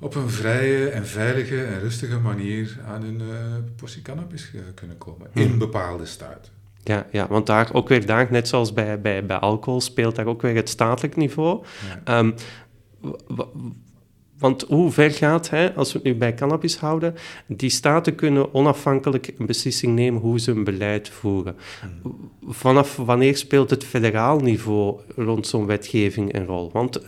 op 0.00 0.14
een 0.14 0.30
vrije 0.30 0.88
en 0.88 1.06
veilige 1.06 1.64
en 1.64 1.80
rustige 1.80 2.18
manier 2.18 2.78
aan 2.86 3.02
hun 3.02 3.20
uh, 3.20 3.54
portie 3.76 4.02
cannabis 4.02 4.50
kunnen 4.74 4.98
komen. 4.98 5.28
In 5.32 5.48
hmm. 5.48 5.58
bepaalde 5.58 6.06
staten. 6.06 6.52
Ja, 6.82 7.06
ja, 7.12 7.26
want 7.28 7.46
daar 7.46 7.72
ook 7.72 7.88
weer, 7.88 8.06
daar, 8.06 8.26
net 8.30 8.48
zoals 8.48 8.72
bij, 8.72 9.00
bij, 9.00 9.26
bij 9.26 9.36
alcohol, 9.36 9.80
speelt 9.80 10.16
daar 10.16 10.26
ook 10.26 10.42
weer 10.42 10.54
het 10.54 10.68
statelijk 10.68 11.16
niveau. 11.16 11.64
Ja. 12.04 12.18
Um, 12.18 12.34
want 14.38 14.64
hoe 14.68 14.90
ver 14.90 15.10
gaat, 15.10 15.50
hè, 15.50 15.74
als 15.74 15.92
we 15.92 15.98
het 15.98 16.06
nu 16.06 16.14
bij 16.14 16.34
cannabis 16.34 16.76
houden, 16.76 17.14
die 17.46 17.70
staten 17.70 18.14
kunnen 18.14 18.54
onafhankelijk 18.54 19.34
een 19.38 19.46
beslissing 19.46 19.94
nemen 19.94 20.20
hoe 20.20 20.40
ze 20.40 20.50
hun 20.50 20.64
beleid 20.64 21.08
voeren. 21.08 21.56
Vanaf 22.48 22.96
wanneer 22.96 23.36
speelt 23.36 23.70
het 23.70 23.84
federaal 23.84 24.38
niveau 24.38 25.00
rond 25.16 25.46
zo'n 25.46 25.66
wetgeving 25.66 26.34
een 26.34 26.46
rol? 26.46 26.70
Want 26.72 26.98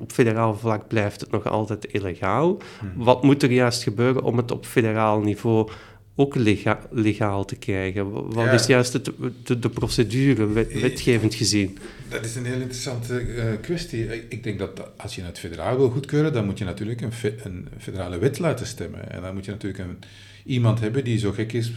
op 0.00 0.12
federaal 0.12 0.54
vlak 0.54 0.88
blijft 0.88 1.20
het 1.20 1.30
nog 1.30 1.46
altijd 1.46 1.84
illegaal. 1.84 2.56
Hmm. 2.80 2.92
Wat 2.96 3.22
moet 3.22 3.42
er 3.42 3.52
juist 3.52 3.82
gebeuren 3.82 4.22
om 4.22 4.36
het 4.36 4.50
op 4.50 4.66
federaal 4.66 5.20
niveau 5.20 5.68
ook 6.20 6.34
legaal 6.90 7.44
te 7.44 7.56
krijgen? 7.56 8.32
Wat 8.34 8.52
is 8.52 8.66
juist 8.66 8.92
het, 8.92 9.10
de, 9.44 9.58
de, 9.58 9.68
procedure, 9.68 10.46
wetgevend 10.80 11.34
gezien? 11.34 11.78
Dat 12.08 12.24
is 12.24 12.34
een 12.34 12.44
heel 12.44 12.60
interessante 12.60 13.22
uh, 13.22 13.44
kwestie. 13.60 14.28
Ik 14.28 14.42
denk 14.42 14.58
dat 14.58 14.82
als 14.96 15.14
je 15.14 15.22
het 15.22 15.38
federaal 15.38 15.76
wil 15.76 15.90
goedkeuren, 15.90 16.32
dan 16.32 16.44
moet 16.44 16.58
je 16.58 16.64
natuurlijk 16.64 17.00
een, 17.00 17.12
een, 17.42 17.68
federale 17.78 18.18
wet 18.18 18.38
laten 18.38 18.66
stemmen. 18.66 19.10
En 19.10 19.22
dan 19.22 19.34
moet 19.34 19.44
je 19.44 19.50
natuurlijk 19.50 19.84
een, 19.84 19.98
iemand 20.44 20.80
hebben 20.80 21.04
die 21.04 21.18
zo 21.18 21.32
gek 21.32 21.52
is, 21.52 21.72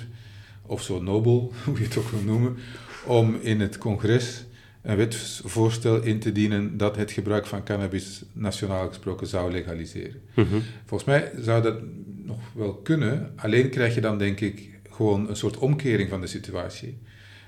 of 0.65 0.81
zo 0.81 1.01
nobel, 1.01 1.53
hoe 1.65 1.77
je 1.77 1.83
het 1.83 1.97
ook 1.97 2.09
wil 2.09 2.21
noemen, 2.21 2.57
om 3.05 3.37
in 3.41 3.59
het 3.59 3.77
congres 3.77 4.43
een 4.81 4.95
wetsvoorstel 4.95 6.01
in 6.01 6.19
te 6.19 6.31
dienen 6.31 6.77
dat 6.77 6.95
het 6.95 7.11
gebruik 7.11 7.45
van 7.45 7.63
cannabis 7.63 8.23
nationaal 8.33 8.87
gesproken 8.87 9.27
zou 9.27 9.51
legaliseren. 9.51 10.21
Mhm. 10.35 10.59
Volgens 10.85 11.09
mij 11.09 11.31
zou 11.39 11.61
dat 11.61 11.79
nog 12.25 12.39
wel 12.53 12.73
kunnen, 12.73 13.31
alleen 13.35 13.69
krijg 13.69 13.95
je 13.95 14.01
dan 14.01 14.17
denk 14.17 14.39
ik 14.39 14.69
gewoon 14.89 15.29
een 15.29 15.35
soort 15.35 15.57
omkering 15.57 16.09
van 16.09 16.21
de 16.21 16.27
situatie. 16.27 16.97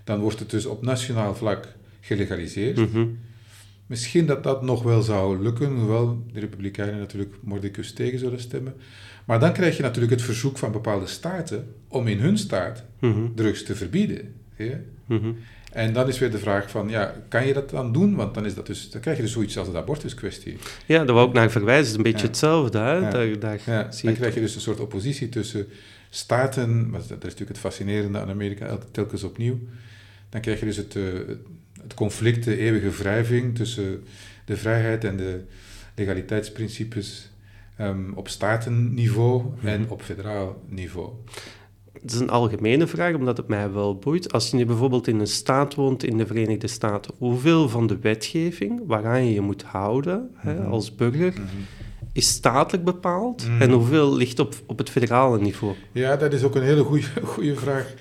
Dan 0.04 0.20
wordt 0.20 0.40
het 0.40 0.50
dus 0.50 0.66
op 0.66 0.82
nationaal 0.82 1.36
vlak 1.36 1.68
gelegaliseerd. 2.02 2.78
Mhm. 2.78 3.06
Misschien 3.86 4.26
dat 4.26 4.44
dat 4.44 4.62
nog 4.62 4.84
wel 4.84 5.02
zou 5.02 5.42
lukken, 5.42 5.76
hoewel 5.76 6.26
de 6.34 6.40
Republikeinen 6.40 7.00
natuurlijk 7.00 7.36
mordicus 7.42 7.94
tegen 7.94 8.20
zullen 8.20 8.40
stemmen. 8.40 8.74
Maar 9.26 9.40
dan 9.40 9.54
krijg 9.54 9.78
je 9.78 9.84
natuurlijk 9.84 10.14
het 10.14 10.22
verzoek 10.22 10.58
van 10.58 10.72
bepaalde 10.72 11.08
staten 11.08 11.74
om 11.88 12.08
in 12.08 12.20
hun 12.20 12.38
staat 12.38 12.86
mhm. 13.00 13.34
drugs 13.36 13.64
te 13.64 13.76
verbieden. 13.76 14.34
Ja? 14.58 14.80
En 15.74 15.94
dan 15.94 16.08
is 16.08 16.20
weer 16.20 16.32
de 16.32 16.38
vraag 16.38 16.70
van, 16.70 16.90
ja, 16.90 17.14
kan 17.28 17.48
je 17.48 17.54
dat 17.54 17.70
dan 17.70 17.94
doen? 17.94 18.16
Want 18.16 18.34
dan, 18.34 18.46
is 18.46 18.56
dat 18.56 18.66
dus, 18.66 18.90
dan 18.90 19.02
krijg 19.02 19.18
je 19.18 19.24
dus 19.24 19.32
zoiets 19.32 19.58
als 19.58 19.72
de 19.72 19.78
abortuskwestie. 19.78 20.58
Ja, 20.86 21.06
daar 21.06 21.16
wou 21.16 21.28
ik 21.28 21.34
naar 21.34 21.52
verwijzen. 21.52 21.92
is 21.92 21.98
een 21.98 22.04
beetje 22.04 22.28
hetzelfde. 22.28 22.78
Hè? 22.78 22.92
Ja. 22.92 23.10
Daar, 23.10 23.40
daar 23.40 23.60
ja. 23.66 23.90
dan 24.02 24.14
krijg 24.14 24.34
je 24.34 24.40
dus 24.40 24.56
een 24.56 24.62
soort 24.62 24.80
oppositie 24.80 25.30
tussen 25.30 25.68
staten, 26.10 26.90
maar 26.90 27.00
dat 27.00 27.10
is 27.10 27.18
natuurlijk 27.18 27.50
het 27.50 27.58
fascinerende 27.58 28.20
aan 28.20 28.30
Amerika, 28.30 28.78
telkens 28.92 29.24
opnieuw. 29.24 29.60
Dan 30.30 30.42
krijg 30.42 30.60
je 30.60 30.66
dus 30.66 30.78
het, 30.78 30.96
uh, 30.96 31.14
het 31.82 31.94
conflict, 31.94 32.44
de 32.44 32.58
eeuwige 32.58 32.90
wrijving 32.90 33.56
tussen 33.56 34.04
de 34.46 34.58
vrijheid 34.58 35.04
en 35.04 35.18
de 35.18 35.42
legaliteitsprincipes 35.96 37.30
um, 37.80 38.12
op 38.16 38.28
statenniveau 38.28 39.44
mm 39.44 39.68
en 39.68 39.90
op 39.90 40.02
federaal 40.02 40.64
niveau 40.68 41.10
het 42.02 42.14
is 42.14 42.20
een 42.20 42.30
algemene 42.30 42.88
vraag, 42.88 43.16
omdat 43.16 43.38
het 43.38 43.48
mij 43.48 43.72
wel 43.72 43.98
boeit. 43.98 44.34
Als 44.34 44.50
je 44.50 44.58
nu 44.58 44.66
bijvoorbeeld 44.66 45.08
in 45.08 45.20
een 45.20 45.28
staat 45.28 45.76
woont 45.76 46.04
in 46.04 46.18
de 46.18 46.26
Verenigde 46.26 46.68
Staten, 46.68 47.14
hoeveel 47.18 47.70
van 47.70 47.88
de 47.88 47.98
wetgeving 48.00 48.82
waaraan 48.86 49.26
je 49.26 49.34
je 49.34 49.42
moet 49.42 49.64
houden 49.64 50.30
hè, 50.36 50.54
mhm. 50.54 50.72
als 50.72 50.96
burger, 50.96 51.32
mhm. 51.32 51.44
is 52.14 52.28
statelijk 52.28 52.84
bepaald 52.84 53.48
mhm. 53.48 53.62
en 53.62 53.72
hoeveel 53.72 54.16
ligt 54.16 54.40
op, 54.40 54.56
op 54.66 54.78
het 54.78 54.90
federale 54.90 55.40
niveau? 55.40 55.76
Ja, 55.92 56.16
dat 56.16 56.34
is 56.34 56.44
ook 56.44 56.56
een 56.56 56.64
hele 56.64 56.84
goede 57.24 57.56
vraag, 57.66 57.94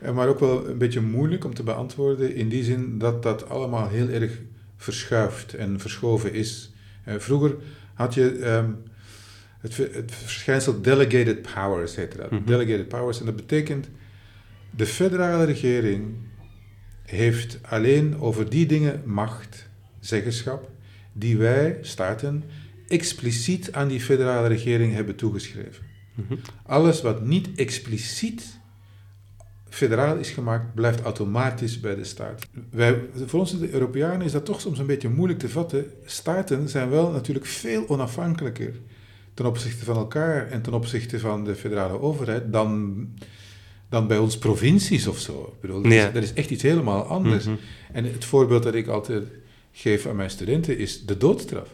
eh, 0.00 0.14
maar 0.14 0.28
ook 0.28 0.40
wel 0.40 0.68
een 0.68 0.78
beetje 0.78 1.00
moeilijk 1.00 1.44
om 1.44 1.54
te 1.54 1.62
beantwoorden, 1.62 2.34
in 2.34 2.48
die 2.48 2.64
zin 2.64 2.98
dat 2.98 3.22
dat 3.22 3.48
allemaal 3.48 3.88
heel 3.88 4.08
erg 4.08 4.40
verschuift 4.76 5.54
en 5.54 5.80
verschoven 5.80 6.32
is. 6.32 6.72
Eh, 7.04 7.14
vroeger 7.18 7.56
had 7.94 8.14
je 8.14 8.30
ehm, 8.30 8.70
het, 9.60 9.76
het 9.76 10.12
verschijnsel 10.12 10.80
delegated 10.80 11.42
powers 11.42 11.96
heet 11.96 12.16
dat. 12.16 12.30
Mhm. 12.30 12.44
Delegated 12.44 12.88
powers. 12.88 13.20
En 13.20 13.26
dat 13.26 13.36
betekent, 13.36 13.88
de 14.70 14.86
federale 14.86 15.44
regering 15.44 16.14
heeft 17.02 17.58
alleen 17.62 18.20
over 18.20 18.50
die 18.50 18.66
dingen 18.66 19.02
macht, 19.04 19.68
zeggenschap, 20.00 20.70
die 21.12 21.36
wij, 21.36 21.78
staten, 21.80 22.44
expliciet 22.88 23.72
aan 23.72 23.88
die 23.88 24.00
federale 24.00 24.48
regering 24.48 24.94
hebben 24.94 25.16
toegeschreven. 25.16 25.86
Mhm. 26.14 26.34
Alles 26.62 27.02
wat 27.02 27.24
niet 27.24 27.48
expliciet 27.54 28.58
federaal 29.68 30.16
is 30.16 30.30
gemaakt, 30.30 30.74
blijft 30.74 31.00
automatisch 31.00 31.80
bij 31.80 31.94
de 31.94 32.04
staat. 32.04 32.46
Wij, 32.70 33.00
voor 33.26 33.40
ons, 33.40 33.58
de 33.58 33.70
Europeanen, 33.70 34.26
is 34.26 34.32
dat 34.32 34.44
toch 34.44 34.60
soms 34.60 34.78
een 34.78 34.86
beetje 34.86 35.08
moeilijk 35.08 35.38
te 35.38 35.48
vatten. 35.48 35.86
Staten 36.04 36.68
zijn 36.68 36.90
wel 36.90 37.10
natuurlijk 37.10 37.46
veel 37.46 37.88
onafhankelijker 37.88 38.74
ten 39.38 39.46
opzichte 39.46 39.84
van 39.84 39.96
elkaar 39.96 40.48
en 40.48 40.62
ten 40.62 40.72
opzichte 40.72 41.18
van 41.18 41.44
de 41.44 41.54
federale 41.54 42.00
overheid 42.00 42.52
dan, 42.52 43.06
dan 43.88 44.06
bij 44.06 44.18
ons 44.18 44.38
provincies 44.38 45.06
of 45.06 45.18
zo. 45.18 45.52
Ik 45.54 45.60
bedoel, 45.60 45.82
dat, 45.82 45.92
is, 45.92 46.12
dat 46.12 46.22
is 46.22 46.32
echt 46.32 46.50
iets 46.50 46.62
helemaal 46.62 47.02
anders. 47.02 47.44
Mhm. 47.44 47.56
En 47.92 48.04
het 48.04 48.24
voorbeeld 48.24 48.62
dat 48.62 48.74
ik 48.74 48.86
altijd 48.86 49.24
geef 49.72 50.06
aan 50.06 50.16
mijn 50.16 50.30
studenten 50.30 50.78
is 50.78 51.04
de 51.04 51.16
doodstraf. 51.16 51.68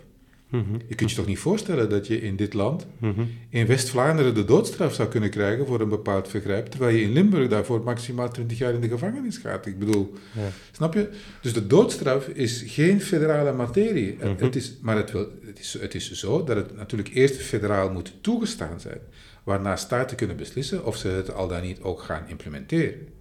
Mhm. 0.54 0.74
Je 0.88 0.94
kunt 0.94 1.10
je 1.10 1.16
toch 1.16 1.26
niet 1.26 1.38
voorstellen 1.38 1.88
dat 1.88 2.06
je 2.06 2.20
in 2.20 2.36
dit 2.36 2.54
land, 2.54 2.86
mhm. 2.98 3.20
in 3.48 3.66
West-Vlaanderen, 3.66 4.34
de 4.34 4.44
doodstraf 4.44 4.94
zou 4.94 5.08
kunnen 5.08 5.30
krijgen 5.30 5.66
voor 5.66 5.80
een 5.80 5.88
bepaald 5.88 6.28
vergrijp, 6.28 6.66
terwijl 6.66 6.96
je 6.96 7.02
in 7.02 7.12
Limburg 7.12 7.48
daarvoor 7.48 7.82
maximaal 7.82 8.30
20 8.30 8.58
jaar 8.58 8.74
in 8.74 8.80
de 8.80 8.88
gevangenis 8.88 9.36
gaat. 9.36 9.66
Ik 9.66 9.78
bedoel, 9.78 10.12
ja. 10.32 10.48
snap 10.72 10.94
je? 10.94 11.08
Dus 11.40 11.52
de 11.52 11.66
doodstraf 11.66 12.28
is 12.28 12.62
geen 12.66 13.00
federale 13.00 13.52
materie. 13.52 14.16
Mhm. 14.16 14.44
het 14.44 14.56
is, 14.56 14.76
maar 14.80 14.96
het, 14.96 15.10
wil, 15.10 15.28
het, 15.46 15.58
is, 15.58 15.76
het 15.80 15.94
is 15.94 16.12
zo 16.12 16.44
dat 16.44 16.56
het 16.56 16.76
natuurlijk 16.76 17.14
eerst 17.14 17.36
federaal 17.36 17.90
moet 17.90 18.12
toegestaan 18.20 18.80
zijn, 18.80 18.98
waarna 19.44 19.76
staten 19.76 20.16
kunnen 20.16 20.36
beslissen 20.36 20.86
of 20.86 20.96
ze 20.96 21.08
het 21.08 21.34
al 21.34 21.48
dan 21.48 21.62
niet 21.62 21.80
ook 21.80 22.02
gaan 22.02 22.28
implementeren. 22.28 23.13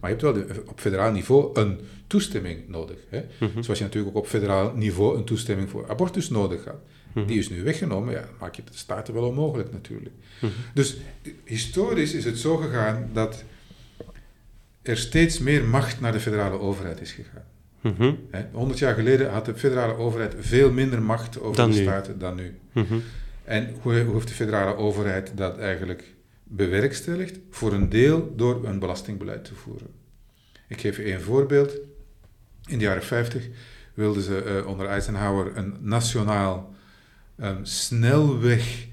Maar 0.00 0.10
je 0.10 0.16
hebt 0.16 0.22
wel 0.22 0.44
op 0.66 0.80
federaal 0.80 1.12
niveau 1.12 1.60
een 1.60 1.80
toestemming 2.06 2.68
nodig. 2.68 2.96
Hè? 3.08 3.22
Zoals 3.60 3.78
je 3.78 3.84
natuurlijk 3.84 4.16
ook 4.16 4.22
op 4.22 4.28
federaal 4.28 4.72
niveau 4.74 5.16
een 5.16 5.24
toestemming 5.24 5.70
voor 5.70 5.90
abortus 5.90 6.30
nodig 6.30 6.64
had. 6.64 6.80
Die 7.26 7.38
is 7.38 7.50
nu 7.50 7.62
weggenomen, 7.62 8.12
ja, 8.12 8.20
dan 8.20 8.30
maak 8.40 8.54
je 8.54 8.64
de 8.64 8.76
staten 8.76 9.14
wel 9.14 9.26
onmogelijk 9.26 9.72
natuurlijk. 9.72 10.14
Dus 10.74 10.96
historisch 11.44 12.14
is 12.14 12.24
het 12.24 12.38
zo 12.38 12.56
gegaan 12.56 13.10
dat 13.12 13.44
er 14.82 14.96
steeds 14.96 15.38
meer 15.38 15.64
macht 15.64 16.00
naar 16.00 16.12
de 16.12 16.20
federale 16.20 16.58
overheid 16.58 17.00
is 17.00 17.12
gegaan. 17.12 17.44
Mm 17.80 18.18
100 18.52 18.78
jaar 18.78 18.94
geleden 18.94 19.30
had 19.30 19.44
de 19.44 19.54
federale 19.54 19.96
overheid 19.96 20.34
veel 20.38 20.72
minder 20.72 21.02
macht 21.02 21.40
over 21.40 21.66
de 21.66 21.72
staten 21.72 22.18
dan 22.18 22.34
nu. 22.34 22.58
En 23.44 23.74
hoe, 23.82 24.00
hoe 24.00 24.14
heeft 24.14 24.28
de 24.28 24.34
federale 24.34 24.76
overheid 24.76 25.32
dat 25.34 25.58
eigenlijk 25.58 26.14
bewerkstelligd, 26.56 27.38
voor 27.50 27.72
een 27.72 27.88
deel 27.88 28.32
door 28.36 28.64
een 28.64 28.78
belastingbeleid 28.78 29.44
te 29.44 29.54
voeren. 29.54 29.88
Ik 30.68 30.80
geef 30.80 30.96
je 30.96 31.12
een 31.12 31.20
voorbeeld. 31.20 31.78
In 32.66 32.78
de 32.78 32.84
jaren 32.84 33.02
50 33.02 33.48
wilden 33.94 34.22
ze 34.22 34.64
onder 34.66 34.86
Eisenhower 34.86 35.56
een 35.56 35.76
nationaal 35.80 36.74
um, 37.40 37.64
snelweg 37.64 38.86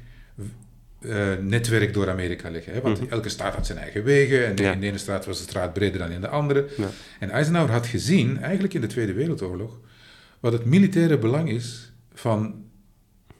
uh, 1.01 1.37
netwerk 1.41 1.93
door 1.93 2.09
Amerika 2.09 2.49
leggen. 2.49 2.73
Hè? 2.73 2.81
Want 2.81 3.01
mhm. 3.01 3.11
elke 3.11 3.29
staat 3.29 3.55
had 3.55 3.65
zijn 3.65 3.77
eigen 3.77 4.03
wegen 4.03 4.45
en 4.45 4.55
in 4.55 4.79
de 4.79 4.87
ene 4.87 4.97
straat 4.97 5.25
was 5.25 5.37
de 5.37 5.43
straat 5.43 5.73
breder 5.73 5.99
dan 5.99 6.11
in 6.11 6.21
de 6.21 6.27
andere. 6.27 6.67
Ja. 6.77 6.89
En 7.19 7.29
Eisenhower 7.29 7.71
had 7.71 7.87
gezien, 7.87 8.41
eigenlijk 8.41 8.73
in 8.73 8.81
de 8.81 8.87
Tweede 8.87 9.13
Wereldoorlog, 9.13 9.79
wat 10.39 10.53
het 10.53 10.65
militaire 10.65 11.17
belang 11.17 11.49
is 11.49 11.91
van 12.13 12.65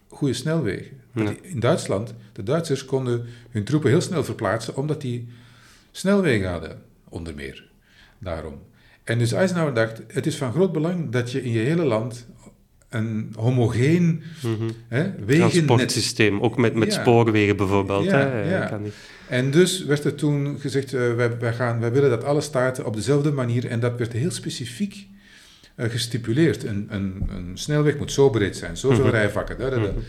goede 0.07 0.33
snelwegen. 0.33 1.01
In 1.41 1.59
Duitsland, 1.59 2.13
de 2.33 2.43
Duitsers 2.43 2.85
konden 2.85 3.25
hun 3.49 3.63
troepen 3.63 3.89
heel 3.89 4.01
snel 4.01 4.23
verplaatsen 4.23 4.75
omdat 4.75 5.01
die 5.01 5.27
snelwegen 5.91 6.49
hadden, 6.49 6.81
onder 7.09 7.35
meer. 7.35 7.67
Daarom. 8.19 8.59
En 9.03 9.19
dus 9.19 9.31
Eisenhower 9.31 9.73
dacht, 9.73 10.01
het 10.07 10.25
is 10.25 10.35
van 10.35 10.51
groot 10.51 10.71
belang 10.71 11.09
dat 11.09 11.31
je 11.31 11.43
in 11.43 11.51
je 11.51 11.59
hele 11.59 11.83
land 11.83 12.27
een 12.89 13.33
homogeen 13.35 14.23
mm 14.43 14.69
hè, 14.87 15.25
Transportsysteem, 15.25 16.41
ook 16.41 16.57
met, 16.57 16.73
met 16.73 16.93
spoorwegen 16.93 17.57
bijvoorbeeld. 17.57 18.05
Ja, 18.05 18.17
hè? 18.17 18.57
Ja. 18.57 18.65
Kan 18.65 18.85
En 19.27 19.51
dus 19.51 19.85
werd 19.85 20.03
er 20.03 20.15
toen 20.15 20.59
gezegd, 20.59 20.93
uh, 20.93 21.13
wij, 21.13 21.37
wij, 21.37 21.53
gaan, 21.53 21.79
wij 21.79 21.91
willen 21.91 22.09
dat 22.09 22.23
alle 22.23 22.41
staten 22.41 22.85
op 22.85 22.95
dezelfde 22.95 23.31
manier, 23.31 23.67
en 23.67 23.79
dat 23.79 23.97
werd 23.97 24.13
heel 24.13 24.31
specifiek 24.31 25.07
uh, 25.75 25.89
gestipuleerd. 25.89 26.63
Een, 26.63 26.87
een, 26.89 27.23
een, 27.29 27.51
snelweg 27.53 27.97
moet 27.97 28.11
zo 28.11 28.29
breed 28.29 28.57
zijn, 28.57 28.77
zoveel 28.77 29.05
mm 29.05 29.11
rijvakken. 29.11 29.57
Da, 29.57 29.69
da, 29.69 29.75
da. 29.75 29.81
Mhm. 29.81 29.99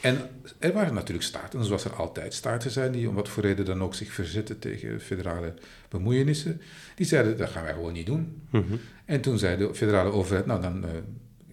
En 0.00 0.18
er 0.58 0.72
waren 0.72 0.94
natuurlijk 0.94 1.26
staten, 1.26 1.64
zoals 1.64 1.84
er 1.84 1.94
altijd 1.94 2.34
staten 2.34 2.70
zijn, 2.70 2.92
die 2.92 3.08
om 3.08 3.14
wat 3.14 3.28
voor 3.28 3.42
reden 3.42 3.64
dan 3.64 3.82
ook 3.82 3.94
zich 3.94 4.12
verzetten 4.12 4.58
tegen 4.58 5.00
federale 5.00 5.54
bemoeienissen. 5.88 6.60
Die 6.94 7.06
zeiden, 7.06 7.36
dat 7.36 7.50
gaan 7.50 7.62
wij 7.62 7.72
gewoon 7.72 7.92
niet 7.92 8.06
doen. 8.06 8.42
Mhm. 8.50 8.74
En 9.04 9.20
toen 9.20 9.38
zei 9.38 9.56
de 9.56 9.74
federale 9.74 10.10
overheid, 10.10 10.46
nou 10.46 10.62
dan... 10.62 10.84
Uh, 10.84 10.90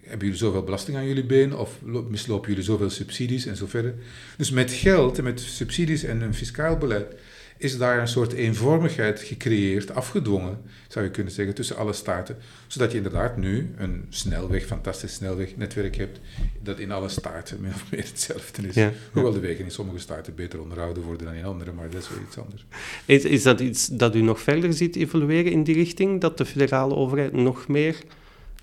hebben 0.07 0.27
jullie 0.27 0.43
zoveel 0.43 0.63
belasting 0.63 0.97
aan 0.97 1.07
jullie 1.07 1.25
been 1.25 1.55
of 1.55 1.81
mislopen 2.09 2.49
jullie 2.49 2.63
zoveel 2.63 2.89
subsidies 2.89 3.45
en 3.45 3.55
zo 3.55 3.67
verder. 3.67 3.93
Dus 4.37 4.51
met 4.51 4.71
geld 4.71 5.17
en 5.17 5.23
met 5.23 5.39
subsidies 5.39 6.03
en 6.03 6.21
een 6.21 6.33
fiscaal 6.33 6.77
beleid 6.77 7.15
is 7.57 7.77
daar 7.77 7.99
een 7.99 8.07
soort 8.07 8.33
eenvormigheid 8.33 9.19
gecreëerd, 9.19 9.93
afgedwongen, 9.93 10.57
zou 10.87 11.05
je 11.05 11.11
kunnen 11.11 11.33
zeggen, 11.33 11.55
tussen 11.55 11.77
alle 11.77 11.93
staten. 11.93 12.37
Zodat 12.67 12.91
je 12.91 12.97
inderdaad 12.97 13.37
nu 13.37 13.73
een 13.77 14.05
snelweg, 14.09 14.65
fantastisch 14.65 15.13
snelwegnetwerk 15.13 15.95
hebt, 15.95 16.19
dat 16.61 16.79
in 16.79 16.91
alle 16.91 17.09
staten 17.09 17.61
min 17.61 17.73
of 17.73 17.91
meer 17.91 18.03
hetzelfde 18.05 18.67
is. 18.67 18.91
Hoewel 19.11 19.31
de 19.31 19.39
wegen 19.39 19.63
in 19.63 19.71
sommige 19.71 19.99
staten 19.99 20.35
beter 20.35 20.61
onderhouden 20.61 21.03
worden 21.03 21.25
dan 21.25 21.35
in 21.35 21.45
andere, 21.45 21.71
maar 21.71 21.89
dat 21.89 22.01
is 22.01 22.09
wel 22.09 22.19
iets 22.27 22.37
anders. 22.37 22.65
Is, 23.05 23.23
is 23.23 23.43
dat 23.43 23.59
iets 23.59 23.87
dat 23.87 24.15
u 24.15 24.21
nog 24.21 24.41
verder 24.41 24.73
ziet 24.73 24.95
evolueren 24.95 25.51
in 25.51 25.63
die 25.63 25.75
richting, 25.75 26.21
dat 26.21 26.37
de 26.37 26.45
federale 26.45 26.95
overheid 26.95 27.33
nog 27.33 27.67
meer 27.67 27.95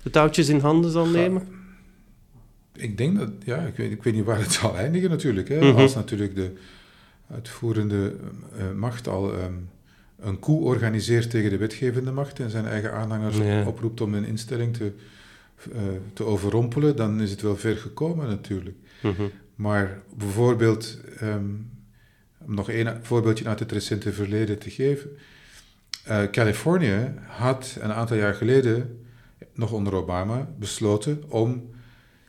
de 0.03 0.09
touwtjes 0.09 0.49
in 0.49 0.59
handen 0.59 0.91
zal 0.91 1.07
nemen? 1.07 1.47
Ik 2.75 2.97
denk 2.97 3.17
dat, 3.17 3.29
ja, 3.43 3.57
ik 3.57 3.75
weet, 3.75 3.91
ik 3.91 4.03
weet 4.03 4.13
niet 4.13 4.25
waar 4.25 4.39
het 4.39 4.51
zal 4.51 4.77
eindigen 4.77 5.09
natuurlijk. 5.09 5.49
Hè. 5.49 5.59
Mhm. 5.59 5.77
Als 5.77 5.95
natuurlijk 5.95 6.35
de 6.35 6.51
uitvoerende 7.31 8.15
uh, 8.57 8.71
macht 8.71 9.07
al 9.07 9.33
um, 9.33 9.69
een 10.19 10.39
coup 10.39 10.61
organiseert 10.61 11.29
tegen 11.29 11.49
de 11.49 11.57
wetgevende 11.57 12.11
macht 12.11 12.39
en 12.39 12.49
zijn 12.49 12.65
eigen 12.65 12.93
aanhangers 12.93 13.65
oproept 13.67 14.01
om 14.01 14.13
een 14.13 14.25
instelling 14.25 14.77
te, 14.77 14.91
uh, 15.71 15.81
te 16.13 16.23
overrompelen, 16.23 16.95
dan 16.95 17.21
is 17.21 17.31
het 17.31 17.41
wel 17.41 17.57
ver 17.57 17.77
gekomen 17.77 18.27
natuurlijk. 18.27 18.77
Mhm. 19.01 19.23
Maar 19.55 20.01
bijvoorbeeld, 20.17 20.99
um, 21.21 21.69
om 22.37 22.55
nog 22.55 22.69
één 22.69 22.99
voorbeeldje 23.01 23.47
uit 23.47 23.59
het 23.59 23.71
recente 23.71 24.13
verleden 24.13 24.59
te 24.59 24.69
geven. 24.69 25.09
Uh, 26.07 26.23
Californië 26.31 27.13
had 27.27 27.77
een 27.79 27.93
aantal 27.93 28.17
jaar 28.17 28.33
geleden 28.33 28.99
nog 29.53 29.71
onder 29.71 29.93
Obama, 29.93 30.49
besloten 30.59 31.23
om 31.27 31.69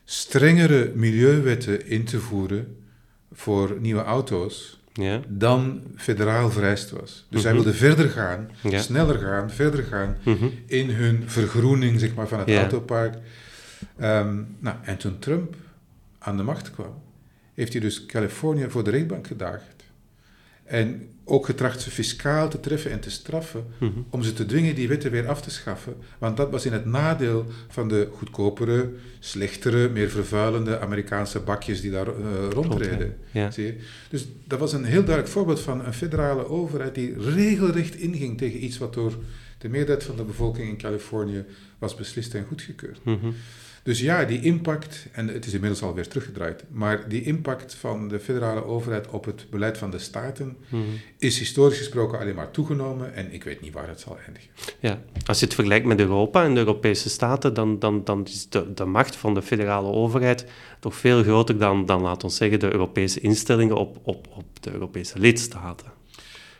strengere 0.04 0.92
milieuwetten 0.94 1.86
in 1.86 2.04
te 2.04 2.20
voeren 2.20 2.76
voor 3.32 3.76
nieuwe 3.80 4.02
auto's 4.02 4.84
ja. 4.96 5.20
dan 5.28 5.82
federaal 5.96 6.50
vereist 6.50 6.90
was. 6.90 7.26
Dus 7.28 7.42
zij 7.42 7.52
mhm. 7.52 7.62
wilden 7.62 7.80
verder 7.80 8.08
gaan, 8.08 8.50
sneller 8.64 9.18
gaan, 9.18 9.50
verder 9.50 9.84
gaan 9.84 10.16
mhm. 10.22 10.46
in 10.66 10.90
hun 10.90 11.22
vergroening 11.26 12.00
zeg 12.00 12.14
maar, 12.14 12.28
van 12.28 12.38
het 12.38 12.54
autopark. 12.54 13.14
Ehm, 13.98 14.42
nou, 14.58 14.76
en 14.82 14.96
toen 14.96 15.18
Trump 15.18 15.56
aan 16.18 16.36
de 16.36 16.42
macht 16.42 16.70
kwam, 16.70 17.02
heeft 17.54 17.72
hij 17.72 17.80
dus 17.80 18.06
Californië 18.06 18.66
voor 18.68 18.84
de 18.84 18.90
rechtbank 18.90 19.26
gedaagd. 19.26 19.75
En 20.66 21.08
ook 21.28 21.46
getracht 21.46 21.80
ze 21.80 21.90
fiscaal 21.90 22.48
te 22.48 22.60
treffen 22.60 22.90
en 22.90 23.00
te 23.00 23.10
straffen, 23.10 23.64
mhm. 23.78 23.90
om 24.10 24.22
ze 24.22 24.32
te 24.32 24.46
dwingen 24.46 24.74
die 24.74 24.88
wetten 24.88 25.10
weer 25.10 25.28
af 25.28 25.40
te 25.40 25.50
schaffen. 25.50 25.94
Want 26.18 26.36
dat 26.36 26.50
was 26.50 26.66
in 26.66 26.72
het 26.72 26.84
nadeel 26.84 27.46
van 27.68 27.88
de 27.88 28.08
goedkopere, 28.12 28.92
slechtere, 29.18 29.88
meer 29.88 30.10
vervuilende 30.10 30.80
Amerikaanse 30.80 31.40
bakjes 31.40 31.80
die 31.80 31.90
daar 31.90 32.06
uh, 32.08 32.14
rondreden. 32.50 33.16
Zie 33.50 33.64
je? 33.64 33.76
Dus 34.08 34.26
dat 34.44 34.58
was 34.58 34.72
een 34.72 34.84
heel 34.84 35.04
duidelijk 35.04 35.28
voorbeeld 35.28 35.60
van 35.60 35.84
een 35.84 35.94
federale 35.94 36.48
overheid 36.48 36.94
die 36.94 37.14
regelrecht 37.20 37.94
inging 37.94 38.38
tegen 38.38 38.64
iets 38.64 38.78
wat 38.78 38.94
door 38.94 39.18
de 39.58 39.68
meerderheid 39.68 40.04
van 40.04 40.16
de 40.16 40.24
bevolking 40.24 40.68
in 40.68 40.76
Californië 40.76 41.44
was 41.78 41.94
beslist 41.94 42.34
en 42.34 42.44
goedgekeurd. 42.44 43.00
Mm 43.04 43.34
dus 43.86 44.00
ja, 44.00 44.24
die 44.24 44.40
impact, 44.40 45.06
en 45.12 45.28
het 45.28 45.46
is 45.46 45.52
inmiddels 45.52 45.82
alweer 45.82 46.08
teruggedraaid, 46.08 46.64
maar 46.70 47.08
die 47.08 47.22
impact 47.22 47.74
van 47.74 48.08
de 48.08 48.20
federale 48.20 48.64
overheid 48.64 49.08
op 49.08 49.24
het 49.24 49.46
beleid 49.50 49.78
van 49.78 49.90
de 49.90 49.98
staten 49.98 50.56
mhm. 50.68 50.82
is 51.18 51.38
historisch 51.38 51.78
gesproken 51.78 52.18
alleen 52.18 52.34
maar 52.34 52.50
toegenomen 52.50 53.14
en 53.14 53.32
ik 53.32 53.44
weet 53.44 53.60
niet 53.60 53.72
waar 53.72 53.88
het 53.88 54.00
zal 54.00 54.18
eindigen. 54.24 54.50
Ja, 54.80 55.02
als 55.26 55.38
je 55.38 55.44
het 55.44 55.54
vergelijkt 55.54 55.86
met 55.86 56.00
Europa 56.00 56.44
en 56.44 56.54
de 56.54 56.60
Europese 56.60 57.08
staten, 57.08 57.54
dan, 57.54 57.78
dan, 57.78 58.04
dan 58.04 58.24
is 58.24 58.48
de, 58.48 58.74
de 58.74 58.84
macht 58.84 59.16
van 59.16 59.34
de 59.34 59.42
federale 59.42 59.88
overheid 59.88 60.46
toch 60.80 60.94
veel 60.94 61.22
groter 61.22 61.58
dan, 61.58 61.86
dan 61.86 62.02
laten 62.02 62.28
we 62.28 62.34
zeggen, 62.34 62.60
de 62.60 62.72
Europese 62.72 63.20
instellingen 63.20 63.76
op, 63.76 63.98
op, 64.02 64.26
op 64.36 64.62
de 64.62 64.72
Europese 64.72 65.18
lidstaten. 65.18 65.95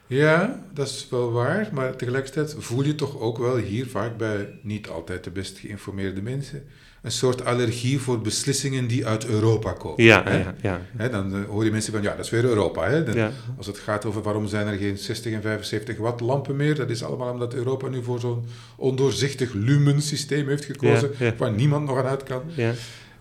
Ja, 0.07 0.63
dat 0.73 0.87
is 0.87 1.07
wel 1.11 1.33
waar, 1.33 1.69
maar 1.73 1.97
tegelijkertijd 1.97 2.55
voel 2.59 2.85
je 2.85 2.95
toch 2.95 3.21
ook 3.21 3.39
wel 3.39 3.57
hier 3.57 3.87
vaak 3.87 4.17
bij 4.17 4.49
niet 4.63 4.89
altijd 4.89 5.25
de 5.25 5.31
best 5.31 5.59
geïnformeerde 5.59 6.23
mensen 6.23 6.65
een 7.07 7.13
soort 7.13 7.45
allergie 7.45 8.01
voor 8.01 8.21
beslissingen 8.21 8.87
die 8.87 9.07
uit 9.07 9.27
Europa 9.27 9.73
komen. 9.73 10.05
Ja, 10.05 10.23
hè? 10.25 10.39
ja, 10.39 10.55
ja. 10.63 10.81
Hè, 10.97 11.11
dan 11.11 11.37
uh, 11.37 11.45
hoor 11.45 11.65
je 11.65 11.71
mensen 11.71 11.93
van, 11.93 12.03
ja, 12.03 12.17
dat 12.17 12.25
is 12.25 12.31
weer 12.31 12.45
Europa. 12.45 12.89
Hè? 12.89 13.05
Dan, 13.05 13.31
Als 13.57 13.67
het 13.67 13.79
gaat 13.79 14.05
over 14.05 14.23
waarom 14.23 14.47
zijn 14.47 14.67
er 14.67 14.79
geen 14.79 14.99
60 14.99 15.33
en 15.33 15.43
75 15.43 15.97
watt 15.97 16.21
lampen 16.21 16.57
meer, 16.57 16.75
dat 16.75 16.91
is 16.91 17.05
allemaal 17.05 17.33
omdat 17.33 17.55
Europa 17.55 17.89
nu 17.89 18.03
voor 18.03 18.21
zo'n 18.21 18.45
ondoorzichtig 18.77 19.53
lumensysteem 19.53 20.49
heeft 20.49 20.65
gekozen, 20.65 21.11
waar 21.39 21.53
niemand 21.53 21.87
nog 21.87 21.99
aan 21.99 22.07
uit 22.07 22.23
kan. 22.23 22.43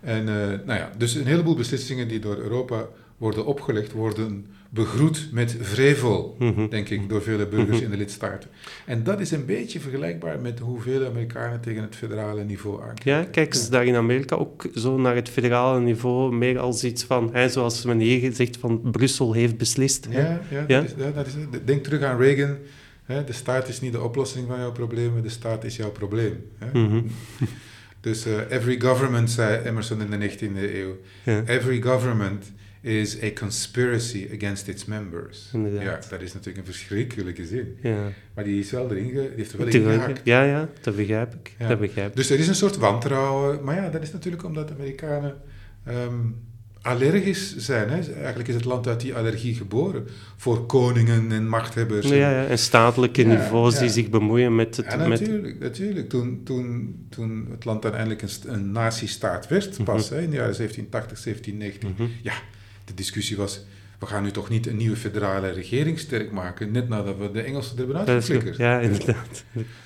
En 0.02 0.28
uh, 0.28 0.36
nou 0.66 0.80
ja, 0.80 0.92
dus 0.98 1.16
een 1.16 1.26
heleboel 1.26 1.56
beslissingen 1.56 2.08
die 2.08 2.20
door 2.20 2.38
Europa 2.38 2.88
worden 3.18 3.46
opgelegd, 3.46 3.92
worden 3.92 4.46
begroet 4.76 5.28
met 5.32 5.58
vrevel, 5.60 6.36
mhm. 6.40 6.68
denk 6.68 6.90
ik, 6.90 7.10
door 7.10 7.22
vele 7.22 7.48
burgers 7.48 7.76
mhm. 7.76 7.86
in 7.86 7.92
de 7.92 7.98
lidstaten. 7.98 8.50
En 8.86 9.04
dat 9.04 9.20
is 9.20 9.32
een 9.32 9.46
beetje 9.46 9.80
vergelijkbaar 9.80 10.40
met 10.40 10.60
hoe 10.60 10.82
vele 10.82 11.08
Amerikanen 11.08 11.62
tegen 11.62 11.82
het 11.82 11.96
federale 11.96 12.44
niveau 12.44 12.82
aankijken. 12.82 13.12
Ja, 13.12 13.24
kijken 13.32 13.60
ze 13.60 13.70
daar 13.70 13.86
in 13.86 13.96
Amerika 13.96 14.36
ook 14.36 14.68
zo 14.76 14.98
naar 14.98 15.16
het 15.16 15.30
federale 15.30 15.80
niveau, 15.80 16.36
meer 16.36 16.60
als 16.60 16.84
iets 16.84 17.04
van, 17.04 17.30
hè, 17.34 17.50
zoals 17.50 17.86
men 17.86 18.00
hier 18.00 18.20
gezegd, 18.20 18.58
van 18.58 18.82
Brussel 18.92 19.34
heeft 19.34 19.58
beslist. 19.58 20.08
Ja, 20.10 20.42
ja, 20.50 20.66
ja? 20.68 20.82
Dat 20.82 20.90
is, 20.90 21.14
dat 21.14 21.28
is, 21.28 21.34
denk 21.66 21.84
terug 21.84 22.02
aan 22.02 22.18
Reagan. 22.18 22.58
Hè, 23.04 23.24
de 23.24 23.34
staat 23.34 23.68
is 23.68 23.82
niet 23.82 23.92
de 23.92 24.02
oplossing 24.02 24.48
van 24.48 24.60
jouw 24.60 24.72
problemen, 24.72 25.24
de 25.24 25.30
staat 25.30 25.64
is 25.64 25.76
jouw 25.76 25.92
probleem. 25.92 26.44
Hè? 26.58 26.80
Mhm. 26.80 27.02
Dus 28.00 28.28
uh, 28.28 28.34
every 28.50 28.82
government, 28.82 29.32
zei 29.32 29.66
Emerson 29.66 30.02
in 30.02 30.20
de 30.20 30.30
19e 30.30 30.74
eeuw, 30.74 30.98
every 31.46 31.82
government 31.82 32.52
is 32.86 33.22
a 33.24 33.32
conspiracy 33.34 34.28
against 34.34 34.68
its 34.68 34.86
members. 34.86 35.50
Ja, 35.80 36.00
dat 36.10 36.22
is 36.22 36.34
natuurlijk 36.34 36.68
een 36.68 36.74
verschrikkelijke 36.74 37.46
zin. 37.46 37.78
Ja. 37.82 38.12
Maar 38.34 38.44
die 38.44 38.60
is 38.60 38.72
wel 38.72 38.92
erin, 38.92 39.08
die 39.08 39.30
heeft 39.36 39.52
er 39.52 39.58
wel 39.58 39.68
in. 39.68 40.18
Ja, 40.24 40.44
ja, 40.44 40.70
dat 40.82 40.96
begrijp 40.96 41.34
ik. 41.34 41.56
Dat 41.68 41.80
begrijp 41.80 42.10
ik. 42.10 42.16
Dus 42.16 42.30
er 42.30 42.40
is 42.40 42.48
een 42.48 42.56
soort 42.56 42.78
wantrouwen. 42.78 43.64
Maar 43.64 43.76
ja, 43.76 43.90
dat 43.90 44.02
is 44.02 44.12
natuurlijk 44.12 44.44
omdat 44.44 44.68
de 44.68 44.74
Amerikanen 44.74 45.36
um, 45.88 46.36
allergisch 46.82 47.56
zijn. 47.58 47.90
Hè. 47.90 48.14
Eigenlijk 48.14 48.48
is 48.48 48.56
het 48.56 48.66
land 48.66 48.88
uit 48.88 49.00
die 49.00 49.16
allergie 49.16 49.56
geboren. 49.56 50.08
Voor 50.36 50.66
koningen 50.66 51.32
en 51.32 51.48
machthebbers. 51.48 52.08
Ja, 52.08 52.16
ja 52.16 52.46
en 52.46 52.58
statelijke 52.58 53.24
niveaus 53.24 53.80
die 53.80 53.90
zich 53.90 54.10
bemoeien 54.10 54.56
met 54.56 54.78
het... 54.78 54.86
Ja, 54.86 55.08
natuurlijk. 55.08 55.60
natuurlijk. 55.60 56.10
Toen, 56.10 56.42
toen, 56.44 56.96
toen 57.10 57.48
het 57.52 57.66
land 57.66 57.84
uiteindelijk 57.84 58.22
een, 58.22 58.30
een 58.46 58.72
nazistaat 58.72 59.48
werd, 59.48 59.84
pas 59.84 60.10
mhm. 60.10 60.16
hè, 60.16 60.24
in 60.24 60.30
de 60.30 60.36
jaren 60.36 60.56
1780, 60.56 61.24
1790. 61.24 61.90
Mm 61.98 62.12
Ja, 62.22 62.34
de 62.86 62.94
discussie 62.94 63.38
was, 63.38 63.66
we 64.00 64.06
gaan 64.06 64.24
nu 64.24 64.32
toch 64.32 64.50
niet 64.50 64.68
een 64.68 64.78
nieuwe 64.78 64.96
federale 64.96 65.50
regering 65.50 66.00
sterk 66.00 66.32
maken, 66.32 66.72
net 66.72 66.90
nadat 66.90 67.18
we 67.18 67.32
de 67.32 67.42
Engelsen 67.42 67.72
er 67.72 67.78
hebben 67.78 67.98
uitgeflikkerd. 67.98 68.58
Ja, 68.58 68.80
inderdaad. 68.80 69.44